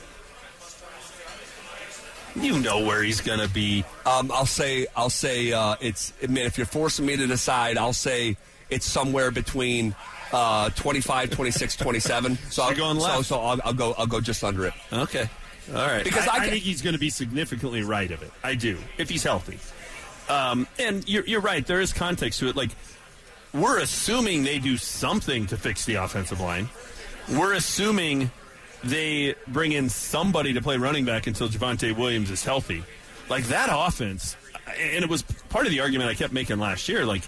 You 2.34 2.58
know 2.60 2.84
where 2.86 3.02
he's 3.02 3.20
going 3.20 3.40
to 3.40 3.48
be. 3.48 3.84
um, 4.06 4.30
I'll 4.32 4.46
say, 4.46 4.86
I'll 4.96 5.10
say, 5.10 5.52
uh, 5.52 5.76
it's, 5.80 6.12
I 6.22 6.26
mean, 6.26 6.46
if 6.46 6.56
you're 6.56 6.66
forcing 6.66 7.04
me 7.06 7.16
to 7.16 7.26
decide, 7.26 7.76
I'll 7.76 7.92
say 7.92 8.36
it's 8.70 8.86
somewhere 8.86 9.30
between 9.30 9.94
uh, 10.32 10.70
25, 10.70 11.30
26, 11.30 11.76
27. 11.76 12.38
So, 12.50 12.62
I'll, 12.62 12.74
going 12.74 12.98
so, 13.00 13.06
left. 13.06 13.24
so 13.26 13.40
I'll, 13.40 13.60
I'll 13.64 13.74
go, 13.74 13.94
I'll 13.98 14.06
go 14.06 14.20
just 14.20 14.42
under 14.42 14.66
it. 14.66 14.72
Okay. 14.92 15.28
All 15.74 15.86
right. 15.86 16.04
Because 16.04 16.26
I, 16.26 16.38
I 16.38 16.44
I 16.44 16.48
think 16.48 16.64
he's 16.64 16.80
going 16.82 16.94
to 16.94 16.98
be 16.98 17.10
significantly 17.10 17.82
right 17.82 18.10
of 18.10 18.22
it. 18.22 18.30
I 18.42 18.54
do, 18.54 18.78
if 18.98 19.10
he's 19.10 19.22
healthy. 19.24 19.58
Um, 20.32 20.66
and 20.78 21.06
you're, 21.08 21.26
you're 21.26 21.40
right. 21.40 21.66
There 21.66 21.80
is 21.80 21.92
context 21.92 22.40
to 22.40 22.48
it. 22.48 22.56
Like, 22.56 22.70
we're 23.52 23.78
assuming 23.78 24.44
they 24.44 24.58
do 24.58 24.78
something 24.78 25.46
to 25.48 25.56
fix 25.58 25.84
the 25.84 25.96
offensive 25.96 26.40
line. 26.40 26.70
We're 27.30 27.52
assuming 27.52 28.30
they 28.84 29.34
bring 29.48 29.72
in 29.72 29.88
somebody 29.88 30.52
to 30.54 30.62
play 30.62 30.76
running 30.76 31.04
back 31.04 31.26
until 31.26 31.48
Javonte 31.48 31.96
Williams 31.96 32.30
is 32.30 32.44
healthy. 32.44 32.82
Like, 33.28 33.44
that 33.44 33.68
offense, 33.70 34.36
and 34.66 35.04
it 35.04 35.08
was 35.08 35.22
part 35.22 35.66
of 35.66 35.72
the 35.72 35.80
argument 35.80 36.10
I 36.10 36.14
kept 36.14 36.32
making 36.32 36.58
last 36.58 36.88
year. 36.88 37.04
Like, 37.04 37.22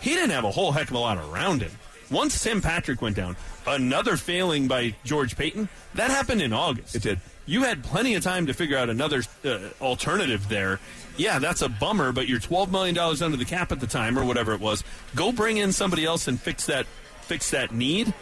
he 0.00 0.10
didn't 0.10 0.30
have 0.30 0.44
a 0.44 0.50
whole 0.50 0.72
heck 0.72 0.88
of 0.88 0.94
a 0.94 0.98
lot 0.98 1.18
around 1.18 1.62
him. 1.62 1.72
Once 2.10 2.42
Tim 2.42 2.60
Patrick 2.60 3.00
went 3.02 3.16
down, 3.16 3.36
another 3.66 4.16
failing 4.16 4.66
by 4.66 4.94
George 5.04 5.36
Paton, 5.36 5.68
that 5.94 6.10
happened 6.10 6.42
in 6.42 6.52
August. 6.52 6.96
It 6.96 7.02
did. 7.02 7.20
You 7.46 7.62
had 7.62 7.82
plenty 7.82 8.14
of 8.14 8.22
time 8.22 8.46
to 8.46 8.54
figure 8.54 8.76
out 8.76 8.88
another 8.88 9.22
uh, 9.44 9.58
alternative 9.80 10.48
there. 10.48 10.80
Yeah, 11.16 11.38
that's 11.38 11.62
a 11.62 11.68
bummer, 11.68 12.12
but 12.12 12.28
you're 12.28 12.40
$12 12.40 12.70
million 12.70 12.96
under 12.98 13.36
the 13.36 13.44
cap 13.44 13.72
at 13.72 13.80
the 13.80 13.86
time 13.86 14.18
or 14.18 14.24
whatever 14.24 14.52
it 14.54 14.60
was. 14.60 14.84
Go 15.14 15.32
bring 15.32 15.56
in 15.56 15.72
somebody 15.72 16.04
else 16.04 16.28
and 16.28 16.40
fix 16.40 16.66
that 16.66 16.86
fix 17.22 17.50
that 17.50 17.72
need. 17.72 18.12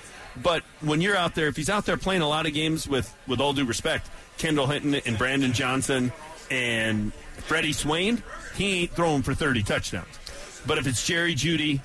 But 0.42 0.62
when 0.80 1.00
you're 1.00 1.16
out 1.16 1.34
there, 1.34 1.48
if 1.48 1.56
he's 1.56 1.70
out 1.70 1.86
there 1.86 1.96
playing 1.96 2.22
a 2.22 2.28
lot 2.28 2.46
of 2.46 2.54
games 2.54 2.88
with, 2.88 3.14
with 3.26 3.40
all 3.40 3.52
due 3.52 3.64
respect, 3.64 4.08
Kendall 4.36 4.66
Hinton 4.66 4.94
and 4.94 5.18
Brandon 5.18 5.52
Johnson 5.52 6.12
and 6.50 7.12
Freddie 7.12 7.72
Swain, 7.72 8.22
he 8.54 8.82
ain't 8.82 8.92
throwing 8.92 9.22
for 9.22 9.34
30 9.34 9.62
touchdowns. 9.62 10.18
But 10.66 10.78
if 10.78 10.86
it's 10.86 11.06
Jerry 11.06 11.34
Jeudy, 11.34 11.80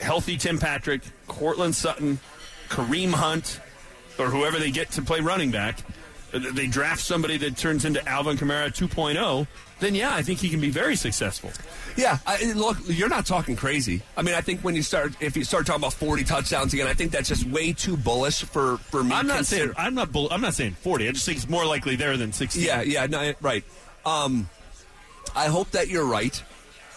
healthy 0.00 0.36
Tim 0.36 0.58
Patrick, 0.58 1.02
Courtland 1.26 1.74
Sutton, 1.74 2.18
Kareem 2.68 3.12
Hunt, 3.12 3.60
or 4.18 4.26
whoever 4.26 4.58
they 4.58 4.70
get 4.70 4.92
to 4.92 5.02
play 5.02 5.20
running 5.20 5.50
back, 5.50 5.80
they 6.38 6.66
draft 6.66 7.00
somebody 7.00 7.36
that 7.38 7.56
turns 7.56 7.84
into 7.84 8.06
Alvin 8.08 8.36
Kamara 8.36 8.66
2.0, 8.68 9.46
then 9.80 9.94
yeah, 9.94 10.14
I 10.14 10.22
think 10.22 10.40
he 10.40 10.48
can 10.48 10.60
be 10.60 10.70
very 10.70 10.96
successful. 10.96 11.50
Yeah, 11.96 12.18
I, 12.26 12.52
look, 12.54 12.76
you're 12.86 13.08
not 13.08 13.24
talking 13.26 13.54
crazy. 13.54 14.02
I 14.16 14.22
mean, 14.22 14.34
I 14.34 14.40
think 14.40 14.62
when 14.62 14.74
you 14.74 14.82
start, 14.82 15.12
if 15.20 15.36
you 15.36 15.44
start 15.44 15.66
talking 15.66 15.80
about 15.82 15.92
40 15.92 16.24
touchdowns 16.24 16.74
again, 16.74 16.86
I 16.88 16.94
think 16.94 17.12
that's 17.12 17.28
just 17.28 17.44
way 17.46 17.72
too 17.72 17.96
bullish 17.96 18.42
for 18.42 18.78
for 18.78 19.04
me. 19.04 19.12
I'm 19.14 19.26
not 19.26 19.36
consider- 19.38 19.74
saying 19.74 19.74
I'm 19.78 19.94
not 19.94 20.10
bull, 20.10 20.28
I'm 20.30 20.40
not 20.40 20.54
saying 20.54 20.72
40. 20.72 21.08
I 21.08 21.12
just 21.12 21.24
think 21.24 21.38
it's 21.38 21.48
more 21.48 21.64
likely 21.64 21.94
there 21.96 22.16
than 22.16 22.32
60. 22.32 22.60
Yeah, 22.60 22.82
yeah, 22.82 23.06
no, 23.06 23.32
right. 23.40 23.64
Um, 24.04 24.48
I 25.36 25.46
hope 25.46 25.70
that 25.70 25.88
you're 25.88 26.04
right. 26.06 26.42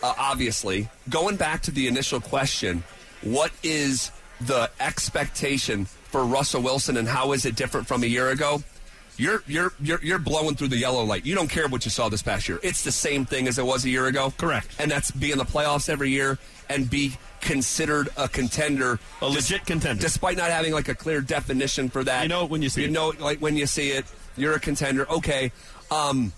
Uh, 0.02 0.14
obviously, 0.18 0.90
going 1.10 1.36
back 1.38 1.64
to 1.64 1.72
the 1.72 1.88
initial 1.88 2.20
question, 2.22 2.84
what 3.22 3.52
is 3.64 4.12
the 4.42 4.70
expectation 4.80 5.86
for 5.86 6.24
Russell 6.26 6.62
Wilson, 6.62 6.98
and 6.98 7.08
how 7.08 7.34
is 7.34 7.46
it 7.46 7.56
different 7.56 7.88
from 7.88 8.04
a 8.04 8.08
year 8.08 8.30
ago? 8.30 8.64
You're 9.18 9.42
you're 9.48 9.74
you're 9.82 10.00
you're 10.04 10.20
blowing 10.20 10.56
through 10.56 10.68
the 10.70 10.78
yellow 10.78 11.04
light. 11.04 11.26
You 11.26 11.34
don't 11.36 11.50
care 11.50 11.68
what 11.68 11.86
you 11.86 11.92
saw 11.92 12.08
this 12.10 12.22
past 12.22 12.48
year. 12.48 12.60
It's 12.62 12.84
the 12.84 12.92
same 12.92 13.26
thing 13.26 13.48
as 13.48 13.58
it 13.58 13.66
was 13.66 13.84
a 13.86 13.90
year 13.90 14.06
ago. 14.06 14.32
Correct. 14.38 14.68
And 14.80 14.92
that's 14.92 15.10
be 15.12 15.32
in 15.32 15.38
the 15.40 15.44
playoffs 15.46 15.90
every 15.90 16.12
year 16.12 16.38
and 16.70 16.88
be 16.90 17.14
considered 17.42 18.10
a 18.18 18.28
contender, 18.28 19.00
A 19.22 19.28
legit 19.28 19.66
contender. 19.66 20.02
despite 20.02 20.38
not 20.38 20.50
having 20.52 20.72
like 20.74 20.88
a 20.88 20.96
clear 20.96 21.22
definition 21.22 21.90
for 21.90 22.04
that. 22.04 22.24
You 22.24 22.30
know 22.30 22.44
it 22.46 22.50
when 22.52 22.62
you 22.62 22.70
see 22.70 22.82
you 22.82 22.86
it. 22.88 22.90
You 22.90 22.94
know 22.94 23.12
it 23.12 23.20
like 23.20 23.40
when 23.40 23.58
you 23.58 23.66
see 23.66 23.90
it. 23.92 24.06
You're 24.36 24.54
a 24.54 24.60
contender. 24.60 25.10
Okay. 25.10 25.52
Um, 25.90 26.32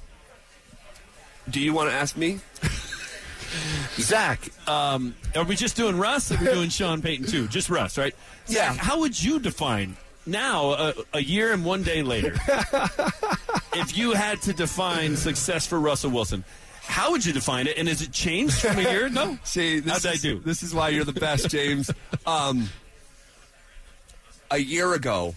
do 1.50 1.60
you 1.60 1.74
want 1.74 1.90
to 1.90 1.96
ask 1.96 2.16
me? 2.16 2.40
Zach, 3.98 4.40
um, 4.70 5.16
are 5.36 5.44
we 5.44 5.56
just 5.56 5.76
doing 5.76 5.98
Russ? 5.98 6.32
Or 6.32 6.36
are 6.36 6.40
we 6.40 6.46
doing 6.46 6.70
Sean 6.70 7.02
Payton 7.02 7.26
too? 7.26 7.48
Just 7.48 7.70
Russ, 7.70 7.98
right? 7.98 8.16
Yeah. 8.48 8.74
Zach, 8.74 8.78
how 8.78 9.00
would 9.00 9.22
you 9.22 9.40
define 9.40 9.98
now, 10.30 10.72
a, 10.74 10.94
a 11.14 11.20
year 11.22 11.52
and 11.54 11.66
one 11.66 11.84
day 11.84 12.04
later, 12.04 12.34
if 13.74 13.98
you 13.98 14.14
had 14.14 14.42
to 14.44 14.54
define 14.54 15.16
success 15.18 15.66
for 15.68 15.80
Russell 15.80 16.12
Wilson? 16.12 16.44
How 16.82 17.12
would 17.12 17.24
you 17.26 17.34
define 17.34 17.68
it? 17.68 17.78
And 17.78 17.88
has 17.88 18.02
it 18.02 18.12
changed 18.12 18.56
from 18.56 18.80
a 18.80 18.82
year 18.82 19.06
ago? 19.06 19.38
See, 19.44 19.80
this 19.80 19.94
How'd 20.04 20.06
I 20.08 20.14
is, 20.16 20.22
do? 20.24 20.40
This 20.40 20.64
is 20.64 20.74
why 20.74 20.90
you're 20.90 21.04
the 21.04 21.14
best, 21.14 21.48
James. 21.52 21.92
um, 22.26 22.68
a 24.50 24.58
year 24.58 24.94
ago, 24.96 25.36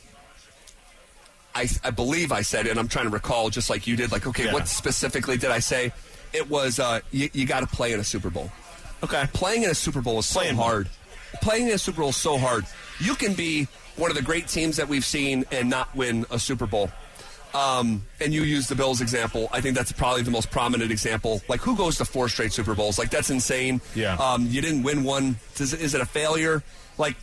I, 1.55 1.68
I 1.85 1.90
believe 1.90 2.33
I 2.33 2.40
said, 2.40 2.66
and 2.66 2.78
I'm 2.78 2.88
trying 2.88 3.05
to 3.05 3.11
recall, 3.11 3.50
just 3.50 3.68
like 3.68 3.87
you 3.87 3.96
did. 3.96 4.11
Like, 4.11 4.26
okay, 4.26 4.46
Yeah. 4.46 4.55
what 4.55 4.66
specifically 4.68 5.37
did 5.37 5.50
I 5.50 5.59
say? 5.59 5.92
It 6.33 6.48
was 6.48 6.81
uh, 6.81 7.00
you, 7.11 7.28
you 7.35 7.44
got 7.46 7.61
to 7.61 7.66
play 7.66 7.92
in 7.92 8.00
a 8.00 8.05
Super 8.05 8.31
Bowl. 8.31 8.50
Okay. 9.02 9.24
Playing 9.35 9.64
in 9.64 9.70
a 9.70 9.74
Super 9.74 10.00
Bowl 10.00 10.20
is 10.20 10.26
so 10.26 10.40
Playing 10.40 10.57
hard. 10.57 10.88
Playing 11.40 11.68
in 11.68 11.75
a 11.75 11.79
Super 11.79 12.01
Bowl 12.01 12.11
is 12.11 12.16
so 12.16 12.38
hard. 12.38 12.64
You 13.01 13.14
can 13.14 13.35
be 13.35 13.66
one 13.97 14.11
of 14.11 14.16
the 14.16 14.23
great 14.23 14.49
teams 14.49 14.77
that 14.77 14.88
we've 14.88 15.05
seen 15.05 15.45
and 15.51 15.68
not 15.68 15.95
win 15.95 16.27
a 16.31 16.38
Super 16.38 16.66
Bowl. 16.66 16.90
Um, 17.55 18.07
and 18.21 18.33
you 18.33 18.42
use 18.42 18.68
the 18.68 18.75
Bills 18.75 19.01
example. 19.01 19.49
I 19.53 19.61
think 19.61 19.77
that's 19.77 19.92
probably 19.92 20.23
the 20.23 20.31
most 20.31 20.51
prominent 20.51 20.90
example. 20.90 21.42
Like, 21.49 21.61
who 21.61 21.77
goes 21.77 21.99
to 21.99 22.05
four 22.05 22.29
straight 22.29 22.53
Super 22.53 22.75
Bowls? 22.75 22.99
Like, 22.99 23.11
that's 23.11 23.29
insane. 23.29 23.81
Yeah. 23.95 24.14
Um, 24.14 24.47
you 24.49 24.62
didn't 24.62 24.83
win 24.85 25.05
one. 25.05 25.37
Is, 25.59 25.75
is 25.75 25.95
it 25.95 26.01
a 26.01 26.07
failure? 26.07 26.62
Like, 26.97 27.16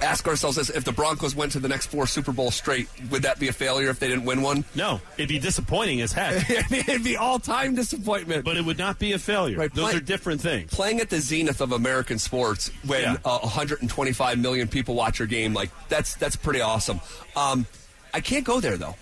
ask 0.00 0.26
ourselves 0.28 0.56
this: 0.56 0.70
If 0.70 0.84
the 0.84 0.92
Broncos 0.92 1.34
went 1.34 1.52
to 1.52 1.60
the 1.60 1.68
next 1.68 1.86
four 1.86 2.06
Super 2.06 2.32
Bowls 2.32 2.54
straight, 2.54 2.88
would 3.10 3.22
that 3.22 3.38
be 3.38 3.48
a 3.48 3.52
failure 3.52 3.90
if 3.90 3.98
they 3.98 4.08
didn't 4.08 4.24
win 4.24 4.42
one? 4.42 4.64
No, 4.74 5.00
it'd 5.16 5.28
be 5.28 5.38
disappointing 5.38 6.00
as 6.00 6.12
heck, 6.12 6.48
It'd 6.70 7.04
be 7.04 7.16
all-time 7.16 7.74
disappointment. 7.74 8.44
but 8.44 8.56
it 8.56 8.64
would 8.64 8.78
not 8.78 8.98
be 8.98 9.12
a 9.12 9.18
failure. 9.18 9.58
Right, 9.58 9.72
Those 9.72 9.90
play- 9.90 9.98
are 9.98 10.00
different 10.00 10.40
things. 10.40 10.70
playing 10.72 11.00
at 11.00 11.10
the 11.10 11.20
zenith 11.20 11.60
of 11.60 11.72
American 11.72 12.18
sports 12.18 12.70
when 12.86 13.02
Yeah. 13.02 13.16
uh, 13.24 13.38
125 13.40 14.38
million 14.38 14.68
people 14.68 14.94
watch 14.94 15.18
your 15.18 15.28
game, 15.28 15.54
like 15.54 15.70
that's 15.88 16.14
that's 16.16 16.36
pretty 16.36 16.60
awesome. 16.60 17.00
Um, 17.36 17.66
I 18.12 18.20
can't 18.20 18.44
go 18.44 18.60
there 18.60 18.76
though. 18.76 18.94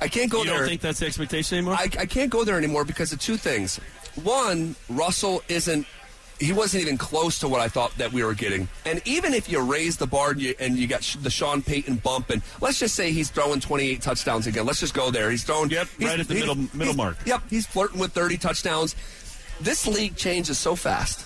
I 0.00 0.08
can't 0.08 0.30
go 0.30 0.38
You 0.42 0.50
there. 0.50 0.58
don't 0.58 0.68
think 0.68 0.80
that's 0.80 0.98
the 1.00 1.06
expectation 1.06 1.56
anymore? 1.58 1.74
I, 1.74 1.84
I 1.98 2.06
can't 2.06 2.28
go 2.30 2.42
there 2.44 2.58
anymore 2.58 2.84
because 2.84 3.12
of 3.12 3.20
two 3.20 3.36
things. 3.36 3.76
One, 4.22 4.74
Russell 4.88 5.42
isn't. 5.48 5.86
He 6.40 6.52
wasn't 6.52 6.82
even 6.82 6.98
close 6.98 7.38
to 7.40 7.48
what 7.48 7.60
I 7.60 7.68
thought 7.68 7.96
that 7.98 8.12
we 8.12 8.24
were 8.24 8.34
getting. 8.34 8.68
And 8.84 9.00
even 9.04 9.32
if 9.34 9.48
you 9.48 9.60
raise 9.60 9.96
the 9.96 10.06
bar 10.06 10.30
and 10.32 10.40
you, 10.42 10.54
and 10.58 10.76
you 10.76 10.86
got 10.86 11.02
sh- 11.04 11.16
the 11.16 11.30
Sean 11.30 11.62
Payton 11.62 11.96
bump, 11.96 12.30
and 12.30 12.42
let's 12.60 12.78
just 12.78 12.94
say 12.96 13.12
he's 13.12 13.30
throwing 13.30 13.60
28 13.60 14.02
touchdowns 14.02 14.46
again. 14.46 14.66
Let's 14.66 14.80
just 14.80 14.94
go 14.94 15.10
there. 15.10 15.30
He's 15.30 15.44
throwing. 15.44 15.70
Yep, 15.70 15.88
he's- 15.98 16.10
right 16.10 16.20
at 16.20 16.28
the 16.28 16.34
middle- 16.34 16.56
middle 16.74 16.94
mark. 16.94 17.18
Yep, 17.24 17.42
he's 17.50 17.66
flirting 17.66 17.98
with 18.00 18.12
30 18.12 18.36
touchdowns. 18.36 18.96
This 19.60 19.86
league 19.86 20.16
changes 20.16 20.58
so 20.58 20.74
fast, 20.74 21.24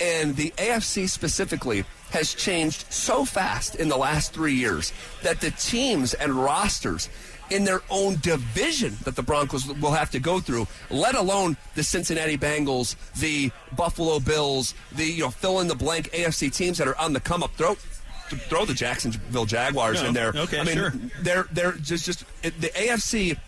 and 0.00 0.34
the 0.36 0.52
AFC 0.56 1.06
specifically 1.06 1.84
has 2.10 2.32
changed 2.32 2.86
so 2.88 3.24
fast 3.26 3.74
in 3.74 3.88
the 3.88 3.96
last 3.98 4.32
three 4.32 4.54
years 4.54 4.92
that 5.22 5.40
the 5.40 5.50
teams 5.50 6.14
and 6.14 6.32
rosters 6.32 7.08
in 7.50 7.64
their 7.64 7.82
own 7.90 8.16
division 8.20 8.96
that 9.04 9.16
the 9.16 9.22
Broncos 9.22 9.66
will 9.66 9.92
have 9.92 10.10
to 10.10 10.18
go 10.20 10.40
through, 10.40 10.66
let 10.90 11.14
alone 11.14 11.56
the 11.74 11.82
Cincinnati 11.82 12.36
Bengals, 12.36 12.96
the 13.20 13.50
Buffalo 13.76 14.18
Bills, 14.20 14.74
the 14.92 15.04
you 15.04 15.22
know 15.22 15.30
fill 15.30 15.60
in 15.60 15.68
the 15.68 15.74
blank 15.76 16.10
AFC 16.12 16.52
teams 16.54 16.78
that 16.78 16.88
are 16.88 16.98
on 16.98 17.12
the 17.12 17.20
come 17.20 17.42
up. 17.42 17.52
Throw 17.54 17.74
throw 17.74 18.64
the 18.64 18.74
Jacksonville 18.74 19.44
Jaguars 19.46 20.02
No, 20.02 20.08
in 20.08 20.14
there. 20.14 20.32
okay, 20.34 20.58
I 20.60 20.64
mean, 20.64 20.74
sure. 20.76 20.92
they're 21.22 21.46
they're 21.52 21.72
just 21.72 22.04
just 22.04 22.24
the 22.42 22.68
AFC 22.74 23.38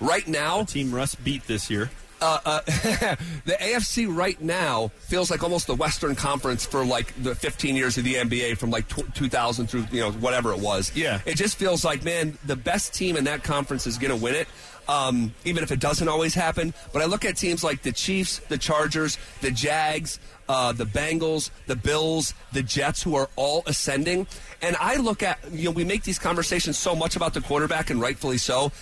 right 0.00 0.26
now 0.26 0.64
Team 0.64 0.94
Russ 0.94 1.14
beat 1.14 1.46
this 1.46 1.68
year. 1.70 1.90
the 3.44 3.56
AFC 3.60 4.06
right 4.14 4.40
now 4.40 4.88
feels 5.00 5.30
like 5.30 5.42
almost 5.42 5.66
the 5.66 5.74
Western 5.74 6.14
Conference 6.14 6.64
for 6.64 6.84
like 6.84 7.12
the 7.22 7.34
15 7.34 7.74
years 7.74 7.98
of 7.98 8.04
the 8.04 8.14
NBA 8.14 8.58
from 8.58 8.70
like 8.70 8.88
tw 8.88 9.12
2000 9.14 9.66
through 9.66 9.86
you 9.90 10.00
know 10.00 10.12
whatever 10.12 10.52
it 10.52 10.60
was. 10.60 10.94
Yeah. 10.94 11.20
it 11.26 11.36
just 11.36 11.56
feels 11.56 11.84
like 11.84 12.04
man, 12.04 12.38
the 12.46 12.56
best 12.56 12.94
team 12.94 13.16
in 13.16 13.24
that 13.24 13.42
conference 13.42 13.86
is 13.86 13.98
going 13.98 14.16
to 14.16 14.22
win 14.22 14.34
it. 14.34 14.48
Um, 14.88 15.32
even 15.44 15.62
if 15.62 15.70
it 15.70 15.78
doesn't 15.78 16.08
always 16.08 16.34
happen, 16.34 16.74
but 16.92 17.02
I 17.02 17.04
look 17.04 17.24
at 17.24 17.36
teams 17.36 17.62
like 17.62 17.82
the 17.82 17.92
Chiefs, 17.92 18.38
the 18.48 18.58
Chargers, 18.58 19.16
the 19.40 19.52
Jags, 19.52 20.18
uh, 20.48 20.72
the 20.72 20.84
Bengals, 20.84 21.50
the 21.66 21.76
Bills, 21.76 22.34
the 22.52 22.64
Jets, 22.64 23.00
who 23.00 23.14
are 23.14 23.28
all 23.36 23.62
ascending, 23.66 24.26
and 24.60 24.76
I 24.80 24.96
look 24.96 25.22
at 25.22 25.38
you 25.52 25.66
know 25.66 25.70
we 25.70 25.84
make 25.84 26.02
these 26.02 26.18
conversations 26.18 26.78
so 26.78 26.96
much 26.96 27.14
about 27.14 27.32
the 27.32 27.40
quarterback, 27.40 27.90
and 27.90 28.00
rightfully 28.00 28.38
so, 28.38 28.72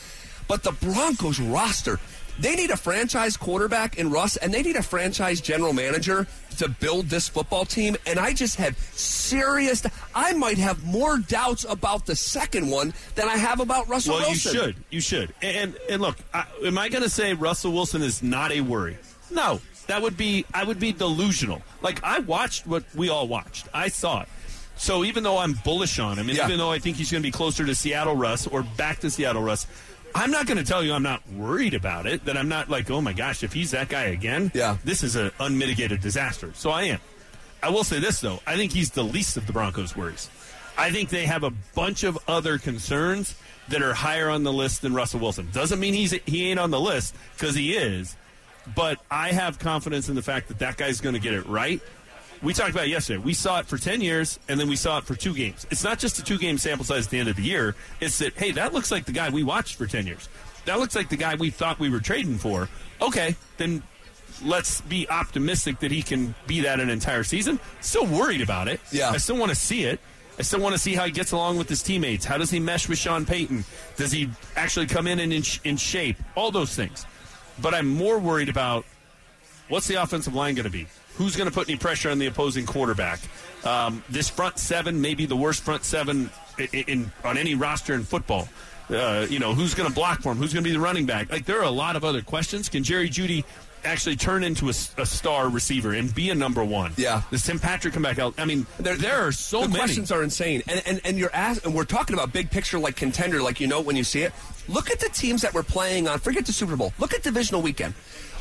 but 0.49 0.63
the 0.63 0.73
Broncos 0.73 1.39
roster, 1.39 2.01
they 2.41 2.57
need 2.57 2.71
a 2.71 2.77
franchise 2.77 3.37
quarterback 3.37 3.99
in 3.99 4.11
Russ, 4.11 4.37
and 4.37 4.53
they 4.53 4.63
need 4.63 4.77
a 4.77 4.83
franchise 4.83 5.41
general 5.41 5.73
manager 5.73 6.27
to 6.59 6.69
build 6.69 7.07
this 7.07 7.29
football 7.29 7.65
team. 7.65 7.97
And 8.07 8.19
I 8.19 8.33
just 8.33 8.57
have 8.57 8.77
serious. 8.79 9.85
I 10.15 10.33
might 10.35 10.59
have 10.59 10.85
more 10.85 11.19
doubts 11.19 11.65
about 11.69 12.07
the 12.07 12.17
second 12.17 12.69
one 12.71 12.93
than 13.15 13.29
I 13.29 13.37
have 13.37 13.61
about 13.61 13.89
Russell 13.89 14.15
Well, 14.17 14.29
Wilson. 14.29 14.53
you 14.55 14.61
should. 14.61 14.77
You 14.91 15.01
should. 15.01 15.35
And 15.43 15.77
and 15.91 16.01
look, 16.03 16.17
I, 16.35 16.45
am 16.65 16.79
I 16.79 16.89
going 16.89 17.03
to 17.05 17.11
say 17.11 17.33
Russell 17.35 17.73
Wilson 17.73 18.03
is 18.03 18.23
not 18.23 18.53
a 18.53 18.61
worry? 18.61 18.97
No, 19.31 19.61
that 19.87 20.03
would 20.03 20.17
be 20.17 20.45
I 20.53 20.65
would 20.65 20.81
be 20.81 20.93
delusional. 20.93 21.63
Like 21.83 22.03
I 22.03 22.19
watched 22.21 22.67
what 22.67 22.85
we 22.95 23.09
all 23.09 23.29
watched. 23.29 23.69
I 23.73 23.89
saw 23.89 24.23
it. 24.23 24.29
So 24.77 25.05
even 25.05 25.23
though 25.25 25.37
I'm 25.39 25.53
bullish 25.63 25.99
on 25.99 26.19
him, 26.19 26.29
and 26.31 26.39
Yeah. 26.39 26.47
even 26.47 26.57
though 26.59 26.71
I 26.73 26.79
think 26.79 26.97
he's 26.97 27.11
going 27.13 27.23
to 27.23 27.27
be 27.27 27.31
closer 27.33 27.67
to 27.67 27.75
Seattle 27.75 28.17
Russ 28.17 28.47
or 28.47 28.63
back 28.63 29.01
to 29.01 29.11
Seattle 29.11 29.43
Russ, 29.43 29.67
I'm 30.15 30.31
not 30.31 30.47
going 30.47 30.59
to 30.59 30.65
tell 30.65 30.83
you 30.85 30.93
I'm 30.93 31.03
not 31.03 31.27
worried 31.31 31.75
about 31.75 32.07
it. 32.07 32.25
That 32.25 32.37
I'm 32.37 32.49
not 32.49 32.69
like, 32.69 32.91
oh 32.91 33.01
my 33.01 33.13
gosh, 33.13 33.43
if 33.43 33.53
he's 33.53 33.71
that 33.71 33.89
guy 33.89 34.05
again, 34.05 34.51
Yeah. 34.55 34.77
this 34.85 35.03
is 35.03 35.17
an 35.17 35.31
unmitigated 35.41 36.01
disaster. 36.01 36.53
So 36.55 36.71
I 36.71 36.85
am. 36.85 37.01
I 37.63 37.69
will 37.71 37.85
say 37.85 37.99
this 38.01 38.21
though, 38.21 38.41
I 38.47 38.57
think 38.57 38.73
he's 38.73 38.91
the 38.91 39.05
least 39.05 39.37
of 39.37 39.47
the 39.47 39.53
Broncos' 39.53 39.97
worries. 39.97 40.29
I 40.79 40.91
think 40.91 41.11
they 41.11 41.27
have 41.27 41.43
a 41.45 41.51
bunch 41.75 42.05
of 42.05 42.19
other 42.27 42.57
concerns 42.59 43.35
that 43.69 43.83
are 43.83 43.93
higher 43.95 44.29
on 44.31 44.43
the 44.43 44.53
list 44.53 44.83
than 44.83 44.95
Russell 44.95 45.21
Wilson. 45.21 45.49
Doesn't 45.53 45.79
mean 45.79 45.95
he's 45.95 46.13
he 46.27 46.51
ain't 46.51 46.59
on 46.59 46.71
the 46.71 46.81
list 46.81 47.15
because 47.37 47.55
he 47.55 47.75
is, 47.77 48.17
but 48.75 48.99
I 49.11 49.33
have 49.33 49.59
confidence 49.59 50.09
in 50.09 50.15
the 50.15 50.23
fact 50.23 50.49
that 50.49 50.59
that 50.61 50.77
guy's 50.77 51.01
going 51.01 51.15
to 51.15 51.21
get 51.21 51.35
it 51.35 51.47
right. 51.47 51.81
We 52.43 52.55
talked 52.55 52.71
about 52.71 52.85
it 52.85 52.91
yesterday. 52.91 53.19
We 53.19 53.35
saw 53.35 53.61
it 53.61 53.67
for 53.67 53.77
10 53.77 54.01
years, 54.01 54.39
and 54.49 54.59
then 54.59 54.69
we 54.69 54.77
saw 54.77 54.99
it 54.99 55.05
for 55.05 55.15
two 55.15 55.35
games. 55.35 55.67
It's 55.71 55.85
not 55.85 55.99
just 55.99 56.19
a 56.19 56.25
two 56.25 56.39
game 56.39 56.57
sample 56.57 56.85
size 56.85 57.07
at 57.07 57.11
the 57.11 57.19
end 57.19 57.29
of 57.29 57.37
the 57.37 57.43
year. 57.43 57.75
It's 58.01 58.19
that, 58.19 58.35
hey, 58.35 58.53
that 58.53 58.73
looks 58.73 58.91
like 58.91 59.05
the 59.05 59.13
guy 59.13 59.29
we 59.29 59.43
watched 59.43 59.77
for 59.77 59.87
10 59.87 60.07
years. 60.07 60.29
That 60.65 60.79
looks 60.79 60.95
like 60.95 61.09
the 61.11 61.17
guy 61.17 61.35
we 61.35 61.51
thought 61.51 61.79
we 61.79 61.91
were 61.91 62.01
trading 62.01 62.39
for. 62.39 62.69
Okay, 63.03 63.37
then 63.59 63.83
let's 64.43 64.81
be 64.83 65.09
optimistic 65.09 65.81
that 65.81 65.91
he 65.91 66.03
can 66.03 66.35
be 66.47 66.61
that 66.63 66.81
an 66.81 66.89
entire 66.89 67.25
season. 67.25 67.61
Still 67.81 68.07
worried 68.07 68.41
about 68.41 68.69
it. 68.69 68.81
Yeah. 68.91 69.11
I 69.11 69.19
still 69.19 69.37
want 69.37 69.51
to 69.51 69.57
see 69.57 69.85
it. 69.85 70.01
I 70.39 70.43
still 70.43 70.61
want 70.61 70.75
to 70.75 70.79
see 70.79 70.95
how 70.95 71.05
he 71.05 71.13
gets 71.13 71.33
along 71.33 71.59
with 71.59 71.69
his 71.69 71.83
teammates. 71.83 72.25
How 72.25 72.39
does 72.39 72.51
he 72.51 72.61
mesh 72.61 72.89
with 72.89 72.99
Sean 72.99 73.27
Payton? 73.27 73.65
Does 73.97 74.11
he 74.11 74.31
actually 74.57 74.87
come 74.87 75.07
in 75.07 75.19
and 75.19 75.33
in, 75.33 75.43
in 75.65 75.77
shape? 75.77 76.17
All 76.35 76.51
those 76.51 76.75
things. 76.75 77.05
But 77.61 77.75
I'm 77.75 77.89
more 77.89 78.19
worried 78.19 78.49
about 78.49 78.87
what's 79.69 79.87
the 79.87 79.97
offensive 79.97 80.35
line 80.35 80.55
going 80.55 80.65
to 80.65 80.71
be? 80.71 80.87
Who's 81.21 81.37
going 81.37 81.51
to 81.51 81.55
put 81.55 81.69
any 81.69 81.77
pressure 81.77 82.09
on 82.09 82.19
the 82.19 82.25
opposing 82.25 82.65
quarterback? 82.65 83.21
Um, 83.63 84.03
this 84.09 84.31
front 84.31 84.59
seven 84.59 85.03
may 85.03 85.15
be 85.15 85.27
the 85.27 85.37
worst 85.37 85.63
front 85.63 85.85
seven 85.85 86.31
in, 86.57 86.67
in 86.87 87.13
on 87.23 87.37
any 87.37 87.55
roster 87.55 87.93
in 87.93 88.05
football. 88.05 88.49
Uh, 88.89 89.27
you 89.29 89.39
know, 89.39 89.53
who's 89.53 89.75
going 89.75 89.87
to 89.87 89.95
block 89.95 90.23
for 90.23 90.33
him? 90.33 90.39
Who's 90.39 90.55
going 90.55 90.65
to 90.65 90.71
be 90.71 90.73
the 90.73 90.81
running 90.81 91.05
back? 91.05 91.31
Like, 91.31 91.45
there 91.45 91.59
are 91.59 91.65
a 91.65 91.71
lot 91.71 91.95
of 91.95 92.07
other 92.07 92.23
questions. 92.23 92.71
Can 92.71 92.83
Jerry 92.85 93.11
Jeudy 93.11 93.45
actually 93.85 94.17
turn 94.17 94.43
into 94.43 94.69
a, 94.69 94.75
a 94.97 95.05
star 95.05 95.51
receiver 95.51 95.93
and 95.93 96.15
be 96.15 96.31
a 96.31 96.35
number 96.35 96.65
one? 96.65 96.95
Yeah. 96.97 97.21
Does 97.31 97.45
Tim 97.45 97.59
Patrick 97.59 97.93
come 97.93 98.03
back 98.03 98.19
out? 98.19 98.33
I 98.39 98.47
mean, 98.47 98.67
there, 98.79 98.97
there 98.97 99.19
are 99.19 99.31
so 99.31 99.61
the 99.61 99.69
many. 99.69 99.79
questions 99.79 100.11
are 100.11 100.23
insane, 100.23 100.63
and 100.69 100.83
and, 100.87 101.01
and 101.05 101.19
you're 101.19 101.35
ask, 101.35 101.67
and 101.67 101.75
we're 101.75 101.85
talking 101.85 102.15
about 102.15 102.33
big 102.33 102.51
picture 102.51 102.79
like 102.79 102.97
contender, 102.97 103.43
like 103.43 103.61
you 103.61 103.67
know 103.67 103.83
when 103.83 103.95
you 103.95 104.05
see 104.05 104.23
it. 104.23 104.33
Look 104.69 104.91
at 104.91 105.01
the 105.01 105.11
teams 105.11 105.43
that 105.43 105.53
we're 105.53 105.65
playing 105.65 106.09
on. 106.09 106.19
Forget 106.19 106.47
the 106.47 106.53
Super 106.55 106.77
Bowl. 106.77 106.95
Look 106.99 107.13
at 107.13 107.23
divisional 107.23 107.61
weekend. 107.61 107.93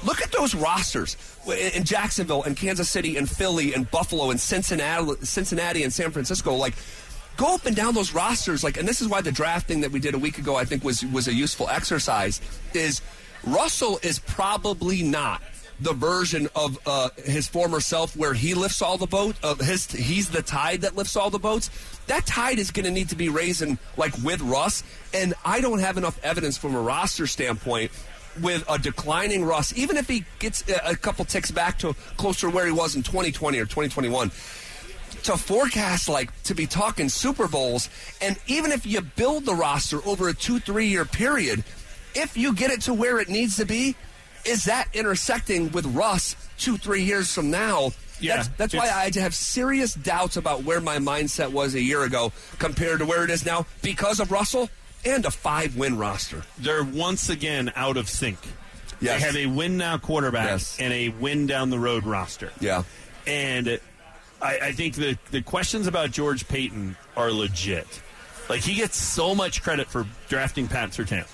Look 0.04 0.22
at 0.22 0.32
those 0.32 0.56
rosters 0.56 1.18
in 1.48 1.84
Jacksonville 1.84 2.44
and 2.44 2.56
Kansas 2.56 2.90
City 2.90 3.18
and 3.18 3.30
Philly 3.30 3.74
and 3.74 3.90
Buffalo 3.90 4.30
and 4.30 4.40
Cincinnati, 4.40 5.26
Cincinnati 5.26 5.84
and 5.84 5.92
San 5.92 6.12
Francisco. 6.12 6.54
Like 6.56 6.76
go 7.40 7.56
up 7.56 7.66
and 7.66 7.76
down 7.76 7.94
those 7.94 8.14
rosters 8.14 8.66
like 8.66 8.76
and 8.76 8.86
this 8.86 9.00
is 9.00 9.08
why 9.08 9.22
the 9.22 9.32
draft 9.32 9.66
thing 9.66 9.80
that 9.80 9.92
we 9.92 10.00
did 10.00 10.14
a 10.14 10.18
week 10.18 10.38
ago 10.38 10.58
I 10.58 10.66
think 10.66 10.84
was 10.84 11.06
was 11.06 11.30
a 11.30 11.34
useful 11.34 11.70
exercise 11.70 12.42
is 12.74 13.02
Russell 13.46 13.98
is 14.04 14.20
probably 14.20 15.04
not 15.04 15.42
the 15.80 15.94
version 15.94 16.50
of 16.54 16.78
uh, 16.86 17.10
his 17.24 17.48
former 17.48 17.80
self 17.80 18.14
where 18.18 18.34
he 18.34 18.54
lifts 18.54 18.82
all 18.82 18.98
the 18.98 19.08
boat 19.08 19.38
of 19.42 19.62
his 19.62 19.90
he's 19.90 20.30
the 20.30 20.42
tide 20.42 20.82
that 20.82 20.98
lifts 20.98 21.16
all 21.16 21.30
the 21.30 21.40
boats 21.40 21.70
that 22.08 22.26
tide 22.26 22.60
is 22.60 22.72
going 22.72 22.84
to 22.84 22.92
need 22.92 23.08
to 23.08 23.16
be 23.16 23.30
raising 23.30 23.78
like 23.96 24.14
with 24.22 24.42
Russ 24.42 24.84
and 25.14 25.34
I 25.46 25.62
don't 25.62 25.80
have 25.80 25.98
enough 25.98 26.20
evidence 26.22 26.58
from 26.58 26.76
a 26.76 26.82
roster 26.82 27.26
standpoint 27.26 27.92
with 28.42 28.64
a 28.70 28.78
declining 28.78 29.44
Russ 29.44 29.78
even 29.78 29.98
if 29.98 30.08
he 30.08 30.26
gets 30.40 30.64
a, 30.70 30.96
couple 30.96 31.26
ticks 31.26 31.52
back 31.52 31.80
to 31.80 31.94
closer 32.18 32.50
to 32.50 32.56
where 32.56 32.66
he 32.66 32.72
was 32.72 32.96
in 32.96 33.04
2020 33.04 33.58
or 33.58 33.64
2021 33.64 34.32
to 35.24 35.38
forecast 35.38 36.10
like 36.10 36.32
to 36.44 36.56
be 36.56 36.66
talking 36.66 37.10
Super 37.10 37.48
Bowls, 37.48 37.90
and 38.22 38.38
even 38.48 38.72
if 38.72 38.86
you 38.86 39.02
build 39.02 39.46
the 39.46 39.54
roster 39.54 40.00
over 40.06 40.30
a 40.30 40.34
two 40.34 40.60
three 40.60 40.88
year 40.88 41.06
period, 41.06 41.64
if 42.16 42.38
you 42.38 42.54
get 42.54 42.72
it 42.72 42.82
to 42.84 42.94
where 42.94 43.20
it 43.20 43.30
needs 43.30 43.58
to 43.58 43.66
be, 43.66 43.96
is 44.46 44.66
that 44.66 44.88
intersecting 44.94 45.72
with 45.72 45.86
Russ 45.88 46.36
two 46.58 46.78
three 46.78 47.04
years 47.04 47.34
from 47.34 47.52
now? 47.52 47.92
Yeah, 48.22 48.36
that's, 48.36 48.50
that's 48.50 48.74
why 48.74 48.90
I 48.90 49.18
have 49.20 49.34
serious 49.34 49.94
doubts 49.94 50.36
about 50.36 50.64
where 50.64 50.82
my 50.82 50.98
mindset 50.98 51.52
was 51.52 51.74
a 51.74 51.82
year 51.82 52.04
ago 52.04 52.34
compared 52.58 53.00
to 53.00 53.06
where 53.06 53.24
it 53.24 53.30
is 53.30 53.46
now 53.46 53.66
because 53.82 54.20
of 54.20 54.30
Russell 54.30 54.70
and 55.06 55.26
a 55.26 55.32
five 55.32 55.76
win 55.78 55.98
roster. 55.98 56.44
They're 56.58 56.84
once 56.84 57.30
again 57.30 57.72
out 57.76 57.98
of 57.98 58.10
sync. 58.10 58.38
Yes. 59.02 59.20
They 59.22 59.26
have 59.28 59.36
a 59.38 59.46
win 59.56 59.78
now 59.78 59.98
quarterback 59.98 60.50
Yes. 60.50 60.78
and 60.80 60.92
a 60.92 61.10
win 61.10 61.48
down 61.48 61.70
the 61.70 61.80
road 61.80 62.06
roster. 62.06 62.52
Yeah. 62.60 62.84
And 63.26 63.80
I, 64.42 64.60
I 64.60 64.72
think 64.74 64.96
the, 64.96 65.18
the 65.32 65.42
questions 65.42 65.88
about 65.88 66.12
George 66.12 66.48
Paton 66.48 66.98
are 67.16 67.32
legit. 67.32 67.88
Like, 68.50 68.62
he 68.62 68.76
gets 68.76 68.98
so 68.98 69.36
much 69.36 69.62
credit 69.62 69.88
for 69.88 70.06
drafting 70.28 70.68
Pat 70.68 70.90
Surtain. 70.90 71.26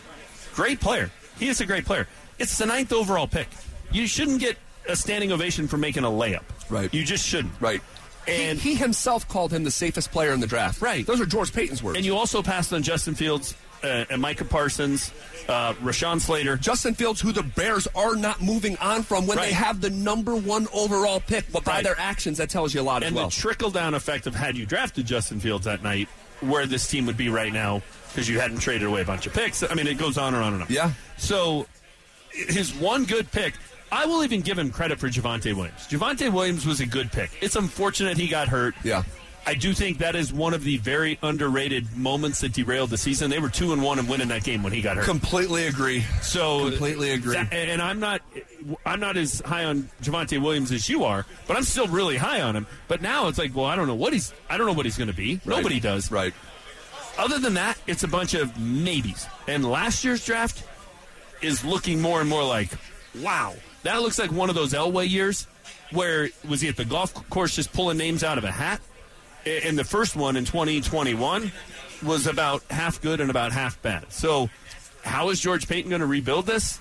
Great 0.53 0.79
player. 0.79 1.09
He 1.39 1.47
is 1.47 1.59
a 1.61 1.65
great 1.65 1.85
player. 1.85 2.07
It's 2.37 2.57
the 2.57 2.65
ninth 2.65 2.91
overall 2.93 3.27
pick. 3.27 3.47
You 3.91 4.05
shouldn't 4.05 4.41
get 4.41 4.57
a 4.87 4.95
standing 4.95 5.31
ovation 5.31 5.67
for 5.67 5.77
making 5.77 6.03
a 6.03 6.09
layup. 6.09 6.43
Right. 6.69 6.93
You 6.93 7.03
just 7.03 7.25
shouldn't. 7.25 7.53
Right. 7.59 7.81
And 8.27 8.59
he, 8.59 8.71
he 8.71 8.75
himself 8.75 9.27
called 9.27 9.51
him 9.53 9.63
the 9.63 9.71
safest 9.71 10.11
player 10.11 10.31
in 10.33 10.39
the 10.39 10.47
draft. 10.47 10.81
Right. 10.81 11.05
Those 11.05 11.21
are 11.21 11.25
George 11.25 11.53
Paton's 11.53 11.83
words. 11.83 11.97
And 11.97 12.05
you 12.05 12.15
also 12.15 12.41
passed 12.41 12.73
on 12.73 12.81
Justin 12.83 13.13
Fields 13.15 13.55
uh, 13.83 14.05
and 14.09 14.21
Micah 14.21 14.45
Parsons, 14.45 15.11
uh, 15.47 15.73
Rashawn 15.75 16.19
Slater. 16.19 16.57
Justin 16.57 16.95
Fields, 16.95 17.21
who 17.21 17.31
the 17.31 17.43
Bears 17.43 17.87
are 17.95 18.15
not 18.15 18.41
moving 18.41 18.77
on 18.77 19.03
from 19.03 19.27
when 19.27 19.37
Right. 19.37 19.47
they 19.49 19.53
have 19.53 19.79
the 19.79 19.91
number 19.91 20.35
one 20.35 20.67
overall 20.73 21.19
pick, 21.19 21.45
but 21.51 21.63
by 21.63 21.73
Right. 21.75 21.83
their 21.83 21.99
actions, 21.99 22.39
that 22.39 22.49
tells 22.49 22.73
you 22.73 22.81
a 22.81 22.83
lot 22.83 23.03
as 23.03 23.09
and 23.09 23.17
the 23.17 23.27
trickle 23.29 23.69
down 23.69 23.93
effect 23.93 24.25
of 24.25 24.33
had 24.33 24.57
you 24.57 24.65
drafted 24.65 25.05
Justin 25.05 25.39
Fields 25.39 25.65
that 25.65 25.83
night, 25.83 26.07
where 26.41 26.65
this 26.65 26.87
team 26.87 27.05
would 27.05 27.17
be 27.17 27.29
right 27.29 27.53
now 27.53 27.81
because 28.07 28.27
you 28.27 28.39
hadn't 28.39 28.57
traded 28.59 28.87
away 28.87 29.01
a 29.01 29.05
bunch 29.05 29.27
of 29.27 29.33
picks. 29.33 29.61
I 29.61 29.73
mean, 29.75 29.87
it 29.87 29.97
goes 29.97 30.17
on 30.17 30.33
and 30.33 30.43
on 30.43 30.53
and 30.53 30.61
on. 30.63 30.67
Yeah. 30.69 30.91
So 31.17 31.67
his 32.31 32.73
one 32.73 33.05
good 33.05 33.31
pick. 33.31 33.53
I 33.95 34.05
will 34.05 34.23
even 34.23 34.41
give 34.41 34.57
him 34.59 34.71
credit 34.71 34.99
for 34.99 35.07
Javonte 35.07 35.53
Williams. 35.53 35.87
Javonte 35.87 36.31
Williams 36.31 36.65
was 36.65 36.81
a 36.81 36.85
good 36.85 37.11
pick. 37.11 37.31
It's 37.41 37.55
unfortunate 37.55 38.17
he 38.17 38.27
got 38.27 38.49
hurt. 38.49 38.75
Yeah. 38.83 39.03
I 39.47 39.53
do 39.53 39.73
think 39.73 39.99
that 39.99 40.15
is 40.15 40.33
one 40.33 40.53
of 40.55 40.63
the 40.63 40.77
very 40.77 41.19
underrated 41.21 41.95
moments 41.95 42.41
that 42.41 42.51
derailed 42.51 42.89
the 42.89 42.97
season. 42.97 43.29
They 43.29 43.37
were 43.37 43.49
two 43.49 43.73
and 43.73 43.83
one 43.83 43.99
and 43.99 44.09
winning 44.09 44.29
that 44.29 44.43
game 44.43 44.63
when 44.63 44.73
he 44.73 44.81
got 44.81 44.97
hurt. 44.97 45.05
Completely 45.05 45.67
agree. 45.67 46.01
So 46.23 46.69
Completely 46.71 47.11
agree. 47.11 47.35
that- 47.35 47.53
and 47.53 47.79
I'm 47.81 47.99
not, 47.99 48.21
I'm 48.85 48.99
not 48.99 49.17
as 49.17 49.41
high 49.45 49.65
on 49.65 49.87
Javonte 50.01 50.41
Williams 50.41 50.71
as 50.71 50.89
you 50.89 51.03
are, 51.03 51.25
but 51.47 51.55
I'm 51.55 51.63
still 51.63 51.87
really 51.87 52.17
high 52.17 52.41
on 52.41 52.55
him. 52.55 52.65
But 52.87 53.01
now 53.03 53.27
it's 53.27 53.37
like, 53.37 53.55
well, 53.55 53.65
I 53.65 53.75
don't 53.75 53.85
know 53.87 53.93
what 53.95 54.13
he's, 54.13 54.33
I 54.49 54.57
don't 54.57 54.65
know 54.65 54.73
what 54.73 54.85
he's 54.87 54.97
going 54.97 55.09
to 55.09 55.13
be. 55.15 55.35
Right. 55.45 55.57
Nobody 55.57 55.79
does. 55.79 56.11
Right. 56.11 56.33
Other 57.19 57.37
than 57.39 57.53
that, 57.53 57.77
it's 57.87 58.03
a 58.03 58.07
bunch 58.09 58.33
of 58.33 58.59
maybes. 58.59 59.27
And 59.47 59.63
last 59.63 60.03
year's 60.03 60.25
draft 60.25 60.63
is 61.43 61.63
looking 61.63 62.01
more 62.01 62.19
and 62.19 62.27
more 62.29 62.43
like, 62.43 62.71
wow, 63.21 63.53
that 63.85 64.01
looks 64.01 64.19
like 64.19 64.31
one 64.31 64.49
of 64.49 64.55
those 64.55 64.73
Elway 64.73 65.09
years 65.09 65.47
where 65.91 66.29
was 66.47 66.61
he 66.61 66.67
at 66.67 66.75
the 66.75 66.85
golf 66.85 67.13
course 67.29 67.55
just 67.55 67.73
pulling 67.73 67.97
names 67.97 68.23
out 68.23 68.37
of 68.37 68.43
a 68.43 68.51
hat? 68.51 68.81
And 69.45 69.77
the 69.77 69.83
first 69.83 70.15
one 70.15 70.35
in 70.35 70.45
2021 70.45 71.51
was 72.03 72.27
about 72.27 72.63
half 72.69 73.01
good 73.01 73.21
and 73.21 73.29
about 73.29 73.51
half 73.51 73.81
bad. 73.81 74.11
So, 74.11 74.49
how 75.03 75.29
is 75.29 75.39
George 75.39 75.67
Paton 75.67 75.89
going 75.89 76.01
to 76.01 76.07
rebuild 76.07 76.47
this? 76.47 76.79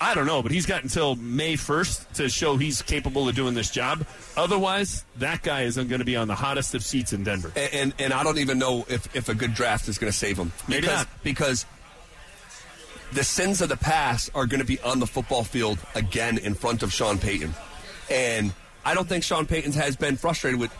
I 0.00 0.14
don't 0.14 0.26
know, 0.26 0.42
but 0.42 0.50
he's 0.50 0.66
got 0.66 0.82
until 0.82 1.14
May 1.14 1.54
1st 1.54 2.14
to 2.14 2.28
show 2.28 2.56
he's 2.56 2.82
capable 2.82 3.28
of 3.28 3.36
doing 3.36 3.54
this 3.54 3.70
job. 3.70 4.04
Otherwise, 4.36 5.04
that 5.18 5.42
guy 5.42 5.62
isn't 5.62 5.88
going 5.88 6.00
to 6.00 6.04
be 6.04 6.16
on 6.16 6.26
the 6.26 6.34
hottest 6.34 6.74
of 6.74 6.82
seats 6.82 7.12
in 7.12 7.22
Denver. 7.22 7.52
And, 7.54 7.72
and 7.72 7.94
and 8.00 8.12
I 8.12 8.24
don't 8.24 8.38
even 8.38 8.58
know 8.58 8.84
if, 8.88 9.14
if 9.14 9.28
a 9.28 9.34
good 9.34 9.54
draft 9.54 9.86
is 9.86 9.98
going 9.98 10.10
to 10.10 10.18
save 10.18 10.38
him. 10.38 10.50
Maybe 10.66 10.80
because, 10.80 10.98
not. 10.98 11.08
Because 11.22 11.66
the 13.12 13.24
sins 13.24 13.60
of 13.60 13.68
the 13.68 13.76
past 13.76 14.30
are 14.34 14.46
going 14.46 14.60
to 14.60 14.66
be 14.66 14.80
on 14.80 14.98
the 14.98 15.06
football 15.06 15.44
field 15.44 15.78
again 15.94 16.38
in 16.38 16.54
front 16.54 16.82
of 16.82 16.92
Sean 16.92 17.18
Payton. 17.18 17.54
And 18.10 18.52
I 18.84 18.94
don't 18.94 19.08
think 19.08 19.22
Sean 19.22 19.46
Payton 19.46 19.72
has 19.72 19.96
been 19.96 20.16
frustrated 20.16 20.58
with 20.58 20.72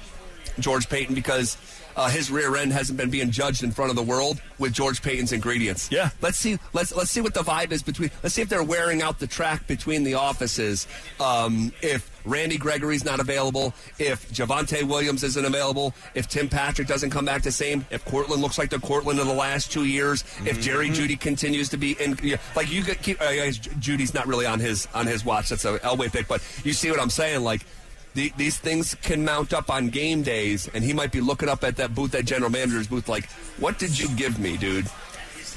George 0.58 0.88
Paton 0.88 1.14
because 1.14 1.56
uh, 1.96 2.08
his 2.08 2.30
rear 2.30 2.56
end 2.56 2.72
hasn't 2.72 2.96
been 2.96 3.10
being 3.10 3.30
judged 3.30 3.62
in 3.62 3.70
front 3.70 3.90
of 3.90 3.96
the 3.96 4.02
world 4.02 4.40
with 4.58 4.72
George 4.72 5.02
Paton's 5.02 5.32
ingredients. 5.32 5.88
Yeah. 5.90 6.10
Let's 6.20 6.38
see. 6.38 6.58
Let's 6.72 6.94
let's 6.94 7.10
see 7.10 7.20
what 7.20 7.34
the 7.34 7.40
vibe 7.40 7.72
is 7.72 7.82
between. 7.82 8.10
Let's 8.22 8.34
see 8.34 8.42
if 8.42 8.48
they're 8.48 8.62
wearing 8.62 9.02
out 9.02 9.18
the 9.18 9.26
track 9.26 9.66
between 9.66 10.04
the 10.04 10.14
offices. 10.14 10.86
Um, 11.20 11.72
if 11.82 12.10
Randy 12.24 12.56
Gregory's 12.56 13.04
not 13.04 13.20
available, 13.20 13.74
if 13.98 14.30
Javonte 14.32 14.84
Williams 14.84 15.24
isn't 15.24 15.44
available, 15.44 15.94
if 16.14 16.28
Tim 16.28 16.48
Patrick 16.48 16.86
doesn't 16.86 17.10
come 17.10 17.24
back 17.24 17.42
the 17.42 17.52
same, 17.52 17.84
if 17.90 18.04
Courtland 18.04 18.42
looks 18.42 18.58
like 18.58 18.70
the 18.70 18.78
Courtland 18.78 19.18
of 19.18 19.26
the 19.26 19.34
last 19.34 19.72
two 19.72 19.84
years, 19.84 20.24
if 20.44 20.60
Jerry 20.60 20.88
Jeudy 20.88 21.18
continues 21.18 21.68
to 21.70 21.76
be 21.76 21.92
in, 22.00 22.16
like 22.54 22.70
you 22.70 22.82
could 22.82 23.00
keep. 23.02 23.20
Uh, 23.20 23.32
Jeudy's 23.80 24.14
not 24.14 24.26
really 24.26 24.46
on 24.46 24.60
his 24.60 24.88
on 24.94 25.06
his 25.06 25.24
watch. 25.24 25.48
That's 25.48 25.64
a 25.64 25.78
Elway 25.80 26.12
pick, 26.12 26.28
but 26.28 26.42
you 26.64 26.72
see 26.72 26.90
what 26.90 27.00
I'm 27.00 27.10
saying, 27.10 27.42
like. 27.42 27.64
The, 28.14 28.32
these 28.36 28.58
things 28.58 28.94
can 28.96 29.24
mount 29.24 29.52
up 29.54 29.70
on 29.70 29.88
game 29.88 30.22
days, 30.22 30.68
and 30.74 30.84
he 30.84 30.92
might 30.92 31.12
be 31.12 31.20
looking 31.20 31.48
up 31.48 31.64
at 31.64 31.76
that 31.76 31.94
booth, 31.94 32.10
that 32.12 32.26
general 32.26 32.50
manager's 32.50 32.86
booth, 32.86 33.08
like, 33.08 33.30
"What 33.58 33.78
did 33.78 33.98
you 33.98 34.08
give 34.16 34.38
me, 34.38 34.56
dude?" 34.58 34.86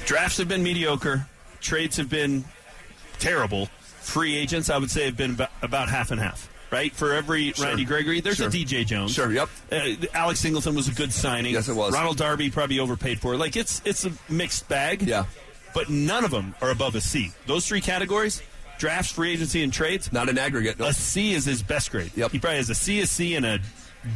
Drafts 0.06 0.38
have 0.38 0.48
been 0.48 0.62
mediocre. 0.62 1.26
Trades 1.60 1.96
have 1.98 2.08
been 2.08 2.44
terrible. 3.18 3.66
Free 4.00 4.36
agents, 4.36 4.70
I 4.70 4.78
would 4.78 4.90
say, 4.90 5.06
have 5.06 5.16
been 5.16 5.38
about, 5.62 5.88
half 5.88 6.10
and 6.10 6.20
half. 6.20 6.48
Right 6.70 6.94
for 6.94 7.12
every 7.12 7.52
Sure. 7.52 7.66
Randy 7.66 7.84
Gregory, 7.84 8.20
there's 8.20 8.36
Sure. 8.38 8.48
a 8.48 8.50
DJ 8.50 8.84
Jones. 8.84 9.12
Sure, 9.12 9.30
yep. 9.32 9.48
Uh, 9.70 9.90
Alex 10.14 10.40
Singleton 10.40 10.74
was 10.74 10.88
a 10.88 10.92
good 10.92 11.12
signing. 11.12 11.52
Yes, 11.54 11.68
it 11.68 11.74
was. 11.76 11.92
Ronald 11.94 12.16
Darby 12.16 12.50
probably 12.50 12.78
overpaid 12.80 13.20
for. 13.20 13.34
It. 13.34 13.38
Like 13.38 13.56
it's 13.56 13.80
it's 13.84 14.04
a 14.04 14.12
mixed 14.28 14.68
bag. 14.68 15.02
Yeah. 15.02 15.24
but 15.74 15.90
none 15.90 16.24
of 16.24 16.30
them 16.30 16.54
are 16.62 16.70
above 16.70 16.94
a 16.94 17.00
C. 17.00 17.32
Those 17.46 17.66
three 17.68 17.80
categories: 17.80 18.42
drafts, 18.78 19.12
free 19.12 19.32
agency, 19.32 19.62
and 19.62 19.72
trades. 19.72 20.12
Not 20.12 20.28
an 20.28 20.38
aggregate. 20.38 20.78
No. 20.78 20.86
A 20.86 20.92
C 20.92 21.34
is 21.34 21.44
his 21.44 21.62
best 21.62 21.90
grade. 21.90 22.12
Yep. 22.14 22.32
He 22.32 22.38
probably 22.38 22.58
has 22.58 22.70
a 22.70 22.74
C, 22.74 23.00
a 23.00 23.06
C, 23.06 23.34
and 23.34 23.46
a 23.46 23.58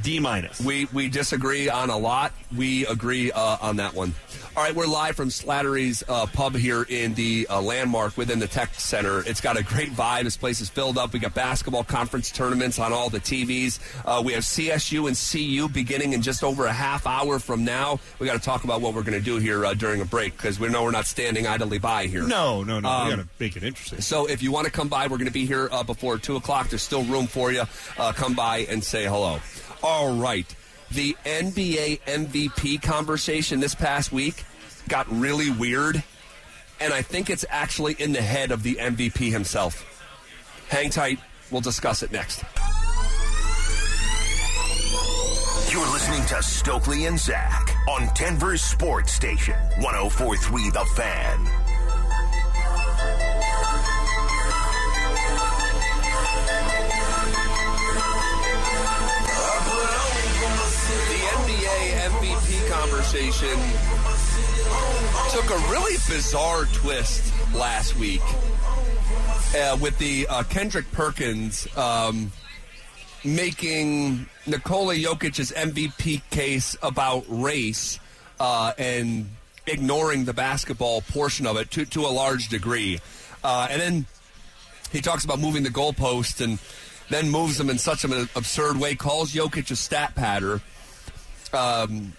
D 0.02 0.20
minus. 0.20 0.60
We 0.60 0.86
we 0.86 1.08
disagree 1.08 1.68
on 1.68 1.90
a 1.90 1.98
lot. 1.98 2.32
We 2.56 2.86
agree 2.86 3.32
uh, 3.32 3.58
on 3.60 3.76
that 3.76 3.94
one. 3.94 4.14
All 4.56 4.64
right, 4.64 4.74
we're 4.74 4.86
live 4.86 5.14
from 5.14 5.28
Slattery's 5.28 6.02
uh, 6.08 6.26
Pub 6.26 6.56
here 6.56 6.82
in 6.82 7.14
the 7.14 7.46
uh, 7.48 7.62
landmark 7.62 8.16
within 8.16 8.40
the 8.40 8.48
Tech 8.48 8.74
Center. 8.74 9.20
It's 9.20 9.40
got 9.40 9.56
a 9.56 9.62
great 9.62 9.90
vibe. 9.90 10.24
This 10.24 10.36
place 10.36 10.60
is 10.60 10.68
filled 10.68 10.98
up. 10.98 11.12
We 11.12 11.20
got 11.20 11.34
basketball 11.34 11.84
conference 11.84 12.32
tournaments 12.32 12.80
on 12.80 12.92
all 12.92 13.10
the 13.10 13.20
TVs. 13.20 13.78
Uh, 14.04 14.20
we 14.22 14.32
have 14.32 14.42
CSU 14.42 15.06
and 15.06 15.16
CU 15.16 15.72
beginning 15.72 16.14
in 16.14 16.20
just 16.20 16.42
over 16.42 16.66
a 16.66 16.72
half 16.72 17.06
hour 17.06 17.38
from 17.38 17.64
now. 17.64 18.00
We 18.18 18.26
got 18.26 18.34
to 18.34 18.44
talk 18.44 18.64
about 18.64 18.80
what 18.80 18.92
we're 18.92 19.04
going 19.04 19.18
to 19.18 19.24
do 19.24 19.36
here 19.36 19.64
uh, 19.64 19.74
during 19.74 20.00
a 20.00 20.04
break 20.04 20.36
because 20.36 20.58
we 20.58 20.68
know 20.68 20.82
we're 20.82 20.90
not 20.90 21.06
standing 21.06 21.46
idly 21.46 21.78
by 21.78 22.06
here. 22.06 22.26
No, 22.26 22.64
no, 22.64 22.80
no. 22.80 22.88
Um, 22.88 23.04
we 23.08 23.14
got 23.14 23.22
to 23.22 23.28
make 23.38 23.56
it 23.56 23.62
interesting. 23.62 24.00
So 24.00 24.26
if 24.26 24.42
you 24.42 24.50
want 24.50 24.66
to 24.66 24.72
come 24.72 24.88
by, 24.88 25.06
we're 25.06 25.16
going 25.18 25.26
to 25.26 25.32
be 25.32 25.46
here 25.46 25.68
uh, 25.70 25.84
before 25.84 26.18
2 26.18 26.34
o'clock. 26.34 26.70
There's 26.70 26.82
still 26.82 27.04
room 27.04 27.28
for 27.28 27.52
you. 27.52 27.62
Uh, 27.96 28.12
come 28.12 28.34
by 28.34 28.66
and 28.68 28.82
say 28.82 29.04
hello. 29.04 29.38
All 29.82 30.14
right. 30.14 30.54
The 30.90 31.16
NBA 31.24 32.00
MVP 32.00 32.82
conversation 32.82 33.60
this 33.60 33.74
past 33.74 34.12
week 34.12 34.44
got 34.88 35.06
really 35.10 35.50
weird, 35.50 36.02
and 36.80 36.92
I 36.92 37.02
think 37.02 37.30
it's 37.30 37.44
actually 37.48 37.94
in 37.94 38.12
the 38.12 38.22
head 38.22 38.50
of 38.50 38.62
the 38.62 38.74
MVP 38.74 39.30
himself. 39.30 39.86
Hang 40.68 40.90
tight. 40.90 41.18
We'll 41.50 41.60
discuss 41.60 42.02
it 42.02 42.12
next. 42.12 42.42
You're 45.72 45.92
listening 45.92 46.26
to 46.26 46.42
Stokley 46.42 47.06
and 47.06 47.18
Zach 47.18 47.74
on 47.88 48.08
Denver's 48.14 48.62
Sports 48.62 49.12
Station, 49.12 49.54
1043 49.78 50.70
The 50.70 50.84
Fan. 50.96 51.69
Conversation 62.40 63.58
took 65.30 65.50
a 65.50 65.58
really 65.70 65.96
bizarre 66.08 66.64
twist 66.72 67.32
last 67.54 67.96
week 67.96 68.22
uh, 69.56 69.76
with 69.80 69.96
the 69.98 70.26
uh, 70.28 70.42
Kendrick 70.44 70.90
Perkins 70.90 71.68
um, 71.76 72.32
making 73.24 74.26
Nikola 74.46 74.94
Jokic's 74.94 75.52
MVP 75.52 76.22
case 76.30 76.76
about 76.82 77.24
race 77.28 78.00
uh, 78.38 78.72
and 78.78 79.28
ignoring 79.66 80.24
the 80.24 80.32
basketball 80.32 81.02
portion 81.02 81.46
of 81.46 81.56
it 81.56 81.70
to, 81.72 81.84
to 81.84 82.06
a 82.06 82.08
large 82.08 82.48
degree. 82.48 83.00
Uh, 83.44 83.68
and 83.70 83.80
then 83.80 84.06
he 84.92 85.00
talks 85.00 85.24
about 85.24 85.38
moving 85.38 85.62
the 85.62 85.68
goalpost 85.70 86.42
and 86.42 86.58
then 87.10 87.30
moves 87.30 87.58
them 87.58 87.68
in 87.68 87.78
such 87.78 88.04
an 88.04 88.12
absurd 88.34 88.78
way, 88.78 88.94
calls 88.94 89.32
Jokic 89.32 89.70
a 89.70 89.76
stat 89.76 90.14
patter. 90.14 90.60
Um, 91.52 92.14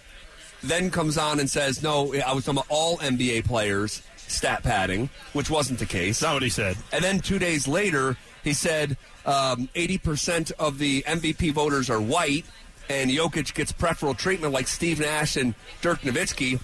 then 0.63 0.91
comes 0.91 1.17
on 1.17 1.39
and 1.39 1.50
says, 1.50 1.82
no, 1.82 2.13
I 2.13 2.34
was 2.34 2.45
talking 2.45 2.60
about 2.60 2.67
all 2.69 2.97
NBA 2.97 3.45
players 3.45 4.02
stat 4.32 4.63
padding, 4.63 5.10
which 5.34 5.50
wasn't 5.50 5.80
the 5.80 5.86
case. 5.86 6.19
That's 6.19 6.30
not 6.30 6.34
what 6.36 6.43
he 6.43 6.50
said. 6.50 6.78
And 6.91 7.04
then 7.04 7.19
two 7.19 7.38
days 7.38 7.67
later, 7.67 8.17
he 8.43 8.54
said 8.54 8.97
um, 9.26 9.69
80% 9.76 10.52
of 10.54 10.78
the 10.78 11.04
MVP 11.04 11.52
voters 11.54 11.89
are 11.89 12.02
white, 12.02 12.45
and 12.89 13.12
Jokic 13.12 13.54
gets 13.54 13.71
preferential 13.71 14.15
treatment 14.15 14.54
like 14.54 14.67
Steve 14.67 15.00
Nash 15.00 15.36
and 15.36 15.54
Dirk 15.82 16.02
Nowitzki, 16.02 16.60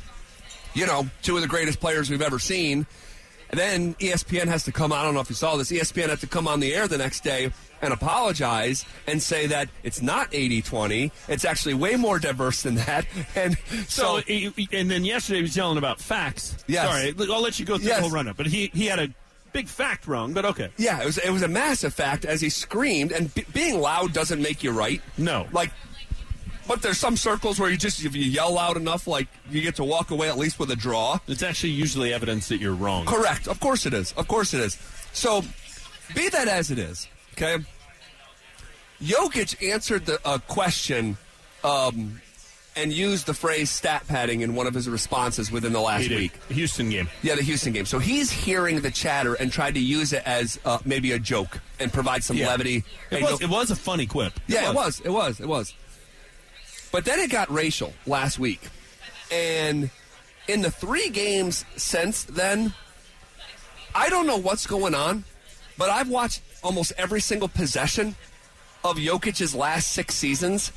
you 0.73 0.85
know, 0.85 1.07
two 1.21 1.35
of 1.35 1.41
the 1.41 1.47
greatest 1.47 1.79
players 1.79 2.09
we've 2.09 2.21
ever 2.21 2.39
seen. 2.39 2.85
And 3.49 3.59
then 3.59 3.93
ESPN 3.95 4.47
has 4.47 4.63
to 4.65 4.71
come. 4.71 4.91
I 4.91 5.03
don't 5.03 5.13
know 5.13 5.21
if 5.21 5.29
you 5.29 5.35
saw 5.35 5.55
this. 5.55 5.71
ESPN 5.71 6.09
had 6.09 6.19
to 6.21 6.27
come 6.27 6.47
on 6.47 6.59
the 6.59 6.73
air 6.75 6.87
the 6.87 6.97
next 6.97 7.23
day 7.23 7.51
and 7.81 7.93
apologize 7.93 8.85
and 9.05 9.21
say 9.21 9.47
that 9.47 9.69
it's 9.83 10.01
not 10.01 10.27
80 10.33 10.61
20. 10.63 11.11
It's 11.27 11.45
actually 11.45 11.75
way 11.75 11.95
more 11.95 12.19
diverse 12.19 12.63
than 12.63 12.75
that. 12.75 13.05
And 13.35 13.57
So, 13.87 14.19
so, 14.21 14.51
and 14.73 14.89
then 14.91 15.05
yesterday 15.05 15.37
he 15.37 15.43
was 15.43 15.55
yelling 15.55 15.77
about 15.77 15.99
facts. 15.99 16.57
Yes. 16.67 16.87
Sorry, 16.87 17.31
I'll 17.31 17.41
let 17.41 17.59
you 17.59 17.65
go 17.65 17.77
through 17.77 17.87
Yes. 17.87 17.97
the 17.97 18.01
whole 18.03 18.11
run 18.11 18.27
up. 18.27 18.35
But 18.37 18.47
he, 18.47 18.67
he 18.73 18.87
had 18.87 18.99
a 18.99 19.09
big 19.53 19.67
fact 19.67 20.07
wrong, 20.07 20.33
but 20.33 20.43
okay. 20.45 20.69
yeah, 20.77 21.01
it 21.01 21.05
was, 21.05 21.17
it 21.19 21.29
was 21.29 21.41
a 21.43 21.47
massive 21.47 21.93
fact 21.93 22.25
as 22.25 22.41
he 22.41 22.49
screamed. 22.49 23.11
And 23.11 23.33
b- 23.33 23.45
being 23.53 23.79
loud 23.79 24.11
doesn't 24.13 24.41
make 24.41 24.63
you 24.63 24.71
right. 24.71 25.01
No. 25.17 25.47
Like, 25.51 25.71
but 26.67 26.81
there's 26.81 26.97
some 26.97 27.15
circles 27.17 27.59
where 27.59 27.69
you 27.69 27.77
just, 27.77 28.03
if 28.03 28.15
you 28.15 28.23
yell 28.23 28.53
loud 28.53 28.77
enough, 28.77 29.07
like, 29.07 29.27
you 29.49 29.61
get 29.61 29.75
to 29.77 29.83
walk 29.83 30.11
away 30.11 30.27
at 30.29 30.37
least 30.37 30.59
with 30.59 30.69
a 30.71 30.75
draw. 30.75 31.19
It's 31.27 31.43
actually 31.43 31.71
usually 31.71 32.13
evidence 32.13 32.47
that 32.49 32.59
you're 32.59 32.75
wrong. 32.75 33.05
Correct. 33.05 33.47
Of 33.47 33.59
course 33.59 33.85
it 33.85 33.93
is. 33.93 34.11
Of 34.13 34.27
course 34.27 34.53
it 34.53 34.59
is. 34.61 34.77
So, 35.13 35.43
be 36.15 36.29
that 36.29 36.47
as 36.47 36.71
it 36.71 36.79
is, 36.79 37.07
okay? 37.33 37.63
Jokic 39.01 39.71
answered 39.71 40.05
the 40.05 40.19
uh, 40.25 40.39
question 40.47 41.17
um, 41.63 42.21
and 42.75 42.91
used 42.91 43.25
the 43.27 43.33
phrase 43.33 43.69
stat 43.69 44.03
padding 44.07 44.41
in 44.41 44.55
one 44.55 44.65
of 44.67 44.73
his 44.73 44.89
responses 44.89 45.51
within 45.51 45.71
the 45.73 45.79
last 45.79 46.09
week. 46.09 46.31
Houston 46.49 46.89
game. 46.89 47.07
Yeah, 47.21 47.35
the 47.35 47.43
Houston 47.43 47.73
game. 47.73 47.85
So 47.85 47.99
he's 47.99 48.31
hearing 48.31 48.81
the 48.81 48.91
chatter 48.91 49.35
and 49.35 49.51
tried 49.51 49.75
to 49.75 49.79
use 49.79 50.13
it 50.13 50.23
as 50.25 50.59
uh, 50.65 50.79
maybe 50.85 51.11
a 51.11 51.19
joke 51.19 51.59
and 51.79 51.91
provide 51.93 52.23
some 52.23 52.37
Yeah. 52.37 52.47
levity. 52.47 52.83
It 53.11 53.21
was, 53.21 53.39
go- 53.39 53.45
it 53.45 53.49
was 53.49 53.71
a 53.71 53.75
funny 53.75 54.05
quip. 54.07 54.33
yeah, 54.47 54.69
it 54.69 54.75
was. 54.75 54.99
It 55.01 55.09
was. 55.09 55.39
It 55.39 55.47
was. 55.47 55.73
But 56.97 57.05
then 57.05 57.19
it 57.19 57.29
got 57.29 57.51
racial 57.51 57.93
last 58.07 58.39
week. 58.39 58.59
And 59.31 59.91
in 60.47 60.63
the 60.63 60.71
three 60.71 61.09
games 61.09 61.63
since 61.75 62.23
then, 62.23 62.73
I 63.93 64.09
don't 64.09 64.25
know 64.25 64.37
what's 64.37 64.65
going 64.65 64.95
on, 64.95 65.23
but 65.77 65.91
I've 65.91 66.09
watched 66.09 66.41
almost 66.63 66.93
every 66.97 67.21
single 67.21 67.49
possession 67.49 68.15
of 68.83 68.97
Jokic's 68.97 69.53
last 69.53 69.91
six 69.91 70.15
seasons. 70.15 70.71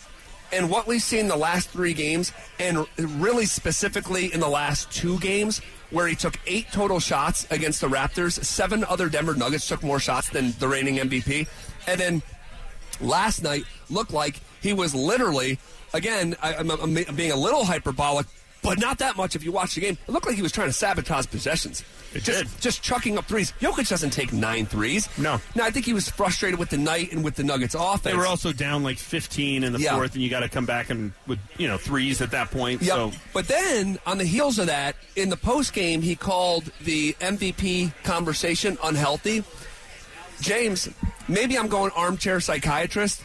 And 0.52 0.68
what 0.68 0.86
we've 0.86 1.00
seen 1.00 1.26
the 1.26 1.36
last 1.36 1.70
three 1.70 1.94
games, 1.94 2.32
and 2.58 2.84
really 2.98 3.46
specifically 3.46 4.30
in 4.30 4.40
the 4.40 4.48
last 4.48 4.92
two 4.92 5.18
games, 5.20 5.62
where 5.88 6.06
he 6.06 6.14
took 6.14 6.38
eight 6.46 6.66
total 6.70 7.00
shots 7.00 7.46
against 7.50 7.80
the 7.80 7.86
Raptors, 7.86 8.44
seven 8.44 8.84
other 8.84 9.08
Denver 9.08 9.32
Nuggets 9.32 9.66
took 9.66 9.82
more 9.82 9.98
shots 9.98 10.28
than 10.28 10.52
the 10.58 10.68
reigning 10.68 10.96
MVP. 10.96 11.48
And 11.86 11.98
then 11.98 12.22
last 13.00 13.42
night 13.42 13.64
looked 13.88 14.12
like 14.12 14.38
he 14.60 14.74
was 14.74 14.94
literally, 14.94 15.58
again, 15.92 16.36
I, 16.42 16.54
I'm, 16.54 16.70
I'm 16.70 16.94
being 17.16 17.32
a 17.32 17.36
little 17.36 17.64
hyperbolic, 17.64 18.26
but 18.62 18.78
not 18.78 18.98
that 18.98 19.16
much 19.16 19.34
if 19.36 19.42
you 19.44 19.52
watch 19.52 19.74
the 19.74 19.80
game. 19.80 19.96
It 20.06 20.12
looked 20.12 20.26
like 20.26 20.36
he 20.36 20.42
was 20.42 20.52
trying 20.52 20.68
to 20.68 20.72
sabotage 20.72 21.26
possessions. 21.26 21.82
It 22.12 22.24
just, 22.24 22.38
did. 22.54 22.60
just 22.60 22.82
chucking 22.82 23.16
up 23.18 23.26
threes. 23.26 23.52
Jokic 23.60 23.88
doesn't 23.88 24.10
take 24.10 24.32
nine 24.32 24.66
threes. 24.66 25.08
No. 25.16 25.40
No, 25.54 25.62
I 25.64 25.70
think 25.70 25.86
he 25.86 25.92
was 25.94 26.08
frustrated 26.10 26.58
with 26.58 26.68
the 26.68 26.76
night 26.76 27.12
and 27.12 27.22
with 27.22 27.36
the 27.36 27.44
Nuggets 27.44 27.74
offense. 27.78 28.02
They 28.02 28.16
were 28.16 28.26
also 28.26 28.52
down 28.52 28.82
like 28.82 28.98
15 28.98 29.62
in 29.62 29.72
the 29.72 29.78
Yeah. 29.78 29.94
fourth, 29.94 30.14
and 30.14 30.22
you 30.22 30.28
got 30.28 30.40
to 30.40 30.48
come 30.48 30.66
back 30.66 30.90
and 30.90 31.12
with 31.28 31.38
you 31.56 31.68
know 31.68 31.78
threes 31.78 32.20
at 32.20 32.32
that 32.32 32.50
point. 32.50 32.82
Yep. 32.82 32.94
So 32.96 33.12
But 33.32 33.46
then 33.46 33.98
on 34.06 34.18
the 34.18 34.24
heels 34.24 34.58
of 34.58 34.66
that, 34.66 34.96
in 35.16 35.28
the 35.30 35.36
post 35.36 35.72
game, 35.72 36.02
he 36.02 36.16
called 36.16 36.64
the 36.82 37.12
MVP 37.20 37.92
conversation 38.02 38.76
unhealthy. 38.82 39.44
James, 40.40 40.88
maybe 41.28 41.56
I'm 41.58 41.68
going 41.68 41.92
armchair 41.92 42.40
psychiatrist, 42.40 43.22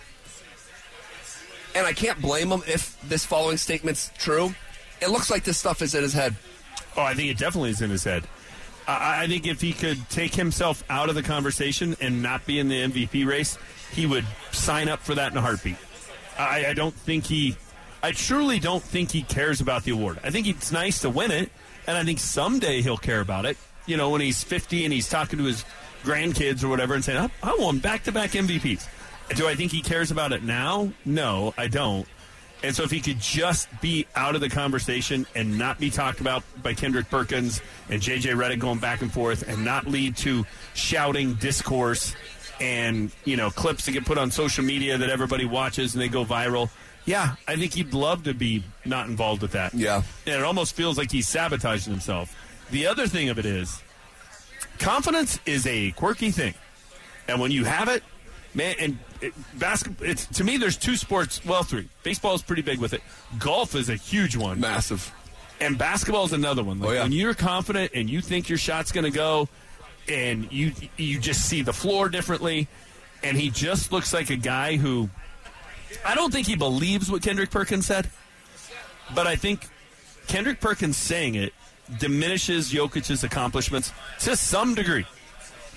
and 1.75 1.85
I 1.85 1.93
can't 1.93 2.19
blame 2.21 2.49
him 2.49 2.63
if 2.67 2.99
this 3.01 3.25
following 3.25 3.57
statement's 3.57 4.11
true. 4.17 4.55
It 5.01 5.09
looks 5.09 5.29
like 5.29 5.43
this 5.43 5.57
stuff 5.57 5.81
is 5.81 5.93
in 5.93 6.01
his 6.01 6.13
head. 6.13 6.35
Oh, 6.97 7.01
I 7.01 7.13
think 7.13 7.29
it 7.29 7.37
definitely 7.37 7.71
is 7.71 7.81
in 7.81 7.89
his 7.89 8.03
head. 8.03 8.23
I, 8.87 9.23
I 9.23 9.27
think 9.27 9.45
if 9.45 9.61
he 9.61 9.73
could 9.73 10.09
take 10.09 10.33
himself 10.33 10.83
out 10.89 11.09
of 11.09 11.15
the 11.15 11.23
conversation 11.23 11.95
and 11.99 12.23
not 12.23 12.45
be 12.45 12.59
in 12.59 12.69
the 12.69 12.81
MVP 12.81 13.27
race, 13.27 13.57
he 13.91 14.05
would 14.05 14.25
sign 14.51 14.87
up 14.87 15.01
for 15.01 15.15
that 15.15 15.31
in 15.31 15.37
a 15.37 15.41
heartbeat. 15.41 15.75
I, 16.39 16.67
I 16.67 16.73
don't 16.73 16.93
think 16.93 17.25
he. 17.25 17.55
I 18.01 18.11
truly 18.11 18.59
don't 18.59 18.83
think 18.83 19.11
he 19.11 19.23
cares 19.23 19.61
about 19.61 19.83
the 19.83 19.91
award. 19.91 20.19
I 20.23 20.29
think 20.29 20.47
it's 20.47 20.71
nice 20.71 21.01
to 21.01 21.09
win 21.09 21.31
it, 21.31 21.51
and 21.87 21.97
I 21.97 22.03
think 22.03 22.19
someday 22.19 22.81
he'll 22.81 22.97
care 22.97 23.19
about 23.19 23.45
it. 23.45 23.57
You 23.87 23.97
know, 23.97 24.11
when 24.11 24.21
he's 24.21 24.43
50 24.43 24.83
and 24.83 24.93
he's 24.93 25.09
talking 25.09 25.39
to 25.39 25.45
his 25.45 25.65
grandkids 26.03 26.63
or 26.63 26.67
whatever 26.67 26.93
and 26.93 27.03
saying, 27.03 27.17
I, 27.17 27.29
I 27.51 27.55
won 27.59 27.79
back 27.79 28.03
to 28.03 28.11
back 28.11 28.31
MVPs. 28.31 28.87
Do 29.35 29.47
I 29.47 29.55
think 29.55 29.71
he 29.71 29.81
cares 29.81 30.11
about 30.11 30.31
it 30.31 30.43
now? 30.43 30.91
No, 31.03 31.53
I 31.57 31.67
don't. 31.67 32.07
And 32.63 32.75
so 32.75 32.83
if 32.83 32.91
he 32.91 32.99
could 32.99 33.19
just 33.19 33.69
be 33.81 34.07
out 34.15 34.35
of 34.35 34.41
the 34.41 34.49
conversation 34.49 35.27
and 35.35 35.57
not 35.57 35.79
be 35.79 35.89
talked 35.89 36.19
about 36.19 36.43
by 36.63 36.73
Kendrick 36.73 37.09
Perkins 37.09 37.61
and 37.89 38.01
JJ 38.01 38.35
Redick 38.35 38.59
going 38.59 38.79
back 38.79 39.01
and 39.01 39.11
forth 39.11 39.47
and 39.47 39.63
not 39.63 39.85
lead 39.87 40.17
to 40.17 40.45
shouting 40.73 41.35
discourse 41.35 42.15
and, 42.59 43.11
you 43.23 43.37
know, 43.37 43.49
clips 43.49 43.85
that 43.85 43.91
get 43.91 44.05
put 44.05 44.17
on 44.17 44.31
social 44.31 44.63
media 44.63 44.97
that 44.97 45.09
everybody 45.09 45.45
watches 45.45 45.93
and 45.93 46.01
they 46.01 46.07
go 46.07 46.25
viral. 46.25 46.69
Yeah, 47.05 47.35
I 47.47 47.55
think 47.55 47.73
he'd 47.73 47.93
love 47.93 48.23
to 48.23 48.33
be 48.33 48.63
not 48.83 49.07
involved 49.07 49.41
with 49.43 49.51
that. 49.51 49.73
Yeah. 49.73 50.01
And 50.25 50.35
it 50.35 50.43
almost 50.43 50.75
feels 50.75 50.97
like 50.97 51.11
he's 51.11 51.27
sabotaging 51.27 51.91
himself. 51.91 52.35
The 52.71 52.87
other 52.87 53.05
thing 53.05 53.29
of 53.29 53.37
it 53.37 53.45
is 53.45 53.81
confidence 54.79 55.39
is 55.45 55.67
a 55.67 55.91
quirky 55.91 56.31
thing. 56.31 56.55
And 57.27 57.39
when 57.39 57.51
you 57.51 57.63
have 57.65 57.89
it, 57.89 58.03
man, 58.55 58.75
and 58.79 58.97
it, 59.21 59.33
basketball, 59.57 60.07
it's 60.07 60.25
to 60.27 60.43
me, 60.43 60.57
there's 60.57 60.77
two 60.77 60.95
sports. 60.95 61.43
Well, 61.45 61.63
three. 61.63 61.87
Baseball 62.03 62.35
is 62.35 62.41
pretty 62.41 62.61
big 62.61 62.79
with 62.79 62.93
it. 62.93 63.01
Golf 63.39 63.75
is 63.75 63.89
a 63.89 63.95
huge 63.95 64.35
one, 64.35 64.59
Massive. 64.59 65.13
and 65.59 65.77
basketball 65.77 66.25
is 66.25 66.33
another 66.33 66.63
one. 66.63 66.79
Like 66.79 66.89
Oh, 66.89 66.93
yeah. 66.93 67.03
When 67.03 67.11
you're 67.11 67.33
confident 67.33 67.91
and 67.95 68.09
you 68.09 68.21
think 68.21 68.49
your 68.49 68.57
shot's 68.57 68.91
going 68.91 69.05
to 69.05 69.11
go, 69.11 69.47
and 70.07 70.51
you 70.51 70.71
you 70.97 71.19
just 71.19 71.41
see 71.49 71.61
the 71.61 71.73
floor 71.73 72.09
differently, 72.09 72.67
and 73.23 73.35
he 73.37 73.49
just 73.49 73.91
looks 73.91 74.13
like 74.13 74.29
a 74.29 74.35
guy 74.35 74.77
who 74.77 75.09
I 76.05 76.13
don't 76.15 76.31
think 76.31 76.45
he 76.47 76.55
believes 76.55 77.09
what 77.09 77.21
Kendrick 77.23 77.49
Perkins 77.51 77.85
said, 77.85 78.09
but 79.15 79.25
I 79.27 79.35
think 79.35 79.67
Kendrick 80.27 80.59
Perkins 80.59 80.97
saying 80.97 81.35
it 81.35 81.53
diminishes 81.99 82.71
Jokic's 82.71 83.23
accomplishments 83.23 83.91
to 84.21 84.35
some 84.35 84.73
degree, 84.75 85.05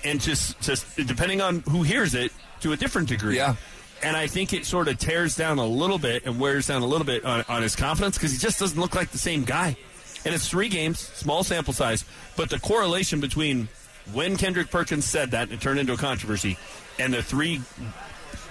and 0.03 0.21
just 0.21 0.59
just 0.61 0.95
depending 0.95 1.41
on 1.41 1.61
who 1.61 1.83
hears 1.83 2.13
it 2.15 2.31
to 2.61 2.71
a 2.73 2.77
different 2.77 3.07
degree. 3.09 3.37
Yeah. 3.37 3.55
And 4.01 4.15
I 4.15 4.27
think 4.27 4.53
it 4.53 4.65
sort 4.65 4.87
of 4.87 4.97
tears 4.97 5.35
down 5.35 5.57
a 5.59 5.65
little 5.65 5.97
bit 5.97 6.25
and 6.25 6.39
wears 6.39 6.67
down 6.67 6.81
a 6.81 6.87
little 6.87 7.05
bit 7.05 7.25
on, 7.25 7.43
on 7.49 7.61
his 7.61 7.75
confidence 7.75 8.17
because 8.17 8.31
he 8.31 8.37
just 8.37 8.59
doesn't 8.59 8.79
look 8.79 8.95
like 8.95 9.09
the 9.09 9.17
same 9.17 9.43
guy. 9.43 9.75
And 10.25 10.33
it's 10.33 10.47
three 10.49 10.69
games, 10.69 10.99
small 10.99 11.43
sample 11.43 11.73
size, 11.73 12.05
but 12.37 12.49
the 12.49 12.59
correlation 12.59 13.19
between 13.19 13.67
when 14.13 14.37
Kendrick 14.37 14.69
Perkins 14.71 15.05
said 15.05 15.31
that 15.31 15.43
and 15.43 15.53
it 15.53 15.61
turned 15.61 15.79
into 15.79 15.93
a 15.93 15.97
controversy, 15.97 16.57
and 16.97 17.13
the 17.13 17.21
three 17.21 17.61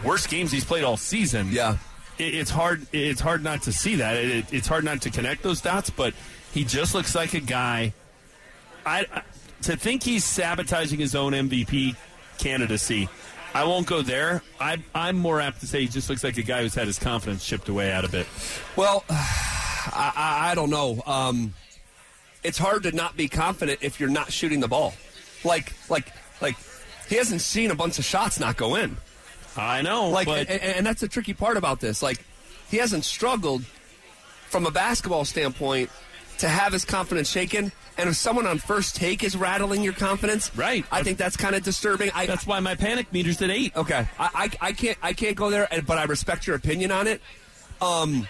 worst 0.04 0.28
games 0.30 0.52
he's 0.52 0.64
played 0.64 0.84
all 0.84 0.96
season. 0.96 1.48
Yeah. 1.50 1.78
it, 2.18 2.34
it's 2.34 2.50
hard. 2.50 2.86
It's 2.92 3.20
hard 3.20 3.42
not 3.42 3.62
to 3.62 3.72
see 3.72 3.96
that. 3.96 4.16
It, 4.16 4.52
it's 4.52 4.66
hard 4.68 4.84
not 4.84 5.02
to 5.02 5.10
connect 5.10 5.42
those 5.42 5.60
dots. 5.60 5.90
But 5.90 6.14
he 6.52 6.64
just 6.64 6.94
looks 6.94 7.14
like 7.14 7.34
a 7.34 7.40
guy. 7.40 7.92
I, 8.84 9.06
I 9.12 9.22
to 9.62 9.76
think 9.76 10.02
he's 10.02 10.24
sabotaging 10.24 10.98
his 10.98 11.14
own 11.14 11.32
MVP 11.32 11.96
candidacy. 12.38 13.08
I 13.54 13.64
won't 13.64 13.86
go 13.86 14.02
there. 14.02 14.42
I, 14.60 14.78
I'm 14.94 15.16
more 15.16 15.40
apt 15.40 15.60
to 15.60 15.66
say 15.66 15.80
he 15.80 15.88
just 15.88 16.08
looks 16.10 16.22
like 16.22 16.36
a 16.36 16.42
guy 16.42 16.62
who's 16.62 16.74
had 16.74 16.86
his 16.86 16.98
confidence 16.98 17.44
chipped 17.44 17.68
away 17.68 17.90
out 17.90 18.04
a 18.04 18.08
bit. 18.08 18.26
Well, 18.76 19.04
I, 19.10 20.12
I, 20.16 20.50
I 20.50 20.54
don't 20.54 20.70
know. 20.70 21.02
Um, 21.06 21.54
it's 22.44 22.58
hard 22.58 22.84
to 22.84 22.92
not 22.92 23.16
be 23.16 23.28
confident 23.28 23.80
if 23.82 23.98
you're 23.98 24.10
not 24.10 24.32
shooting 24.32 24.60
the 24.60 24.68
ball. 24.68 24.94
Like, 25.44 25.72
like, 25.88 26.12
like, 26.40 26.56
he 27.08 27.16
hasn't 27.16 27.40
seen 27.40 27.70
a 27.70 27.74
bunch 27.74 27.98
of 27.98 28.04
shots 28.04 28.38
not 28.38 28.56
go 28.56 28.76
in. 28.76 28.96
I 29.56 29.82
know, 29.82 30.10
Like, 30.10 30.26
but 30.26 30.48
and, 30.48 30.62
and 30.62 30.86
that's 30.86 31.00
the 31.00 31.08
tricky 31.08 31.34
part 31.34 31.56
about 31.56 31.80
this. 31.80 32.02
Like, 32.02 32.24
he 32.70 32.76
hasn't 32.76 33.04
struggled 33.04 33.64
from 34.48 34.66
a 34.66 34.70
basketball 34.70 35.24
standpoint 35.24 35.90
to 36.38 36.48
have 36.48 36.72
his 36.72 36.84
confidence 36.84 37.28
shaken. 37.28 37.72
And 37.98 38.08
if 38.08 38.14
someone 38.14 38.46
on 38.46 38.58
first 38.58 38.94
take 38.94 39.24
is 39.24 39.36
rattling 39.36 39.82
your 39.82 39.92
confidence, 39.92 40.54
Right. 40.56 40.84
I 40.90 41.02
think 41.02 41.18
that's 41.18 41.36
kind 41.36 41.56
of 41.56 41.64
disturbing. 41.64 42.10
I, 42.14 42.26
that's 42.26 42.46
why 42.46 42.60
my 42.60 42.76
panic 42.76 43.12
meter's 43.12 43.42
at 43.42 43.50
eight. 43.50 43.74
Okay, 43.76 44.06
I, 44.18 44.50
I, 44.60 44.68
I 44.68 44.72
can't 44.72 44.96
I 45.02 45.12
can't 45.12 45.34
go 45.36 45.50
there, 45.50 45.68
but 45.84 45.98
I 45.98 46.04
respect 46.04 46.46
your 46.46 46.54
opinion 46.54 46.92
on 46.92 47.08
it. 47.08 47.20
Um, 47.82 48.28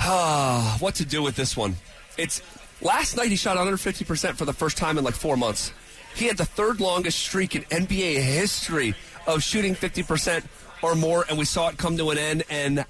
ah, 0.00 0.76
what 0.80 0.94
to 0.96 1.04
do 1.04 1.22
with 1.22 1.34
this 1.34 1.56
one? 1.56 1.74
It's 2.16 2.40
last 2.80 3.16
night 3.16 3.28
he 3.30 3.36
shot 3.36 3.56
under 3.56 3.76
fifty 3.76 4.04
percent 4.04 4.38
for 4.38 4.44
the 4.44 4.52
first 4.52 4.76
time 4.76 4.96
in 4.96 5.04
like 5.04 5.14
four 5.14 5.36
months. 5.36 5.72
He 6.14 6.26
had 6.26 6.36
the 6.36 6.44
third 6.44 6.80
longest 6.80 7.18
streak 7.18 7.56
in 7.56 7.62
NBA 7.62 8.22
history 8.22 8.94
of 9.26 9.42
shooting 9.42 9.74
fifty 9.74 10.04
percent 10.04 10.44
or 10.82 10.94
more, 10.94 11.24
and 11.28 11.36
we 11.36 11.44
saw 11.44 11.68
it 11.68 11.78
come 11.78 11.96
to 11.96 12.10
an 12.10 12.18
end. 12.18 12.44
And 12.48 12.84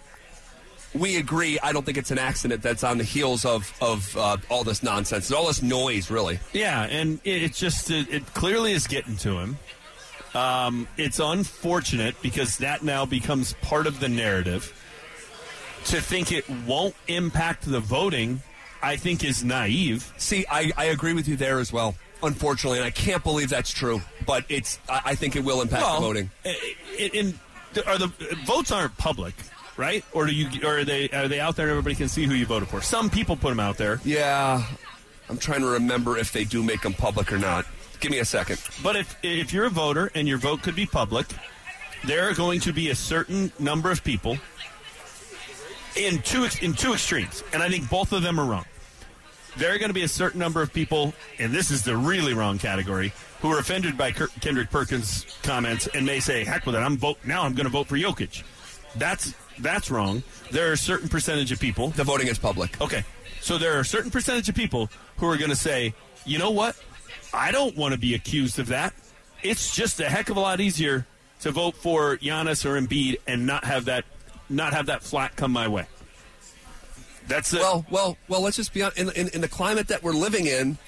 we 0.94 1.16
agree. 1.16 1.59
I 1.61 1.72
don't 1.72 1.85
think 1.85 1.98
it's 1.98 2.11
an 2.11 2.18
accident 2.18 2.62
that's 2.62 2.85
on 2.85 2.98
the 2.98 3.04
heels 3.04 3.44
of 3.44 3.72
of 3.80 4.16
uh, 4.16 4.37
all 4.48 4.64
this 4.64 4.83
nonsense, 4.83 5.30
all 5.33 5.46
this 5.48 5.62
noise, 5.62 6.11
really. 6.11 6.38
Yeah, 6.52 6.83
and 6.85 7.20
it, 7.24 7.42
it 7.42 7.52
just 7.54 7.90
it, 7.90 8.09
it 8.12 8.26
clearly 8.35 8.72
is 8.72 8.87
getting 8.87 9.16
to 9.18 9.38
him. 9.38 9.57
Um, 10.35 10.88
it's 10.96 11.20
unfortunate 11.20 12.20
because 12.22 12.59
that 12.59 12.83
now 12.83 13.07
becomes 13.07 13.54
part 13.62 13.87
of 13.87 14.00
the 14.00 14.09
narrative. 14.09 14.72
To 15.87 16.00
think 16.00 16.33
it 16.33 16.48
won't 16.66 16.94
impact 17.09 17.70
the 17.70 17.78
voting, 17.78 18.40
I 18.83 18.96
think 18.96 19.22
is 19.22 19.44
naive. 19.44 20.12
See, 20.16 20.46
I, 20.50 20.72
I 20.78 20.87
agree 20.87 21.12
with 21.12 21.28
you 21.28 21.37
there 21.37 21.59
as 21.59 21.72
well. 21.72 21.94
Unfortunately, 22.22 22.78
and 22.78 22.87
I 22.87 22.90
can't 22.90 23.22
believe 23.22 23.50
that's 23.50 23.70
true. 23.70 24.00
But 24.26 24.44
it's 24.48 24.78
I, 24.88 25.00
I 25.07 25.14
think 25.14 25.37
it 25.37 25.44
will 25.44 25.61
impact 25.61 25.85
the 25.85 26.00
voting. 26.00 26.30
i- 26.46 26.57
i- 26.98 27.11
in, 27.12 27.38
are 27.87 27.98
the 27.98 28.07
votes 28.46 28.72
aren't 28.72 28.96
public, 28.96 29.35
right? 29.76 30.04
Or 30.12 30.26
do 30.26 30.34
you? 30.34 30.48
Or 30.66 30.78
are 30.78 30.84
they? 30.84 31.08
Are 31.10 31.28
they 31.28 31.40
out 31.40 31.56
there? 31.56 31.66
and 31.66 31.70
Everybody 31.70 31.94
can 31.94 32.08
see 32.08 32.24
who 32.24 32.34
you 32.34 32.46
voted 32.46 32.68
for. 32.68 32.80
Some 32.80 33.10
people 33.10 33.37
put 33.37 33.50
them 33.50 33.60
out 33.60 33.76
there, 33.76 34.00
Yeah, 34.04 34.64
I'm 35.28 35.38
trying 35.38 35.60
to 35.60 35.66
remember 35.68 36.18
if 36.18 36.32
they 36.32 36.44
do 36.44 36.62
make 36.62 36.82
them 36.82 36.94
public 36.94 37.32
or 37.32 37.38
not. 37.38 37.66
Give 38.00 38.10
me 38.10 38.18
a 38.18 38.24
second. 38.24 38.60
but 38.82 38.96
if 38.96 39.16
if 39.22 39.52
you're 39.52 39.66
a 39.66 39.70
voter 39.70 40.10
and 40.14 40.28
your 40.28 40.38
vote 40.38 40.62
could 40.62 40.76
be 40.76 40.84
public, 40.87 41.26
there 42.04 42.28
are 42.28 42.34
going 42.34 42.60
to 42.60 42.72
be 42.72 42.90
a 42.90 42.94
certain 42.94 43.50
number 43.58 43.90
of 43.90 44.04
people 44.04 44.37
in 45.96 46.20
two 46.22 46.46
in 46.60 46.74
two 46.74 46.92
extremes, 46.92 47.42
and 47.52 47.62
I 47.62 47.68
think 47.68 47.88
both 47.88 48.12
of 48.12 48.22
them 48.22 48.38
are 48.40 48.44
wrong. 48.44 48.64
There 49.56 49.72
are 49.72 49.78
going 49.78 49.90
to 49.90 49.94
be 49.94 50.02
a 50.02 50.08
certain 50.08 50.40
number 50.40 50.60
of 50.62 50.72
people, 50.72 51.14
and 51.38 51.52
this 51.52 51.70
is 51.70 51.82
the 51.84 51.96
really 51.96 52.34
wrong 52.34 52.58
category, 52.58 53.12
who 53.40 53.50
are 53.52 53.58
offended 53.60 53.96
by 53.96 54.10
Kendrick 54.10 54.68
Perkins' 54.70 55.24
comments 55.44 55.87
and 55.94 56.04
may 56.04 56.18
say, 56.20 56.44
"Heck 56.44 56.66
with 56.66 56.74
it! 56.74 56.78
I'm 56.78 56.96
vote 56.98 57.18
now. 57.24 57.44
I'm 57.44 57.54
going 57.54 57.66
to 57.66 57.70
vote 57.72 57.87
for 57.87 57.96
Jokic." 57.96 58.42
That's 58.96 59.32
that's 59.59 59.90
wrong. 59.90 60.23
There 60.51 60.69
are 60.69 60.73
a 60.73 60.77
certain 60.77 61.09
percentage 61.09 61.53
of 61.53 61.61
people. 61.61 61.88
The 61.88 62.05
voting 62.05 62.29
is 62.29 62.38
public. 62.38 62.81
Okay, 62.81 63.05
so 63.40 63.59
there 63.59 63.77
are 63.77 63.81
a 63.81 63.85
certain 63.85 64.11
percentage 64.11 64.49
of 64.49 64.55
people 64.55 64.90
who 65.19 65.29
are 65.29 65.37
going 65.37 65.51
to 65.51 65.57
say, 65.57 65.95
"You 66.25 66.38
know 66.38 66.51
what? 66.51 66.77
I 67.33 67.51
don't 67.51 67.77
want 67.77 67.93
to 67.93 67.99
be 67.99 68.14
accused 68.14 68.59
of 68.59 68.69
that. 68.69 68.95
It's 69.43 69.75
just 69.75 70.01
a 70.01 70.09
heck 70.09 70.31
of 70.31 70.37
a 70.37 70.40
lot 70.40 70.61
easier 70.61 71.07
to 71.40 71.51
vote 71.51 71.77
for 71.77 72.17
Giannis 72.19 72.64
or 72.64 72.81
Embiid 72.81 73.17
and 73.27 73.47
not 73.47 73.64
have 73.64 73.87
that 73.87 74.05
not 74.49 74.73
have 74.73 74.87
that 74.87 75.03
flat 75.03 75.37
come 75.37 75.53
my 75.53 75.69
way." 75.69 75.87
That's 77.27 77.55
it. 77.55 77.61
Well, 77.61 77.87
well, 77.90 78.17
well. 78.29 78.43
Let's 78.43 78.57
just 78.57 78.75
be 78.75 78.83
on 78.83 78.93
in, 78.97 79.11
in, 79.12 79.29
in 79.29 79.40
the 79.40 79.49
climate 79.49 79.88
that 79.88 80.03
we're 80.03 80.12
living 80.12 80.47
in. 80.47 80.79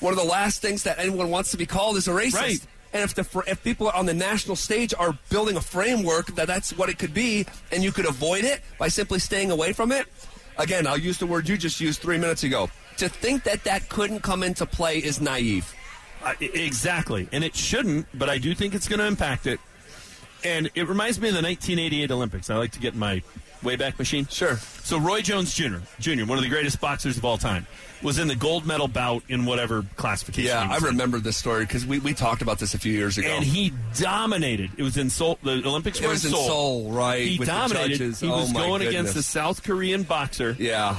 One 0.00 0.12
of 0.12 0.18
the 0.18 0.24
last 0.24 0.62
things 0.62 0.82
that 0.84 0.98
anyone 0.98 1.30
wants 1.30 1.52
to 1.52 1.56
be 1.56 1.66
called 1.66 1.96
is 1.96 2.08
a 2.08 2.12
racist. 2.12 2.34
Right. 2.34 2.66
And 2.92 3.02
if 3.02 3.14
the 3.14 3.42
if 3.46 3.62
people 3.64 3.88
on 3.88 4.06
the 4.06 4.14
national 4.14 4.56
stage 4.56 4.92
are 4.98 5.16
building 5.30 5.56
a 5.56 5.60
framework 5.60 6.26
that 6.34 6.46
that's 6.46 6.76
what 6.76 6.88
it 6.88 6.98
could 6.98 7.14
be, 7.14 7.46
and 7.70 7.82
you 7.82 7.92
could 7.92 8.06
avoid 8.06 8.44
it 8.44 8.60
by 8.78 8.88
simply 8.88 9.18
staying 9.18 9.50
away 9.50 9.72
from 9.72 9.92
it, 9.92 10.06
again, 10.58 10.86
I'll 10.86 10.98
use 10.98 11.18
the 11.18 11.26
word 11.26 11.48
you 11.48 11.56
just 11.56 11.80
used 11.80 12.00
three 12.00 12.18
minutes 12.18 12.44
ago. 12.44 12.68
To 12.98 13.08
think 13.08 13.44
that 13.44 13.64
that 13.64 13.88
couldn't 13.88 14.20
come 14.20 14.42
into 14.42 14.66
play 14.66 14.98
is 14.98 15.20
naive. 15.20 15.74
I- 16.24 16.36
exactly, 16.40 17.28
and 17.32 17.42
it 17.42 17.56
shouldn't, 17.56 18.06
but 18.14 18.28
I 18.28 18.38
do 18.38 18.54
think 18.54 18.74
it's 18.74 18.86
going 18.86 19.00
to 19.00 19.06
impact 19.06 19.46
it. 19.46 19.58
And 20.44 20.70
it 20.74 20.88
reminds 20.88 21.20
me 21.20 21.28
of 21.28 21.34
the 21.34 21.42
1988 21.42 22.10
Olympics. 22.10 22.50
I 22.50 22.56
like 22.56 22.72
to 22.72 22.80
get 22.80 22.94
my 22.94 23.22
Wayback 23.62 23.98
Machine. 23.98 24.26
Sure. 24.26 24.56
So 24.56 24.98
Roy 24.98 25.20
Jones 25.22 25.54
Jr., 25.54 25.76
Jr., 26.00 26.24
one 26.24 26.38
of 26.38 26.44
the 26.44 26.50
greatest 26.50 26.80
boxers 26.80 27.16
of 27.16 27.24
all 27.24 27.38
time, 27.38 27.66
was 28.02 28.18
in 28.18 28.26
the 28.26 28.34
gold 28.34 28.66
medal 28.66 28.88
bout 28.88 29.22
in 29.28 29.44
whatever 29.44 29.84
classification. 29.96 30.50
Yeah, 30.50 30.68
I 30.68 30.76
in. 30.78 30.82
remember 30.82 31.18
this 31.20 31.36
story 31.36 31.64
because 31.64 31.86
we, 31.86 32.00
we 32.00 32.14
talked 32.14 32.42
about 32.42 32.58
this 32.58 32.74
a 32.74 32.78
few 32.78 32.92
years 32.92 33.16
ago. 33.18 33.28
And 33.28 33.44
he 33.44 33.72
dominated. 34.00 34.70
It 34.76 34.82
was 34.82 34.96
in 34.96 35.08
Seoul. 35.08 35.38
The 35.42 35.62
Olympics 35.64 36.00
It 36.00 36.04
were 36.04 36.10
was 36.10 36.24
in 36.24 36.32
Seoul. 36.32 36.46
Seoul, 36.46 36.90
right, 36.92 37.22
He 37.28 37.38
dominated. 37.38 38.16
He 38.16 38.26
Oh, 38.28 38.40
was 38.40 38.52
my 38.52 38.60
going 38.60 38.82
against 38.82 39.14
the 39.14 39.22
South 39.22 39.62
Korean 39.62 40.02
boxer, 40.02 40.56
yeah. 40.58 40.96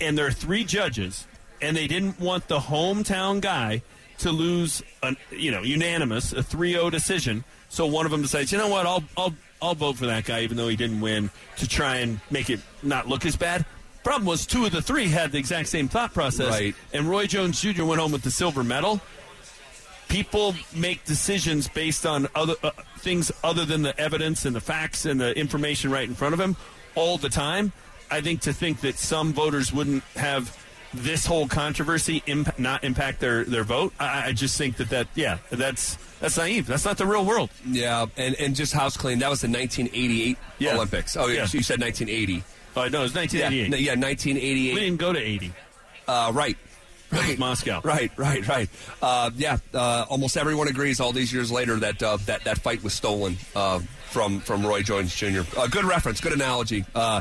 and 0.00 0.18
there 0.18 0.26
are 0.26 0.30
three 0.32 0.64
judges, 0.64 1.26
and 1.62 1.74
they 1.76 1.86
didn't 1.86 2.20
want 2.20 2.48
the 2.48 2.58
hometown 2.58 3.40
guy 3.40 3.82
to 4.18 4.30
lose, 4.30 4.82
an, 5.02 5.16
you 5.30 5.50
know, 5.50 5.62
unanimous 5.62 6.32
a 6.32 6.36
3-0 6.42 6.90
decision. 6.90 7.42
So 7.70 7.86
one 7.86 8.04
of 8.06 8.12
them 8.12 8.22
decides, 8.22 8.52
you 8.52 8.58
know 8.58 8.68
what, 8.68 8.86
I'll 8.86 9.02
I'll 9.16 9.34
I'll 9.64 9.74
vote 9.74 9.96
for 9.96 10.06
that 10.06 10.24
guy, 10.24 10.42
even 10.42 10.56
though 10.56 10.68
he 10.68 10.76
didn't 10.76 11.00
win, 11.00 11.30
to 11.56 11.66
try 11.68 11.96
and 11.96 12.20
make 12.30 12.50
it 12.50 12.60
not 12.82 13.08
look 13.08 13.24
as 13.26 13.36
bad. 13.36 13.64
Problem 14.02 14.26
was, 14.26 14.44
two 14.46 14.66
of 14.66 14.72
the 14.72 14.82
three 14.82 15.08
had 15.08 15.32
the 15.32 15.38
exact 15.38 15.68
same 15.68 15.88
thought 15.88 16.12
process, 16.12 16.50
Right. 16.50 16.74
and 16.92 17.08
Roy 17.08 17.26
Jones 17.26 17.60
Jr. 17.60 17.84
went 17.84 18.00
home 18.00 18.12
with 18.12 18.22
the 18.22 18.30
silver 18.30 18.62
medal. 18.62 19.00
People 20.08 20.54
make 20.74 21.04
decisions 21.04 21.66
based 21.68 22.04
on 22.04 22.28
other 22.34 22.54
uh, 22.62 22.70
things 22.98 23.32
other 23.42 23.64
than 23.64 23.82
the 23.82 23.98
evidence 23.98 24.44
and 24.44 24.54
the 24.54 24.60
facts 24.60 25.06
and 25.06 25.18
the 25.20 25.36
information 25.36 25.90
right 25.90 26.06
in 26.06 26.14
front 26.14 26.34
of 26.34 26.38
them 26.38 26.56
all 26.94 27.16
the 27.16 27.30
time. 27.30 27.72
I 28.10 28.20
think 28.20 28.42
to 28.42 28.52
think 28.52 28.80
that 28.82 28.98
some 28.98 29.32
voters 29.32 29.72
wouldn't 29.72 30.04
have 30.14 30.54
this 30.94 31.26
whole 31.26 31.46
controversy 31.48 32.22
imp- 32.26 32.58
not 32.58 32.84
impact 32.84 33.20
their, 33.20 33.44
their 33.44 33.64
vote, 33.64 33.92
I, 33.98 34.28
I 34.28 34.32
just 34.32 34.56
think 34.58 34.76
that 34.78 34.90
that 34.90 35.08
yeah, 35.14 35.38
that's 35.50 35.96
that's 36.20 36.36
naive. 36.38 36.66
That's 36.66 36.84
not 36.84 36.96
the 36.98 37.06
real 37.06 37.24
world. 37.24 37.50
Yeah, 37.66 38.06
and, 38.16 38.34
and 38.36 38.56
just 38.56 38.72
house 38.72 38.96
clean. 38.96 39.18
That 39.18 39.30
was 39.30 39.40
the 39.42 39.48
1988 39.48 40.38
Yeah. 40.58 40.74
Olympics. 40.74 41.16
Oh, 41.16 41.26
yeah. 41.26 41.42
You 41.50 41.62
said 41.62 41.80
1980. 41.80 42.42
Uh, 42.76 42.88
no, 42.88 43.00
it 43.00 43.02
was 43.02 43.14
1988. 43.14 43.70
Yeah, 43.70 43.94
yeah, 43.94 44.74
we 44.74 44.80
didn't 44.80 44.96
go 44.98 45.12
to 45.12 45.18
80. 45.18 45.52
Uh, 46.08 46.32
right. 46.34 46.56
Was 47.12 47.38
Moscow. 47.38 47.80
Right, 47.84 48.10
right, 48.16 48.46
right. 48.48 48.68
Uh, 49.00 49.30
yeah, 49.36 49.58
uh, 49.72 50.04
almost 50.08 50.36
everyone 50.36 50.66
agrees 50.66 50.98
all 50.98 51.12
these 51.12 51.32
years 51.32 51.52
later 51.52 51.76
that 51.76 52.02
uh, 52.02 52.16
that 52.26 52.42
that 52.44 52.58
fight 52.58 52.82
was 52.82 52.92
stolen 52.92 53.36
uh, 53.54 53.78
from 54.10 54.40
from 54.40 54.66
Roy 54.66 54.82
Jones 54.82 55.14
Jr. 55.14 55.42
Uh, 55.56 55.68
good 55.68 55.84
reference, 55.84 56.20
good 56.20 56.32
analogy. 56.32 56.84
Uh, 56.92 57.20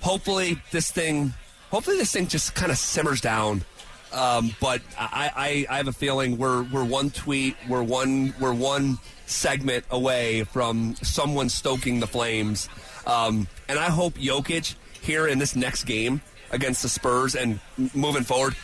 hopefully 0.00 0.58
this 0.70 0.90
thing, 0.90 1.34
hopefully 1.70 1.96
this 1.96 2.12
thing 2.12 2.26
just 2.26 2.54
kind 2.54 2.70
of 2.70 2.78
simmers 2.78 3.20
down. 3.20 3.64
Um, 4.12 4.54
but 4.60 4.82
I, 4.98 5.66
I, 5.68 5.74
I 5.74 5.76
have 5.78 5.88
a 5.88 5.92
feeling 5.92 6.38
we're 6.38 6.62
we're 6.62 6.84
one 6.84 7.10
tweet, 7.10 7.56
we're 7.68 7.82
one 7.82 8.34
we're 8.40 8.54
one 8.54 8.98
segment 9.26 9.84
away 9.90 10.44
from 10.44 10.94
someone 10.96 11.48
stoking 11.48 12.00
the 12.00 12.06
flames. 12.06 12.68
Um, 13.06 13.48
and 13.68 13.78
I 13.78 13.90
hope 13.90 14.14
Jokic 14.14 14.76
here 15.00 15.26
in 15.26 15.38
this 15.38 15.54
next 15.56 15.84
game 15.84 16.20
against 16.50 16.82
the 16.82 16.88
Spurs 16.88 17.34
and 17.34 17.60
moving 17.94 18.22
forward 18.22 18.54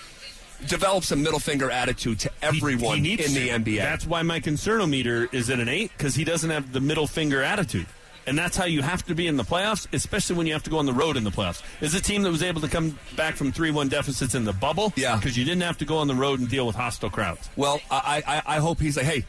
develops 0.66 1.10
a 1.10 1.16
middle 1.16 1.40
finger 1.40 1.70
attitude 1.70 2.20
to 2.20 2.30
everyone 2.40 2.96
he 2.96 3.02
needs 3.02 3.26
in 3.26 3.34
the 3.34 3.48
to. 3.48 3.58
NBA. 3.58 3.78
That's 3.78 4.06
why 4.06 4.22
my 4.22 4.40
concernometer 4.40 5.32
is 5.34 5.50
at 5.50 5.60
an 5.60 5.68
eight 5.68 5.90
because 5.96 6.14
he 6.14 6.24
doesn't 6.24 6.50
have 6.50 6.72
the 6.72 6.80
middle 6.80 7.06
finger 7.06 7.42
attitude. 7.42 7.86
And 8.26 8.38
that's 8.38 8.56
how 8.56 8.64
you 8.66 8.82
have 8.82 9.04
to 9.06 9.14
be 9.14 9.26
in 9.26 9.36
the 9.36 9.42
playoffs, 9.42 9.86
especially 9.92 10.36
when 10.36 10.46
you 10.46 10.52
have 10.52 10.62
to 10.62 10.70
go 10.70 10.78
on 10.78 10.86
the 10.86 10.92
road 10.92 11.16
in 11.16 11.24
the 11.24 11.30
playoffs. 11.30 11.62
Is 11.80 11.94
a 11.94 12.00
team 12.00 12.22
that 12.22 12.30
was 12.30 12.42
able 12.42 12.60
to 12.60 12.68
come 12.68 12.96
back 13.16 13.34
from 13.34 13.50
3 13.50 13.70
1 13.72 13.88
deficits 13.88 14.34
in 14.34 14.44
the 14.44 14.52
bubble? 14.52 14.92
Yeah. 14.96 15.16
Because 15.16 15.36
you 15.36 15.44
didn't 15.44 15.62
have 15.62 15.78
to 15.78 15.84
go 15.84 15.96
on 15.98 16.06
the 16.06 16.14
road 16.14 16.38
and 16.40 16.48
deal 16.48 16.66
with 16.66 16.76
hostile 16.76 17.10
crowds. 17.10 17.50
Well, 17.56 17.80
I, 17.90 18.22
I, 18.26 18.56
I 18.56 18.58
hope 18.60 18.78
he's 18.80 18.96
like, 18.96 19.06
hey, 19.06 19.24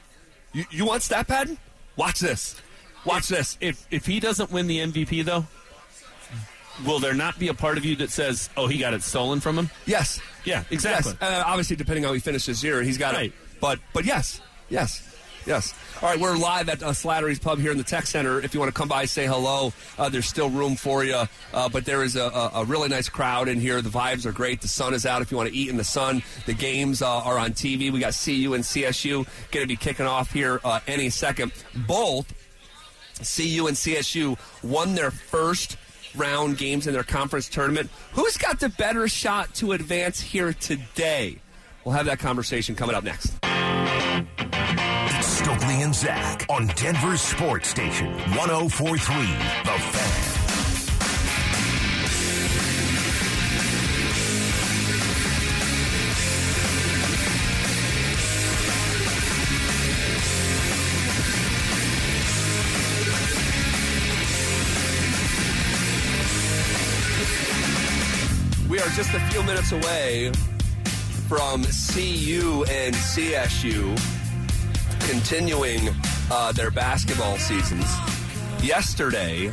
you, 0.53 0.65
you 0.69 0.85
want 0.85 1.01
stat 1.01 1.27
padding? 1.27 1.57
Watch 1.95 2.19
this. 2.19 2.55
Watch 3.05 3.27
this. 3.27 3.57
If, 3.59 3.85
if 3.91 4.05
he 4.05 4.19
doesn't 4.19 4.51
win 4.51 4.67
the 4.67 4.77
MVP, 4.79 5.25
though, 5.25 5.45
will 6.85 6.99
there 6.99 7.13
not 7.13 7.37
be 7.39 7.47
a 7.47 7.53
part 7.53 7.77
of 7.77 7.85
you 7.85 7.95
that 7.97 8.09
says, 8.09 8.49
oh, 8.57 8.67
he 8.67 8.77
got 8.77 8.93
it 8.93 9.03
stolen 9.03 9.39
from 9.39 9.57
him? 9.57 9.69
Yes. 9.85 10.19
Yeah, 10.45 10.63
exactly. 10.71 11.13
Yes. 11.19 11.31
Uh, 11.31 11.43
obviously, 11.45 11.75
depending 11.75 12.05
on 12.05 12.09
how 12.09 12.13
he 12.13 12.19
finishes 12.19 12.63
year, 12.63 12.81
he's 12.81 12.97
got 12.97 13.13
Right. 13.15 13.31
it. 13.31 13.59
But 13.61 13.79
but 13.93 14.03
yes, 14.05 14.41
yes, 14.69 15.01
yes. 15.45 15.73
All 16.01 16.09
right, 16.09 16.19
we're 16.19 16.37
live 16.37 16.69
at 16.69 16.83
uh, 16.83 16.91
Slattery's 16.91 17.39
Pub 17.39 17.59
here 17.59 17.71
in 17.71 17.77
the 17.77 17.83
Tech 17.83 18.05
Center. 18.05 18.39
If 18.39 18.53
you 18.53 18.59
want 18.59 18.73
to 18.73 18.77
come 18.77 18.87
by, 18.87 19.05
say 19.05 19.25
hello. 19.25 19.73
Uh, 19.97 20.09
there's 20.09 20.27
still 20.27 20.49
room 20.49 20.75
for 20.75 21.03
you, 21.03 21.23
uh, 21.53 21.69
but 21.69 21.85
there 21.85 22.03
is 22.03 22.15
a, 22.15 22.23
a, 22.23 22.51
a 22.55 22.65
really 22.65 22.89
nice 22.89 23.09
crowd 23.09 23.47
in 23.47 23.59
here. 23.59 23.81
The 23.81 23.89
vibes 23.89 24.25
are 24.25 24.31
great. 24.31 24.61
The 24.61 24.67
sun 24.67 24.93
is 24.93 25.05
out. 25.05 25.21
If 25.21 25.31
you 25.31 25.37
want 25.37 25.49
to 25.49 25.55
eat 25.55 25.69
in 25.69 25.77
the 25.77 25.83
sun, 25.83 26.23
the 26.45 26.53
games 26.53 27.01
uh, 27.01 27.09
are 27.19 27.37
on 27.37 27.51
TV. 27.51 27.91
We 27.91 27.99
got 27.99 28.13
CU 28.13 28.53
and 28.53 28.63
CSU 28.63 29.25
going 29.51 29.63
to 29.63 29.67
be 29.67 29.75
kicking 29.75 30.05
off 30.05 30.31
here 30.31 30.59
uh, 30.63 30.79
any 30.87 31.09
second. 31.09 31.51
Both 31.87 32.33
CU 33.17 33.67
and 33.67 33.77
CSU 33.77 34.37
won 34.63 34.95
their 34.95 35.11
first 35.11 35.77
round 36.15 36.57
games 36.57 36.87
in 36.87 36.93
their 36.93 37.03
conference 37.03 37.49
tournament. 37.49 37.89
Who's 38.13 38.37
got 38.37 38.59
the 38.59 38.69
better 38.69 39.07
shot 39.07 39.53
to 39.55 39.71
advance 39.71 40.21
here 40.21 40.53
today? 40.53 41.37
We'll 41.83 41.95
have 41.95 42.05
that 42.05 42.19
conversation 42.19 42.75
coming 42.75 42.95
up 42.95 43.03
next. 43.03 43.33
And 45.93 45.99
Zach 45.99 46.45
on 46.49 46.65
Denver 46.75 47.15
Sports 47.17 47.69
Station 47.69 48.07
1043 48.07 49.15
The 49.63 49.77
Fan. 49.91 50.29
We 68.67 68.79
are 68.79 68.89
just 68.95 69.13
a 69.13 69.19
few 69.29 69.43
minutes 69.43 69.71
away 69.71 70.31
from 71.27 71.63
CU 71.63 72.65
and 72.67 72.95
CSU 72.95 74.12
continuing 75.07 75.89
uh, 76.31 76.51
their 76.51 76.71
basketball 76.71 77.37
seasons. 77.37 77.85
Yesterday, 78.61 79.51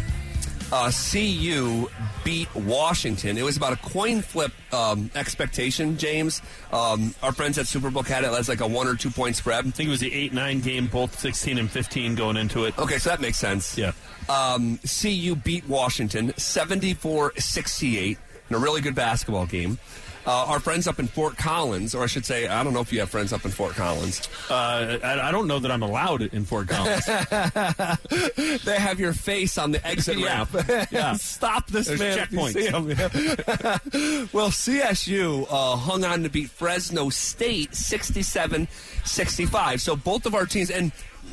uh, 0.73 0.91
CU 0.91 1.89
beat 2.25 2.55
Washington. 2.55 3.37
It 3.37 3.43
was 3.43 3.57
about 3.57 3.73
a 3.73 3.77
coin 3.77 4.23
flip 4.23 4.53
um, 4.73 5.11
expectation, 5.15 5.99
James. 5.99 6.43
Um, 6.73 7.15
our 7.23 7.33
friends 7.33 7.59
at 7.59 7.67
Superbook 7.67 8.07
had 8.07 8.25
it 8.25 8.31
as 8.31 8.49
like 8.49 8.61
a 8.61 8.67
one 8.67 8.87
or 8.87 8.95
two 8.95 9.11
point 9.11 9.37
spread. 9.37 9.67
I 9.67 9.71
think 9.71 9.89
it 9.89 9.91
was 9.91 10.01
the 10.01 10.13
8 10.13 10.33
9 10.33 10.61
game, 10.61 10.87
both 10.87 11.19
16 11.19 11.59
and 11.59 11.71
15 11.71 12.15
going 12.15 12.37
into 12.37 12.65
it. 12.65 12.79
Okay, 12.79 12.99
so 12.99 13.11
that 13.11 13.21
makes 13.21 13.39
sense. 13.39 13.77
Yeah. 13.77 13.93
Um, 14.29 14.79
CU 14.79 15.35
beat 15.35 15.69
Washington 15.69 16.33
74 16.37 17.35
68 17.37 18.19
in 18.49 18.57
a 18.57 18.59
really 18.59 18.81
good 18.81 18.95
basketball 18.95 19.47
game. 19.47 19.79
Uh, 20.27 20.45
our 20.49 20.61
friends 20.61 20.87
up 20.87 20.99
in 20.99 21.07
Fort 21.07 21.37
Collins, 21.39 21.95
or 21.95 22.03
I 22.03 22.07
should 22.07 22.27
say, 22.27 22.47
I 22.47 22.63
don't 22.63 22.75
know 22.75 22.81
if 22.81 22.93
you 22.93 23.01
have 23.01 23.09
friends 23.11 23.33
up 23.33 23.45
in 23.47 23.51
Fort 23.51 23.73
Collins. 23.75 24.29
Uh, 24.51 24.99
I, 25.03 25.29
I 25.29 25.31
don't 25.33 25.47
know 25.47 25.59
that 25.59 25.71
I'm 25.71 25.83
allowed 25.83 26.23
in 26.23 26.45
Fort 26.45 26.69
Collins. 26.69 27.07
They 28.65 28.77
have 28.79 29.01
your 29.01 29.13
face 29.13 29.57
on 29.59 29.71
the 29.73 29.85
exit 29.87 30.19
Yeah. 30.19 30.47
ramp. 30.53 30.89
Yeah. 30.93 31.15
Stop 31.15 31.69
this 31.69 31.87
There's 31.87 32.01
man. 32.01 32.19
checkpoints. 32.19 32.55
well, 34.33 34.51
CSU 34.51 35.47
uh, 35.51 35.77
hung 35.77 36.05
on 36.05 36.23
to 36.23 36.29
beat 36.29 36.51
Fresno 36.51 37.09
State 37.11 37.75
67 37.75 38.69
65. 39.05 39.81
So 39.81 39.97
both 39.97 40.27
of 40.27 40.35
our 40.35 40.47
teams, 40.47 40.71
and 40.71 40.93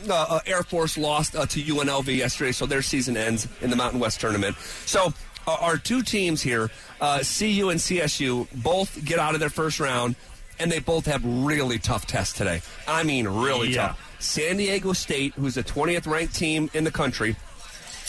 uh, 0.10 0.14
uh, 0.30 0.40
Air 0.46 0.64
Force 0.64 0.98
lost 0.98 1.36
uh, 1.36 1.46
to 1.48 1.62
UNLV 1.62 2.08
yesterday, 2.16 2.52
so 2.52 2.66
their 2.66 2.82
season 2.82 3.18
ends 3.18 3.48
in 3.62 3.70
the 3.70 3.76
Mountain 3.76 4.00
West 4.00 4.20
tournament. 4.22 4.56
So 4.86 5.14
our 5.48 5.78
two 5.78 6.02
teams 6.04 6.42
here, 6.42 6.70
uh, 7.02 7.20
CU 7.20 7.70
and 7.70 7.80
CSU, 7.80 8.48
both 8.64 9.04
get 9.06 9.20
out 9.20 9.34
of 9.34 9.40
their 9.40 9.50
first 9.50 9.80
round, 9.80 10.16
and 10.60 10.72
they 10.72 10.80
both 10.80 11.06
have 11.06 11.24
really 11.26 11.80
tough 11.80 12.06
tests 12.06 12.38
today. 12.38 12.62
I 12.88 13.04
mean, 13.04 13.28
really 13.28 13.74
Yeah. 13.74 13.88
tough. 13.90 14.00
San 14.20 14.58
Diego 14.58 14.94
State, 14.94 15.34
who's 15.36 15.56
the 15.56 15.64
20th 15.64 16.08
ranked 16.08 16.36
team 16.36 16.70
in 16.74 16.84
the 16.84 16.92
country, 16.92 17.36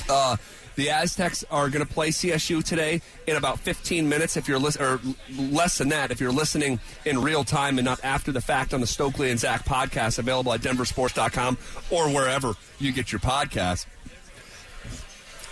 uh, 0.08 0.36
the 0.76 0.90
Aztecs 0.90 1.44
are 1.50 1.68
going 1.68 1.84
to 1.84 1.92
play 1.92 2.10
CSU 2.10 2.62
today 2.62 3.02
in 3.26 3.36
about 3.36 3.58
15 3.58 4.08
minutes. 4.08 4.36
If 4.36 4.46
you're 4.48 4.60
lis- 4.60 4.76
or 4.76 5.00
less 5.36 5.76
than 5.78 5.88
that, 5.90 6.10
if 6.12 6.20
you're 6.20 6.32
listening 6.32 6.78
in 7.04 7.20
real 7.20 7.42
time 7.44 7.78
and 7.78 7.84
not 7.84 7.98
after 8.04 8.30
the 8.32 8.40
fact 8.40 8.72
on 8.72 8.80
the 8.80 8.86
Stokley 8.86 9.30
and 9.30 9.38
Zach 9.40 9.64
podcast, 9.64 10.18
available 10.18 10.52
at 10.52 10.60
DenverSports.com 10.60 11.58
or 11.90 12.08
wherever 12.10 12.54
you 12.78 12.92
get 12.92 13.10
your 13.12 13.18
podcast. 13.20 13.86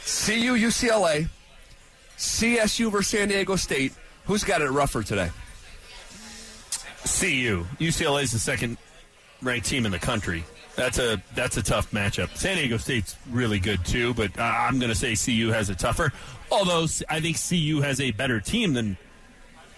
CU 0.04 0.54
UCLA, 0.54 1.28
CSU 2.16 2.90
versus 2.90 3.08
San 3.08 3.28
Diego 3.28 3.56
State. 3.56 3.92
Who's 4.26 4.44
got 4.44 4.60
it 4.62 4.70
rougher 4.70 5.02
today? 5.02 5.30
CU. 7.04 7.64
UCLA 7.78 8.22
is 8.24 8.32
the 8.32 8.38
second 8.38 8.78
ranked 9.42 9.66
team 9.66 9.86
in 9.86 9.92
the 9.92 9.98
country. 9.98 10.44
That's 10.74 10.98
a 10.98 11.22
that's 11.34 11.56
a 11.56 11.62
tough 11.62 11.90
matchup. 11.92 12.36
San 12.36 12.56
Diego 12.56 12.76
State's 12.76 13.16
really 13.30 13.58
good 13.58 13.84
too, 13.84 14.12
but 14.14 14.38
I'm 14.38 14.78
going 14.78 14.92
to 14.92 14.94
say 14.94 15.14
CU 15.16 15.50
has 15.50 15.70
it 15.70 15.78
tougher. 15.78 16.12
Although 16.50 16.86
I 17.08 17.20
think 17.20 17.38
CU 17.48 17.80
has 17.80 18.00
a 18.00 18.10
better 18.10 18.40
team 18.40 18.74
than 18.74 18.96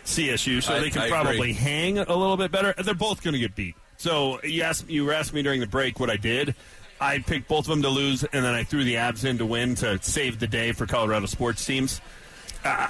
CSU, 0.05 0.63
so 0.63 0.75
I- 0.75 0.81
they 0.81 0.91
can 0.91 1.03
I 1.03 1.07
agree. 1.07 1.11
probably 1.17 1.53
hang 1.53 1.99
a 1.99 2.17
little 2.17 2.37
bit 2.37 2.51
better. 2.51 2.75
They're 2.83 2.95
both 2.95 3.23
going 3.23 3.35
to 3.35 3.39
get 3.39 3.55
beat. 3.55 3.77
So 3.99 4.41
you 4.43 4.63
asked 4.63 4.89
you 4.89 5.11
asked 5.13 5.33
me 5.35 5.43
during 5.43 5.61
the 5.61 5.67
break 5.67 6.01
what 6.01 6.11
I 6.11 6.17
did. 6.17 6.55
I 7.01 7.19
picked 7.21 7.47
both 7.47 7.61
of 7.61 7.67
them 7.69 7.83
to 7.83 7.89
lose, 7.89 8.25
and 8.25 8.45
then 8.45 8.55
I 8.55 8.65
threw 8.65 8.83
the 8.83 8.95
Avs 8.95 9.25
in 9.25 9.39
to 9.39 9.47
win 9.47 9.77
to 9.77 10.01
save 10.03 10.41
the 10.41 10.49
day 10.49 10.73
for 10.73 10.85
Colorado 10.87 11.27
sports 11.27 11.65
teams. 11.65 12.01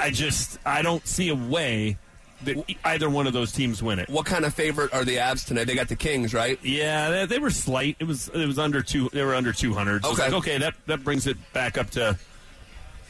I 0.00 0.10
just 0.10 0.58
I 0.64 0.82
don't 0.82 1.06
see 1.06 1.28
a 1.28 1.34
way 1.34 1.98
that 2.44 2.56
either 2.84 3.10
one 3.10 3.26
of 3.26 3.32
those 3.32 3.50
teams 3.52 3.82
win 3.82 3.98
it. 3.98 4.08
What 4.08 4.24
kind 4.26 4.44
of 4.44 4.54
favorite 4.54 4.92
are 4.94 5.04
the 5.04 5.16
Avs 5.16 5.44
tonight? 5.46 5.64
They 5.64 5.74
got 5.74 5.88
the 5.88 5.96
Kings, 5.96 6.32
right? 6.32 6.58
Yeah, 6.62 7.10
they, 7.10 7.26
they 7.26 7.38
were 7.38 7.50
slight. 7.50 7.96
It 7.98 8.04
was 8.04 8.28
it 8.28 8.46
was 8.46 8.58
under 8.58 8.82
two. 8.82 9.08
They 9.12 9.22
were 9.24 9.34
under 9.34 9.52
two 9.52 9.74
hundred. 9.74 10.04
So 10.04 10.12
Okay. 10.12 10.22
like, 10.24 10.32
okay, 10.34 10.58
that 10.58 10.74
that 10.86 11.02
brings 11.04 11.26
it 11.26 11.36
back 11.52 11.76
up 11.78 11.90
to 11.90 12.16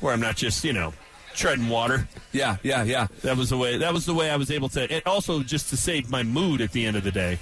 where 0.00 0.12
I'm 0.12 0.20
not 0.20 0.36
just 0.36 0.64
you 0.64 0.72
know 0.72 0.92
treading 1.34 1.68
water. 1.68 2.08
Yeah, 2.32 2.56
yeah, 2.62 2.82
yeah. 2.84 3.06
That 3.22 3.36
was 3.36 3.50
the 3.50 3.56
way. 3.58 3.76
That 3.78 3.92
was 3.92 4.06
the 4.06 4.14
way 4.14 4.30
I 4.30 4.36
was 4.36 4.50
able 4.50 4.68
to. 4.70 4.90
And 4.90 5.02
also 5.06 5.42
just 5.42 5.68
to 5.70 5.76
save 5.76 6.10
my 6.10 6.22
mood 6.22 6.60
at 6.60 6.72
the 6.72 6.84
end 6.86 6.96
of 6.96 7.04
the 7.04 7.12
day. 7.12 7.38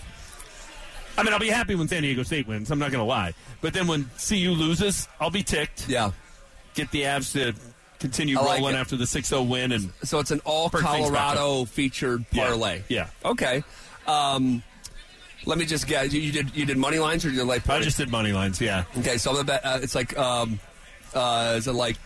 I 1.18 1.22
mean, 1.22 1.32
I'll 1.32 1.38
be 1.38 1.48
happy 1.48 1.74
when 1.74 1.88
San 1.88 2.02
Diego 2.02 2.22
State 2.24 2.46
wins. 2.46 2.70
I'm 2.70 2.78
not 2.78 2.90
going 2.90 3.00
to 3.00 3.06
lie. 3.08 3.32
But 3.62 3.72
then 3.72 3.86
when 3.86 4.10
CU 4.28 4.50
loses, 4.50 5.08
I'll 5.18 5.30
be 5.30 5.42
ticked. 5.42 5.88
Yeah. 5.88 6.10
Get 6.74 6.90
the 6.90 7.02
Avs 7.02 7.32
to 7.32 7.54
continue 7.98 8.36
like 8.36 8.60
rolling 8.60 8.74
it. 8.74 8.78
after 8.78 8.96
the 8.96 9.04
6-0 9.04 9.48
win 9.48 9.72
and 9.72 9.90
So 10.04 10.18
it's 10.18 10.30
an 10.30 10.40
all 10.44 10.70
Perk 10.70 10.82
things 10.82 11.10
back 11.10 11.36
Colorado 11.36 11.64
featured 11.64 12.24
parlay. 12.30 12.82
Yeah. 12.88 13.08
Okay. 13.24 13.64
Um, 14.06 14.62
let 15.44 15.58
me 15.58 15.64
just 15.64 15.86
get 15.86 16.12
you, 16.12 16.20
you 16.20 16.32
did 16.32 16.56
you 16.56 16.66
did 16.66 16.76
money 16.76 16.98
lines 16.98 17.24
or 17.24 17.30
you 17.30 17.36
did 17.36 17.44
like 17.44 17.68
I 17.68 17.80
just 17.80 17.96
did 17.96 18.10
money 18.10 18.32
lines. 18.32 18.60
Yeah. 18.60 18.84
okay. 18.98 19.18
So 19.18 19.30
I'm 19.30 19.36
gonna 19.36 19.46
bet 19.46 19.64
uh, 19.64 19.78
it's 19.82 19.94
like 19.94 20.16
um, 20.18 20.58
uh, 21.14 21.54
is 21.56 21.66
it 21.68 21.72
like 21.72 21.96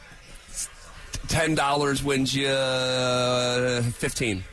ten 1.28 1.54
dollars 1.54 2.02
wins 2.02 2.34
you 2.34 2.48
uh, 2.48 3.82
fifteen? 3.82 4.44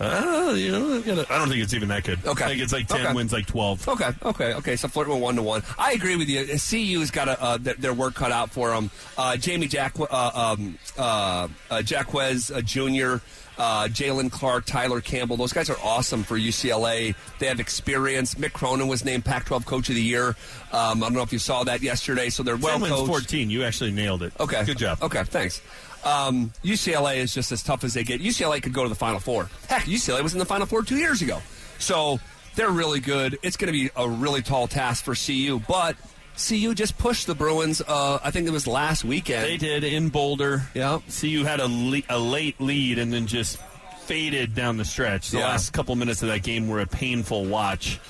Uh, 0.00 0.54
you 0.56 0.70
know, 0.70 0.96
I 0.96 1.00
gotta- 1.00 1.32
I 1.32 1.38
don't 1.38 1.48
think 1.48 1.62
it's 1.62 1.74
even 1.74 1.88
that 1.88 2.04
good. 2.04 2.20
Okay. 2.24 2.44
I 2.44 2.48
think 2.48 2.62
it's 2.62 2.72
like 2.72 2.86
10 2.86 3.00
Okay. 3.06 3.14
wins 3.14 3.32
like 3.32 3.46
12. 3.46 3.88
Okay, 3.88 4.10
okay, 4.22 4.54
okay. 4.54 4.76
So 4.76 4.86
flirting 4.88 5.14
with 5.14 5.22
one 5.22 5.34
to 5.36 5.42
one. 5.42 5.62
I 5.78 5.92
agree 5.92 6.14
with 6.16 6.28
you. 6.28 6.46
CU's 6.58 7.10
got 7.10 7.28
a, 7.28 7.42
uh, 7.42 7.56
their, 7.58 7.74
their 7.74 7.94
work 7.94 8.14
cut 8.14 8.30
out 8.30 8.50
for 8.50 8.70
them. 8.70 8.90
Uh, 9.16 9.36
Jamie 9.36 9.66
Jack, 9.66 9.94
uh, 9.98 10.30
um, 10.56 10.78
uh, 10.96 11.48
uh, 11.70 11.82
Jaquez 11.84 12.50
uh, 12.52 12.60
Jr., 12.60 13.16
uh, 13.58 13.88
Jaylen 13.88 14.30
Clark, 14.30 14.66
Tyger 14.66 15.02
Campbell. 15.02 15.36
Those 15.36 15.52
guys 15.52 15.68
are 15.68 15.78
awesome 15.82 16.22
for 16.22 16.38
UCLA. 16.38 17.16
They 17.40 17.46
have 17.46 17.58
experience. 17.58 18.36
Mick 18.36 18.52
Cronin 18.52 18.86
was 18.86 19.04
named 19.04 19.24
Pac-12 19.24 19.64
Coach 19.66 19.88
of 19.88 19.96
the 19.96 20.00
Year. 20.02 20.36
Um, 20.72 21.02
I 21.02 21.06
don't 21.06 21.14
know 21.14 21.22
if 21.22 21.32
you 21.32 21.40
saw 21.40 21.64
that 21.64 21.82
yesterday. 21.82 22.30
So 22.30 22.44
they're 22.44 22.56
well 22.56 22.74
10 22.78 22.82
wins 22.82 22.94
coached. 22.94 23.08
14. 23.08 23.50
You 23.50 23.64
actually 23.64 23.90
nailed 23.90 24.22
it. 24.22 24.32
Okay. 24.38 24.64
Good 24.64 24.78
job. 24.78 25.02
Okay, 25.02 25.24
thanks. 25.24 25.60
Um, 26.04 26.52
UCLA 26.64 27.16
is 27.16 27.34
just 27.34 27.52
as 27.52 27.62
tough 27.62 27.84
as 27.84 27.94
they 27.94 28.04
get. 28.04 28.20
UCLA 28.20 28.62
could 28.62 28.72
go 28.72 28.82
to 28.82 28.88
the 28.88 28.94
Final 28.94 29.20
Four. 29.20 29.48
Heck, 29.68 29.82
UCLA 29.84 30.22
was 30.22 30.32
in 30.32 30.38
the 30.38 30.44
Final 30.44 30.66
Four 30.66 30.82
two 30.82 30.96
years 30.96 31.22
ago. 31.22 31.40
So 31.78 32.18
they're 32.54 32.70
really 32.70 33.00
good. 33.00 33.38
It's 33.42 33.56
going 33.56 33.66
to 33.66 33.72
be 33.72 33.90
a 33.96 34.08
really 34.08 34.42
tall 34.42 34.66
task 34.68 35.04
for 35.04 35.14
CU, 35.14 35.60
but 35.68 35.96
CU 36.36 36.74
just 36.74 36.96
pushed 36.98 37.26
the 37.26 37.34
Bruins. 37.34 37.80
Uh, 37.86 38.18
I 38.22 38.30
think 38.30 38.46
it 38.46 38.52
was 38.52 38.66
last 38.66 39.04
weekend. 39.04 39.44
They 39.44 39.56
did 39.56 39.82
in 39.84 40.08
Boulder. 40.08 40.62
Yeah. 40.74 41.00
CU 41.20 41.44
had 41.44 41.60
a, 41.60 41.66
le- 41.66 42.02
a 42.08 42.18
late 42.18 42.60
lead 42.60 42.98
and 42.98 43.12
then 43.12 43.26
just 43.26 43.58
faded 44.02 44.54
down 44.54 44.76
the 44.76 44.84
stretch. 44.84 45.30
The 45.30 45.38
Yeah. 45.38 45.48
last 45.48 45.72
couple 45.72 45.94
minutes 45.96 46.22
of 46.22 46.28
that 46.28 46.42
game 46.42 46.68
were 46.68 46.80
a 46.80 46.86
painful 46.86 47.44
watch. 47.44 48.00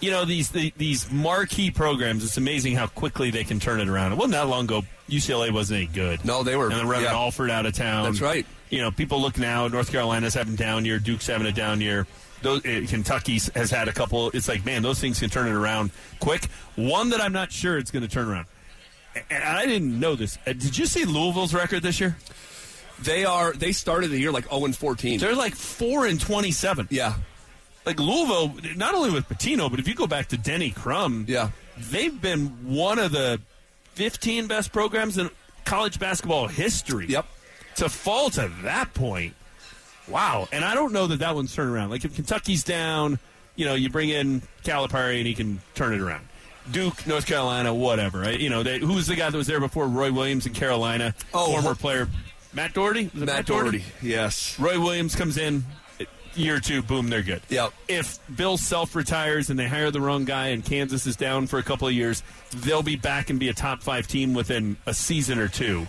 You 0.00 0.10
know 0.10 0.24
these 0.24 0.50
the, 0.50 0.72
these 0.76 1.10
marquee 1.10 1.70
programs. 1.70 2.24
It's 2.24 2.36
amazing 2.36 2.76
how 2.76 2.86
quickly 2.86 3.30
they 3.30 3.44
can 3.44 3.60
turn 3.60 3.80
it 3.80 3.88
around. 3.88 4.12
It 4.12 4.16
wasn't 4.16 4.32
that 4.32 4.46
long 4.48 4.64
ago. 4.64 4.82
UCLA 5.08 5.50
wasn't 5.52 5.78
any 5.78 5.86
good. 5.86 6.24
No, 6.24 6.42
they 6.42 6.54
were- 6.56 6.66
And 6.68 6.74
then 6.76 6.86
running 6.88 7.06
yeah. 7.06 7.14
Alford 7.14 7.50
out 7.50 7.64
of 7.66 7.72
town. 7.74 8.04
That's 8.04 8.20
right. 8.20 8.44
You 8.70 8.80
know, 8.82 8.90
people 8.90 9.20
look 9.22 9.38
now. 9.38 9.66
North 9.68 9.90
Carolina's 9.90 10.34
having 10.34 10.54
a 10.54 10.56
down 10.58 10.84
year. 10.84 10.98
Duke's 10.98 11.26
having 11.26 11.46
a 11.46 11.52
down 11.52 11.80
year. 11.80 12.06
Those, 12.42 12.64
uh, 12.66 12.84
Kentucky 12.86 13.40
has 13.54 13.70
had 13.70 13.88
a 13.88 13.92
couple. 13.92 14.30
It's 14.30 14.46
like, 14.46 14.64
man, 14.66 14.82
those 14.82 15.00
things 15.00 15.18
can 15.18 15.30
turn 15.30 15.48
it 15.48 15.54
around 15.54 15.90
quick. 16.20 16.44
One 16.76 17.08
that 17.10 17.20
I'm 17.22 17.32
not 17.32 17.50
sure 17.50 17.78
it's 17.78 17.90
going 17.90 18.02
to 18.02 18.08
turn 18.08 18.28
around. 18.28 18.46
And 19.30 19.42
I 19.42 19.64
didn't 19.66 19.98
know 19.98 20.14
this. 20.14 20.38
Uh, 20.46 20.52
Did 20.52 20.76
you 20.78 20.84
see 20.86 21.04
Louisville's 21.06 21.54
record 21.54 21.82
this 21.82 21.98
year? 21.98 22.16
They 23.02 23.24
are. 23.24 23.52
They 23.54 23.72
started 23.72 24.10
the 24.10 24.18
year 24.20 24.30
like 24.30 24.48
0 24.50 24.66
and 24.66 24.76
14. 24.76 25.18
They're 25.18 25.34
like 25.34 25.54
four 25.54 26.06
and 26.06 26.20
twenty-seven. 26.20 26.88
Yeah, 26.90 27.14
Like 27.88 27.98
Louisville, 28.00 28.54
not 28.76 28.94
only 28.94 29.10
with 29.10 29.26
Pitino, 29.28 29.70
but 29.70 29.80
if 29.80 29.88
you 29.88 29.94
go 29.94 30.06
back 30.06 30.28
to 30.28 30.36
Denny 30.36 30.70
Crum, 30.70 31.24
Yeah. 31.26 31.48
they've 31.90 32.20
been 32.20 32.48
one 32.66 32.98
of 32.98 33.12
the 33.12 33.40
fifteen 33.94 34.46
best 34.46 34.72
programs 34.72 35.16
in 35.16 35.30
college 35.64 35.98
basketball 35.98 36.48
history. 36.48 37.06
Yep. 37.08 37.24
To 37.76 37.88
fall 37.88 38.28
to 38.30 38.50
that 38.62 38.92
point, 38.92 39.34
wow. 40.06 40.48
And 40.52 40.64
I 40.66 40.74
don't 40.74 40.92
know 40.92 41.06
that 41.06 41.20
that 41.20 41.34
one's 41.34 41.54
turned 41.54 41.70
around. 41.70 41.88
Like 41.90 42.04
if 42.04 42.14
Kentucky's 42.14 42.62
down, 42.62 43.18
you 43.56 43.64
know, 43.64 43.74
you 43.74 43.88
bring 43.88 44.10
in 44.10 44.42
Calipari 44.64 45.18
and 45.18 45.26
he 45.26 45.34
can 45.34 45.60
turn 45.74 45.94
it 45.94 46.00
around. 46.00 46.28
Duke, 46.70 47.06
North 47.06 47.24
Carolina, 47.24 47.72
whatever. 47.72 48.20
Right? 48.20 48.38
You 48.38 48.50
know, 48.50 48.62
they, 48.62 48.78
who 48.80 48.92
was 48.94 49.06
the 49.06 49.16
guy 49.16 49.30
that 49.30 49.36
was 49.38 49.46
there 49.46 49.60
before 49.60 49.88
Roy 49.88 50.12
Williams 50.12 50.44
in 50.44 50.52
Carolina? 50.52 51.14
Oh, 51.32 51.52
former 51.52 51.74
player 51.74 52.08
Matt 52.52 52.74
Doherty. 52.74 53.10
Was 53.14 53.22
it 53.22 53.26
Matt 53.26 53.46
Doherty. 53.46 53.82
Yes. 54.02 54.58
Roy 54.58 54.78
Williams 54.78 55.14
comes 55.14 55.38
in, 55.38 55.64
year 56.34 56.60
two, 56.60 56.82
boom, 56.82 57.08
they're 57.10 57.22
good. 57.22 57.42
Yep. 57.48 57.72
If 57.88 58.18
Bill 58.34 58.56
Self 58.56 58.94
retires 58.94 59.50
and 59.50 59.58
they 59.58 59.66
hire 59.68 59.90
the 59.90 60.00
wrong 60.00 60.24
guy 60.24 60.48
and 60.48 60.64
Kansas 60.64 61.06
is 61.06 61.16
down 61.16 61.46
for 61.46 61.58
a 61.58 61.62
couple 61.62 61.88
of 61.88 61.94
years, 61.94 62.22
they'll 62.56 62.82
be 62.82 62.96
back 62.96 63.30
and 63.30 63.38
be 63.38 63.48
a 63.48 63.54
top 63.54 63.82
five 63.82 64.06
team 64.06 64.34
within 64.34 64.76
a 64.86 64.94
season 64.94 65.38
or 65.38 65.48
two. 65.48 65.86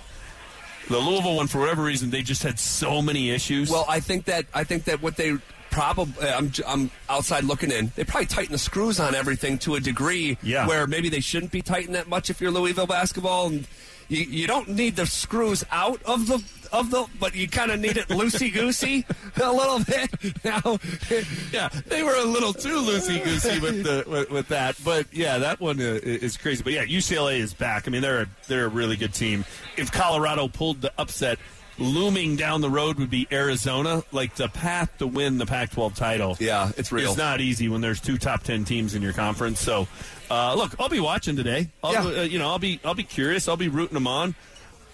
The 0.89 0.97
Louisville 0.97 1.35
one, 1.35 1.47
for 1.47 1.59
whatever 1.59 1.83
reason, 1.83 2.09
they 2.09 2.23
just 2.23 2.41
had 2.41 2.57
so 2.59 3.01
many 3.01 3.29
issues. 3.29 3.69
Well, 3.69 3.85
I 3.87 3.99
think 3.99 4.25
that 4.25 4.45
I 4.53 4.63
think 4.63 4.85
that 4.85 5.01
what 5.03 5.17
they 5.17 5.37
probably 5.69 6.27
uh, 6.27 6.35
I'm 6.35 6.49
j- 6.49 6.63
I'm 6.65 6.89
outside 7.09 7.43
looking 7.43 7.69
in. 7.71 7.91
They 7.95 8.03
probably 8.03 8.25
tighten 8.25 8.53
the 8.53 8.57
screws 8.57 8.99
on 8.99 9.13
everything 9.13 9.59
to 9.59 9.75
a 9.75 9.79
degree 9.79 10.37
Yeah. 10.41 10.65
where 10.67 10.87
maybe 10.87 11.09
they 11.09 11.19
shouldn't 11.19 11.51
be 11.51 11.61
tightened 11.61 11.93
that 11.93 12.07
much 12.07 12.31
if 12.31 12.41
you're 12.41 12.49
Louisville 12.49 12.87
basketball 12.87 13.45
and 13.47 13.67
you, 14.09 14.23
you 14.23 14.47
don't 14.47 14.67
need 14.69 14.95
the 14.95 15.05
screws 15.05 15.63
out 15.71 16.01
of 16.03 16.27
the 16.27 16.43
of 16.71 16.91
the 16.91 17.05
but 17.19 17.33
you 17.35 17.47
kind 17.47 17.71
of 17.71 17.79
need 17.79 17.97
it 17.97 18.07
loosey 18.09 18.53
goosey 18.53 19.05
a 19.41 19.51
little 19.51 19.79
bit 19.83 20.09
now. 20.43 20.77
yeah, 21.51 21.69
they 21.87 22.03
were 22.03 22.15
a 22.15 22.25
little 22.25 22.53
too 22.53 22.81
loosey 22.81 23.23
goosey 23.23 23.59
with 23.59 23.83
the 23.83 24.03
with, 24.07 24.29
with 24.29 24.47
that, 24.49 24.75
but 24.83 25.07
yeah, 25.13 25.37
that 25.37 25.59
one 25.59 25.77
is 25.79 26.37
crazy. 26.37 26.63
But 26.63 26.73
yeah, 26.73 26.85
UCLA 26.85 27.39
is 27.39 27.53
back. 27.53 27.87
I 27.87 27.91
mean, 27.91 28.01
they're 28.01 28.21
a, 28.21 28.27
they're 28.47 28.65
a 28.65 28.69
really 28.69 28.95
good 28.95 29.13
team. 29.13 29.45
If 29.77 29.91
Colorado 29.91 30.47
pulled 30.47 30.81
the 30.81 30.91
upset, 30.97 31.39
looming 31.79 32.35
down 32.35 32.61
the 32.61 32.69
road 32.69 32.97
would 32.99 33.09
be 33.09 33.27
Arizona. 33.31 34.03
Like 34.11 34.35
the 34.35 34.47
path 34.49 34.97
to 34.99 35.07
win 35.07 35.37
the 35.37 35.45
Pac-12 35.45 35.95
title. 35.95 36.37
Yeah, 36.39 36.71
it's 36.77 36.91
real. 36.91 37.09
It's 37.09 37.17
not 37.17 37.41
easy 37.41 37.67
when 37.69 37.81
there's 37.81 37.99
two 38.01 38.17
top 38.17 38.43
ten 38.43 38.65
teams 38.65 38.95
in 38.95 39.01
your 39.01 39.13
conference. 39.13 39.59
So, 39.59 39.87
uh, 40.29 40.55
look, 40.55 40.75
I'll 40.79 40.89
be 40.89 40.99
watching 40.99 41.35
today. 41.35 41.69
I'll, 41.83 41.93
Yeah. 42.13 42.21
uh, 42.21 42.23
you 42.23 42.39
know, 42.39 42.49
I'll 42.49 42.59
be 42.59 42.79
I'll 42.85 42.95
be 42.95 43.03
curious. 43.03 43.47
I'll 43.47 43.57
be 43.57 43.67
rooting 43.69 43.93
them 43.95 44.07
on. 44.07 44.35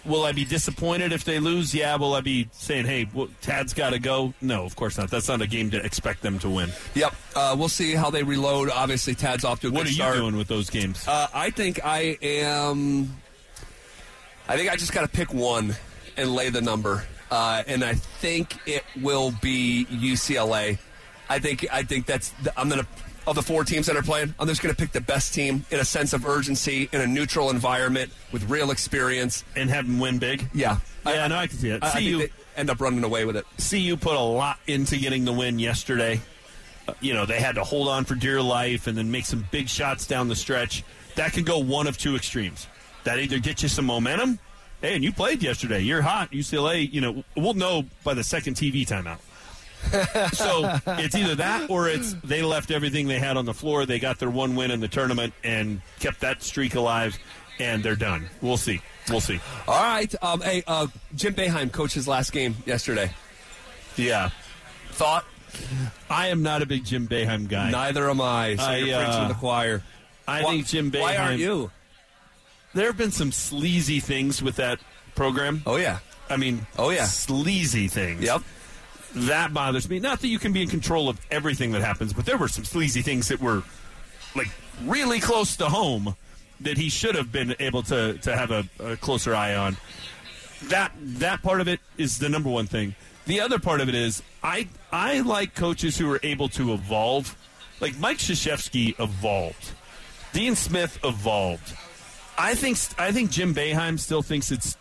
Will 0.06 0.24
I 0.24 0.34
be 0.34 0.46
disappointed 0.46 1.12
if 1.12 1.24
they 1.24 1.40
lose? 1.40 1.74
Yeah. 1.74 1.96
Will 1.96 2.14
I 2.14 2.22
be 2.22 2.48
saying, 2.52 2.86
"Hey, 2.86 3.10
well, 3.12 3.28
Tad's 3.42 3.74
got 3.74 3.90
to 3.90 3.98
go"? 4.00 4.36
No, 4.40 4.64
of 4.64 4.76
course 4.76 5.00
not. 5.00 5.10
That's 5.10 5.28
not 5.28 5.42
a 5.42 5.48
game 5.48 5.72
to 5.72 5.84
expect 5.84 6.22
them 6.22 6.38
to 6.40 6.50
win. 6.50 6.70
Yep, 6.94 7.16
uh, 7.36 7.56
we'll 7.58 7.70
see 7.70 7.96
how 7.96 8.12
they 8.12 8.22
reload. 8.22 8.70
Obviously, 8.70 9.16
Tad's 9.16 9.44
off 9.44 9.62
to 9.62 9.68
a 9.70 9.72
What 9.72 9.80
good 9.80 9.86
are 9.88 9.90
you 9.90 9.96
start. 9.96 10.18
doing 10.18 10.38
with 10.38 10.48
those 10.48 10.70
games? 10.70 11.08
Uh, 11.08 11.28
I 11.34 11.50
think 11.50 11.84
I 11.84 12.20
am. 12.22 13.16
I 14.48 14.58
think 14.58 14.70
I 14.72 14.76
just 14.76 14.94
got 14.94 15.02
to 15.02 15.08
pick 15.08 15.34
one 15.34 15.76
and 16.18 16.34
lay 16.34 16.50
the 16.50 16.62
number, 16.62 17.06
uh, 17.32 17.64
and 17.68 17.84
I 17.84 17.96
think 17.96 18.58
it 18.68 18.84
will 19.02 19.32
be 19.42 19.86
UCLA. 19.92 20.78
I 21.30 21.40
think 21.40 21.66
I 21.72 21.84
think 21.84 22.06
that's 22.06 22.30
the, 22.44 22.58
I'm 22.60 22.70
gonna 22.70 22.88
of 23.28 23.36
the 23.36 23.42
four 23.42 23.64
teams 23.64 23.88
that 23.88 23.96
are 23.96 24.04
playing. 24.04 24.36
I'm 24.40 24.48
just 24.48 24.62
gonna 24.62 24.76
pick 24.76 24.92
the 24.92 25.02
best 25.02 25.34
team 25.34 25.66
in 25.72 25.80
a 25.80 25.86
sense 25.86 26.14
of 26.14 26.26
urgency 26.26 26.90
in 26.92 27.02
a 27.02 27.08
neutral 27.08 27.50
environment 27.50 28.12
with 28.32 28.50
real 28.50 28.72
experience. 28.72 29.44
and 29.56 29.70
have 29.70 29.88
them 29.88 30.00
win 30.00 30.20
big? 30.20 30.48
Yeah, 30.54 30.78
Yeah, 31.06 31.28
no, 31.28 31.38
I 31.38 31.48
can 31.48 31.58
see 31.58 31.70
it. 31.70 31.84
I, 31.84 31.90
I 31.90 32.02
CU, 32.02 32.18
they 32.20 32.30
end 32.56 32.70
up 32.70 32.80
running 32.80 33.04
away 33.04 33.26
with 33.26 33.36
it. 33.36 33.46
CU 33.58 33.98
put 33.98 34.16
a 34.16 34.20
lot 34.20 34.60
into 34.68 34.98
getting 34.98 35.26
the 35.26 35.34
win 35.34 35.60
yesterday. 35.60 36.22
Uh, 36.88 36.94
you 37.02 37.14
know, 37.14 37.26
they 37.26 37.40
had 37.40 37.56
to 37.56 37.64
hold 37.64 37.88
on 37.88 38.06
for 38.06 38.16
dear 38.16 38.42
life 38.42 38.88
and 38.88 38.98
then 38.98 39.10
make 39.10 39.26
some 39.26 39.48
big 39.52 39.68
shots 39.68 40.06
down 40.06 40.28
the 40.28 40.36
stretch. 40.36 40.84
That 41.16 41.34
could 41.34 41.46
go 41.46 41.58
one 41.60 41.88
of 41.88 41.98
two 41.98 42.16
extremes. 42.16 42.68
That 43.06 43.20
either 43.20 43.40
gets 43.40 43.64
you 43.64 43.70
some 43.70 43.86
momentum. 43.86 44.40
Hey, 44.82 44.96
and 44.96 45.04
you 45.04 45.12
played 45.12 45.42
yesterday. 45.42 45.80
You're 45.82 46.02
hot. 46.02 46.32
UCLA, 46.32 46.92
you 46.92 47.02
know, 47.02 47.24
we'll 47.36 47.54
know 47.54 47.86
by 48.04 48.14
the 48.14 48.24
second 48.24 48.56
TV 48.56 48.86
timeout. 48.86 49.20
so 50.34 50.80
it's 51.00 51.16
either 51.16 51.36
that 51.36 51.70
or 51.70 51.88
it's 51.88 52.14
they 52.24 52.42
left 52.42 52.72
everything 52.72 53.08
they 53.08 53.20
had 53.20 53.38
on 53.38 53.46
the 53.46 53.54
floor. 53.54 53.86
They 53.86 54.00
got 54.00 54.18
their 54.20 54.30
one 54.30 54.56
win 54.56 54.72
in 54.72 54.80
the 54.80 54.88
tournament 54.88 55.34
and 55.44 55.82
kept 56.00 56.22
that 56.22 56.42
streak 56.42 56.74
alive, 56.76 57.18
and 57.60 57.84
they're 57.84 57.96
done. 57.96 58.28
We'll 58.42 58.58
see. 58.58 58.82
We'll 59.10 59.22
see. 59.22 59.40
All 59.68 59.84
right, 59.84 60.14
um, 60.24 60.42
hey, 60.42 60.64
uh, 60.66 60.88
Jim 61.16 61.36
Boeheim 61.36 61.72
coached 61.72 61.94
his 61.94 62.08
last 62.08 62.32
game 62.32 62.56
yesterday. 62.66 63.12
Yeah. 63.96 64.30
Thought 64.92 65.26
I 66.10 66.30
am 66.30 66.42
not 66.42 66.62
a 66.62 66.66
big 66.66 66.84
Jim 66.86 67.08
Boeheim 67.08 67.48
guy. 67.48 67.70
neither 67.70 68.10
am 68.10 68.22
I. 68.22 68.56
So 68.56 68.64
I, 68.64 68.78
you're 68.78 68.98
uh, 69.00 69.06
preaching 69.06 69.22
to 69.28 69.34
the 69.34 69.40
choir. 69.40 69.84
I 70.28 70.44
Why- 70.44 70.52
think 70.56 70.68
Jim 70.68 70.92
Boeheim. 70.92 71.02
Why 71.02 71.18
aren't 71.18 71.40
you? 71.40 71.72
There 72.76 72.86
have 72.88 72.98
been 72.98 73.12
some 73.12 73.32
sleazy 73.32 74.00
things 74.00 74.44
with 74.44 74.58
that 74.58 74.80
program. 75.16 75.64
Oh 75.66 75.78
yeah. 75.78 76.00
I 76.30 76.38
mean, 76.38 76.66
Oh, 76.78 76.90
yeah. 76.90 77.06
sleazy 77.06 77.88
things. 77.88 78.22
Yep. 78.24 78.42
That 79.16 79.54
bothers 79.54 79.90
me. 79.90 80.00
Not 80.00 80.20
that 80.22 80.28
you 80.28 80.40
can 80.40 80.54
be 80.54 80.62
in 80.62 80.68
control 80.68 81.08
of 81.08 81.20
everything 81.32 81.72
that 81.72 81.82
happens, 81.82 82.12
but 82.14 82.26
there 82.26 82.38
were 82.38 82.48
some 82.50 82.66
sleazy 82.66 83.02
things 83.02 83.30
that 83.30 83.40
were 83.40 83.64
like 84.36 84.50
really 84.84 85.20
close 85.20 85.56
to 85.58 85.70
home 85.70 86.16
that 86.62 86.78
he 86.78 86.90
should 86.90 87.16
have 87.16 87.32
been 87.32 87.56
able 87.60 87.82
to 87.84 88.18
to 88.20 88.36
have 88.36 88.52
a, 88.52 88.66
a 88.80 88.98
closer 88.98 89.34
eye 89.34 89.56
on. 89.56 89.78
That 90.64 90.92
that 91.00 91.42
part 91.44 91.62
of 91.62 91.68
it 91.68 91.80
is 91.98 92.18
the 92.20 92.28
number 92.28 92.50
one 92.50 92.66
thing. 92.68 92.96
The 93.26 93.40
other 93.40 93.58
part 93.60 93.80
of 93.82 93.88
it 93.88 93.96
is 93.96 94.22
I 94.44 94.68
I 94.92 95.22
like 95.22 95.56
coaches 95.56 95.98
who 95.98 96.12
are 96.12 96.20
able 96.24 96.50
to 96.50 96.74
evolve. 96.74 97.38
Like 97.80 97.98
Mike 98.00 98.18
Krzyzewski 98.18 99.00
evolved. 99.00 99.72
Dean 100.34 100.56
Smith 100.56 101.00
evolved. 101.04 101.74
I 102.38 102.56
think 102.56 102.78
I 102.98 103.12
think 103.12 103.32
Jim 103.32 103.54
Boeheim 103.54 104.00
still 104.00 104.22
thinks 104.22 104.52
it's 104.52 104.78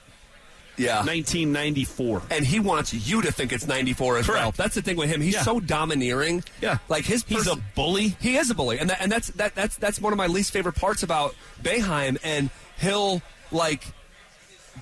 Yeah. 0.77 1.05
1994. 1.05 2.23
and 2.31 2.45
he 2.45 2.59
wants 2.61 2.93
you 2.93 3.23
to 3.23 3.31
think 3.31 3.53
it's 3.53 3.67
94 3.67 4.19
as 4.19 4.29
well. 4.29 4.53
That's 4.53 4.75
the 4.75 4.83
thing 4.83 4.97
with 4.97 5.09
him. 5.09 5.21
He's 5.21 5.35
Yeah. 5.35 5.43
so 5.43 5.61
domineering. 5.61 6.43
Yeah. 6.61 6.79
Like 6.89 7.05
his 7.05 7.25
He's 7.29 7.47
a 7.47 7.57
bully. 7.77 8.17
He 8.21 8.37
is 8.37 8.51
a 8.51 8.55
bully. 8.55 8.79
And 8.81 8.91
that, 8.91 9.01
and 9.01 9.11
that's 9.13 9.29
that 9.29 9.55
that's 9.55 9.77
that's 9.77 10.01
one 10.01 10.13
of 10.13 10.17
my 10.17 10.27
least 10.27 10.51
favorite 10.53 10.75
parts 10.75 11.03
about 11.03 11.35
Boeheim 11.63 12.19
and 12.25 12.51
he'll 12.81 13.23
like 13.53 13.85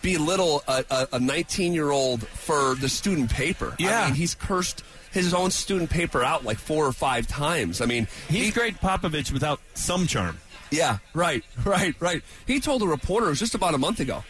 belittle 0.00 0.62
a 0.66 1.18
19 1.20 1.74
year 1.74 1.90
old 1.90 2.26
for 2.26 2.74
the 2.76 2.88
student 2.88 3.30
paper. 3.30 3.74
Yeah. 3.78 4.02
I 4.02 4.06
mean, 4.06 4.14
he's 4.14 4.34
cursed 4.34 4.82
his 5.12 5.34
own 5.34 5.50
student 5.50 5.90
paper 5.90 6.24
out 6.24 6.42
like 6.44 6.56
four 6.56 6.86
or 6.86 6.92
five 6.92 7.26
times. 7.26 7.82
I 7.82 7.86
mean, 7.86 8.08
He's 8.30 8.46
he, 8.46 8.50
Gregg 8.50 8.80
Popovich 8.80 9.30
without 9.30 9.60
some 9.74 10.06
charm. 10.06 10.38
Yeah, 10.72 10.98
right, 11.14 11.44
right, 11.64 11.94
right. 12.00 12.22
He 12.46 12.58
told 12.60 12.82
a 12.82 12.86
reporter 12.86 13.26
it 13.26 13.30
was 13.30 13.38
just 13.38 13.54
about 13.54 13.74
a 13.74 13.78
month 13.78 14.00
ago. 14.00 14.24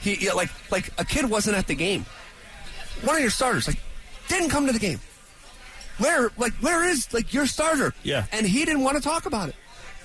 He 0.00 0.16
yeah, 0.24 0.32
like 0.32 0.48
like 0.70 0.90
a 0.98 1.04
kid 1.04 1.28
wasn't 1.28 1.56
at 1.56 1.66
the 1.66 1.74
game. 1.74 2.06
One 3.02 3.16
of 3.16 3.22
your 3.22 3.30
starters 3.30 3.66
like 3.66 3.78
didn't 4.28 4.48
come 4.50 4.66
to 4.66 4.72
the 4.72 4.78
game. 4.78 5.00
Where 5.98 6.30
like 6.38 6.52
where 6.54 6.88
is 6.88 7.12
like 7.12 7.34
your 7.34 7.46
starter? 7.46 7.92
Yeah. 8.02 8.24
and 8.32 8.46
he 8.46 8.64
didn't 8.64 8.82
want 8.82 8.96
to 8.96 9.02
talk 9.02 9.26
about 9.26 9.50
it. 9.50 9.54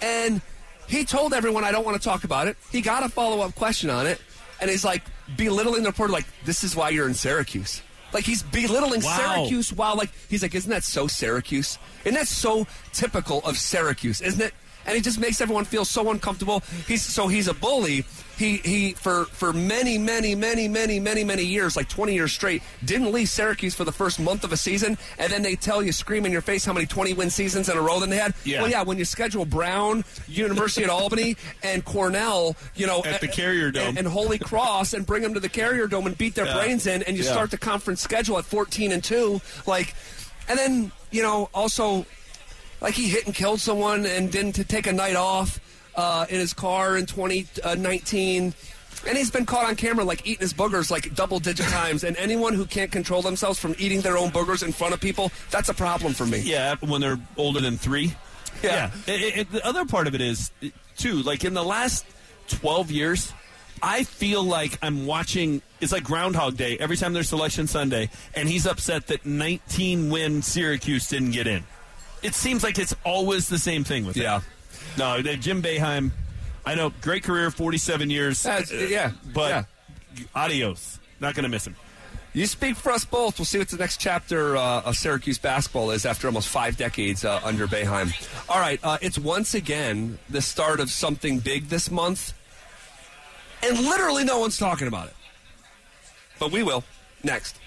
And 0.01 0.41
he 0.87 1.05
told 1.05 1.33
everyone 1.33 1.63
I 1.63 1.71
don't 1.71 1.85
want 1.85 1.95
to 2.01 2.03
talk 2.03 2.25
about 2.25 2.47
it. 2.47 2.57
He 2.71 2.81
got 2.81 3.03
a 3.03 3.09
follow 3.09 3.41
up 3.41 3.55
question 3.55 3.89
on 3.89 4.05
it, 4.05 4.19
and 4.59 4.69
he's 4.69 4.83
like 4.83 5.03
belittling 5.37 5.83
the 5.83 5.89
reporter 5.89 6.11
like 6.13 6.25
this 6.43 6.63
is 6.63 6.75
why 6.75 6.89
you're 6.89 7.07
in 7.07 7.13
Syracuse. 7.13 7.81
Like 8.13 8.25
he's 8.25 8.43
belittling 8.43 9.01
Wow. 9.01 9.17
Syracuse 9.17 9.71
while 9.73 9.95
like 9.95 10.09
he's 10.29 10.41
like 10.41 10.53
isn't 10.55 10.69
that 10.69 10.83
so 10.83 11.07
Syracuse? 11.07 11.79
Isn't 12.03 12.15
that 12.15 12.27
so 12.27 12.67
typical 12.91 13.39
of 13.45 13.57
Syracuse? 13.57 14.19
Isn't 14.21 14.41
it? 14.41 14.53
And 14.85 14.95
he 14.95 15.01
just 15.01 15.19
makes 15.19 15.41
everyone 15.41 15.65
feel 15.65 15.85
so 15.85 16.11
uncomfortable. 16.11 16.61
He's 16.87 17.01
so 17.03 17.27
he's 17.27 17.47
a 17.47 17.53
bully. 17.53 18.05
He 18.37 18.57
he 18.57 18.91
for 18.93 19.25
for 19.25 19.53
many 19.53 19.97
many 19.97 20.35
many 20.35 20.67
many 20.67 20.99
many 20.99 21.23
many 21.23 21.43
years, 21.43 21.75
like 21.77 21.87
twenty 21.89 22.13
years 22.13 22.33
straight, 22.33 22.61
didn't 22.83 23.11
leave 23.13 23.29
Syracuse 23.29 23.73
for 23.73 23.85
the 23.85 23.91
first 23.93 24.19
month 24.19 24.43
of 24.43 24.51
a 24.51 24.57
season, 24.57 24.97
and 25.17 25.31
then 25.31 25.41
they 25.41 25.55
tell 25.55 25.81
you, 25.81 25.91
scream 25.93 26.25
in 26.25 26.31
your 26.33 26.41
face, 26.41 26.65
how 26.65 26.73
many 26.73 26.85
twenty 26.85 27.13
win 27.13 27.29
seasons 27.29 27.69
in 27.69 27.77
a 27.77 27.81
row 27.81 27.99
that 28.01 28.09
they 28.09 28.17
had. 28.17 28.33
Yeah. 28.43 28.61
Well, 28.61 28.69
yeah, 28.69 28.83
when 28.83 28.97
you 28.97 29.05
schedule 29.05 29.45
Brown, 29.45 30.03
University 30.27 30.83
at 30.83 30.89
Albany, 30.89 31.37
and 31.63 31.83
Cornell, 31.85 32.55
you 32.75 32.87
know, 32.87 33.01
At 33.05 33.21
the 33.21 33.27
Carrier 33.29 33.71
Dome. 33.71 33.87
and, 33.89 33.99
and 33.99 34.07
Holy 34.07 34.37
Cross, 34.37 34.93
and 34.93 35.05
bring 35.05 35.23
them 35.23 35.33
to 35.33 35.39
the 35.39 35.49
Carrier 35.49 35.87
Dome 35.87 36.05
and 36.07 36.17
beat 36.17 36.35
their 36.35 36.45
Yeah. 36.45 36.55
brains 36.57 36.85
in, 36.87 37.03
and 37.03 37.15
you 37.17 37.23
Yeah. 37.23 37.31
start 37.31 37.51
the 37.51 37.57
conference 37.57 38.01
schedule 38.01 38.37
at 38.37 38.43
fourteen 38.45 38.91
and 38.91 39.01
two, 39.03 39.39
like, 39.65 39.95
and 40.49 40.59
then 40.59 40.91
you 41.11 41.21
know 41.23 41.49
also 41.53 42.05
like 42.81 42.93
he 42.93 43.07
hit 43.09 43.25
and 43.25 43.33
killed 43.35 43.59
someone 43.59 44.05
and 44.05 44.31
didn't 44.31 44.53
t- 44.53 44.63
take 44.63 44.87
a 44.87 44.93
night 44.93 45.15
off 45.15 45.59
uh, 45.95 46.25
in 46.29 46.39
his 46.39 46.53
car 46.53 46.97
in 46.97 47.05
2019. 47.05 48.53
And 49.07 49.17
he's 49.17 49.29
been 49.29 49.45
caught 49.45 49.65
on 49.65 49.75
camera 49.75 50.03
like 50.03 50.21
eating 50.25 50.39
his 50.41 50.53
boogers 50.53 50.89
like 50.89 51.13
double 51.15 51.39
digit 51.39 51.67
times. 51.67 52.03
And 52.03 52.17
anyone 52.17 52.53
who 52.53 52.65
can't 52.65 52.91
control 52.91 53.21
themselves 53.21 53.59
from 53.59 53.75
eating 53.77 54.01
their 54.01 54.17
own 54.17 54.29
boogers 54.29 54.63
in 54.63 54.71
front 54.71 54.93
of 54.93 54.99
people, 55.01 55.31
that's 55.51 55.69
a 55.69 55.73
problem 55.73 56.13
for 56.13 56.25
me. 56.25 56.39
Yeah, 56.39 56.75
when 56.81 57.01
they're 57.01 57.19
older 57.37 57.59
than 57.61 57.77
three. 57.77 58.15
Yeah. 58.63 58.91
It- 59.05 59.37
it- 59.37 59.51
the 59.51 59.65
other 59.65 59.85
part 59.85 60.07
of 60.07 60.15
it 60.15 60.21
is, 60.21 60.49
too, 60.97 61.21
like 61.21 61.43
in 61.43 61.53
the 61.53 61.63
last 61.63 62.05
12 62.47 62.89
years, 62.89 63.31
I 63.83 64.03
feel 64.05 64.43
like 64.43 64.79
I'm 64.81 65.05
watching, 65.05 65.61
it's 65.81 65.91
like 65.91 66.03
Groundhog 66.05 66.55
Day 66.57 66.77
every 66.79 66.95
time 66.97 67.13
there's 67.13 67.29
Selection 67.29 67.67
Sunday, 67.67 68.09
and 68.33 68.47
he's 68.49 68.65
upset 68.65 69.07
that 69.07 69.25
19 69.25 70.09
win 70.09 70.41
Syracuse 70.41 71.07
didn't 71.09 71.31
get 71.31 71.45
in. 71.45 71.63
It 72.23 72.33
seems 72.35 72.63
like 72.63 72.79
it's 72.79 72.95
always 73.03 73.47
the 73.49 73.59
same 73.59 73.83
thing 73.83 74.05
with 74.05 74.15
him. 74.15 74.23
Yeah. 74.23 74.41
No, 74.97 75.21
Jim 75.21 75.61
Boeheim, 75.61 76.11
I 76.65 76.75
know, 76.75 76.91
great 77.01 77.23
career, 77.23 77.51
47 77.51 78.09
years. 78.09 78.41
That's- 78.43 78.71
yeah, 78.89 79.11
But 79.33 79.65
yeah. 80.15 80.23
adios. 80.33 80.99
Not 81.19 81.35
going 81.35 81.43
to 81.43 81.49
miss 81.49 81.65
him. 81.67 81.75
You 82.33 82.45
speak 82.47 82.75
for 82.75 82.91
us 82.91 83.05
both. 83.05 83.39
We'll 83.39 83.45
see 83.45 83.59
what 83.59 83.69
the 83.69 83.77
next 83.77 83.97
chapter 84.01 84.57
uh, 84.57 84.81
of 84.81 84.97
Syracuse 84.97 85.37
basketball 85.37 85.91
is 85.91 86.05
after 86.05 86.27
almost 86.27 86.49
five 86.49 86.75
decades 86.75 87.23
uh, 87.23 87.39
under 87.45 87.65
Boeheim. 87.65 88.11
All 88.49 88.59
right, 88.59 88.77
uh, 88.83 88.97
it's 89.01 89.17
once 89.17 89.53
again 89.53 90.19
the 90.29 90.41
start 90.41 90.81
of 90.81 90.89
something 90.89 91.39
big 91.39 91.69
this 91.69 91.89
month, 91.89 92.33
and 93.63 93.79
literally 93.79 94.25
no 94.25 94.39
one's 94.39 94.57
talking 94.57 94.87
about 94.89 95.07
it. 95.07 95.13
But 96.37 96.51
we 96.51 96.61
will 96.61 96.83
next. 97.23 97.57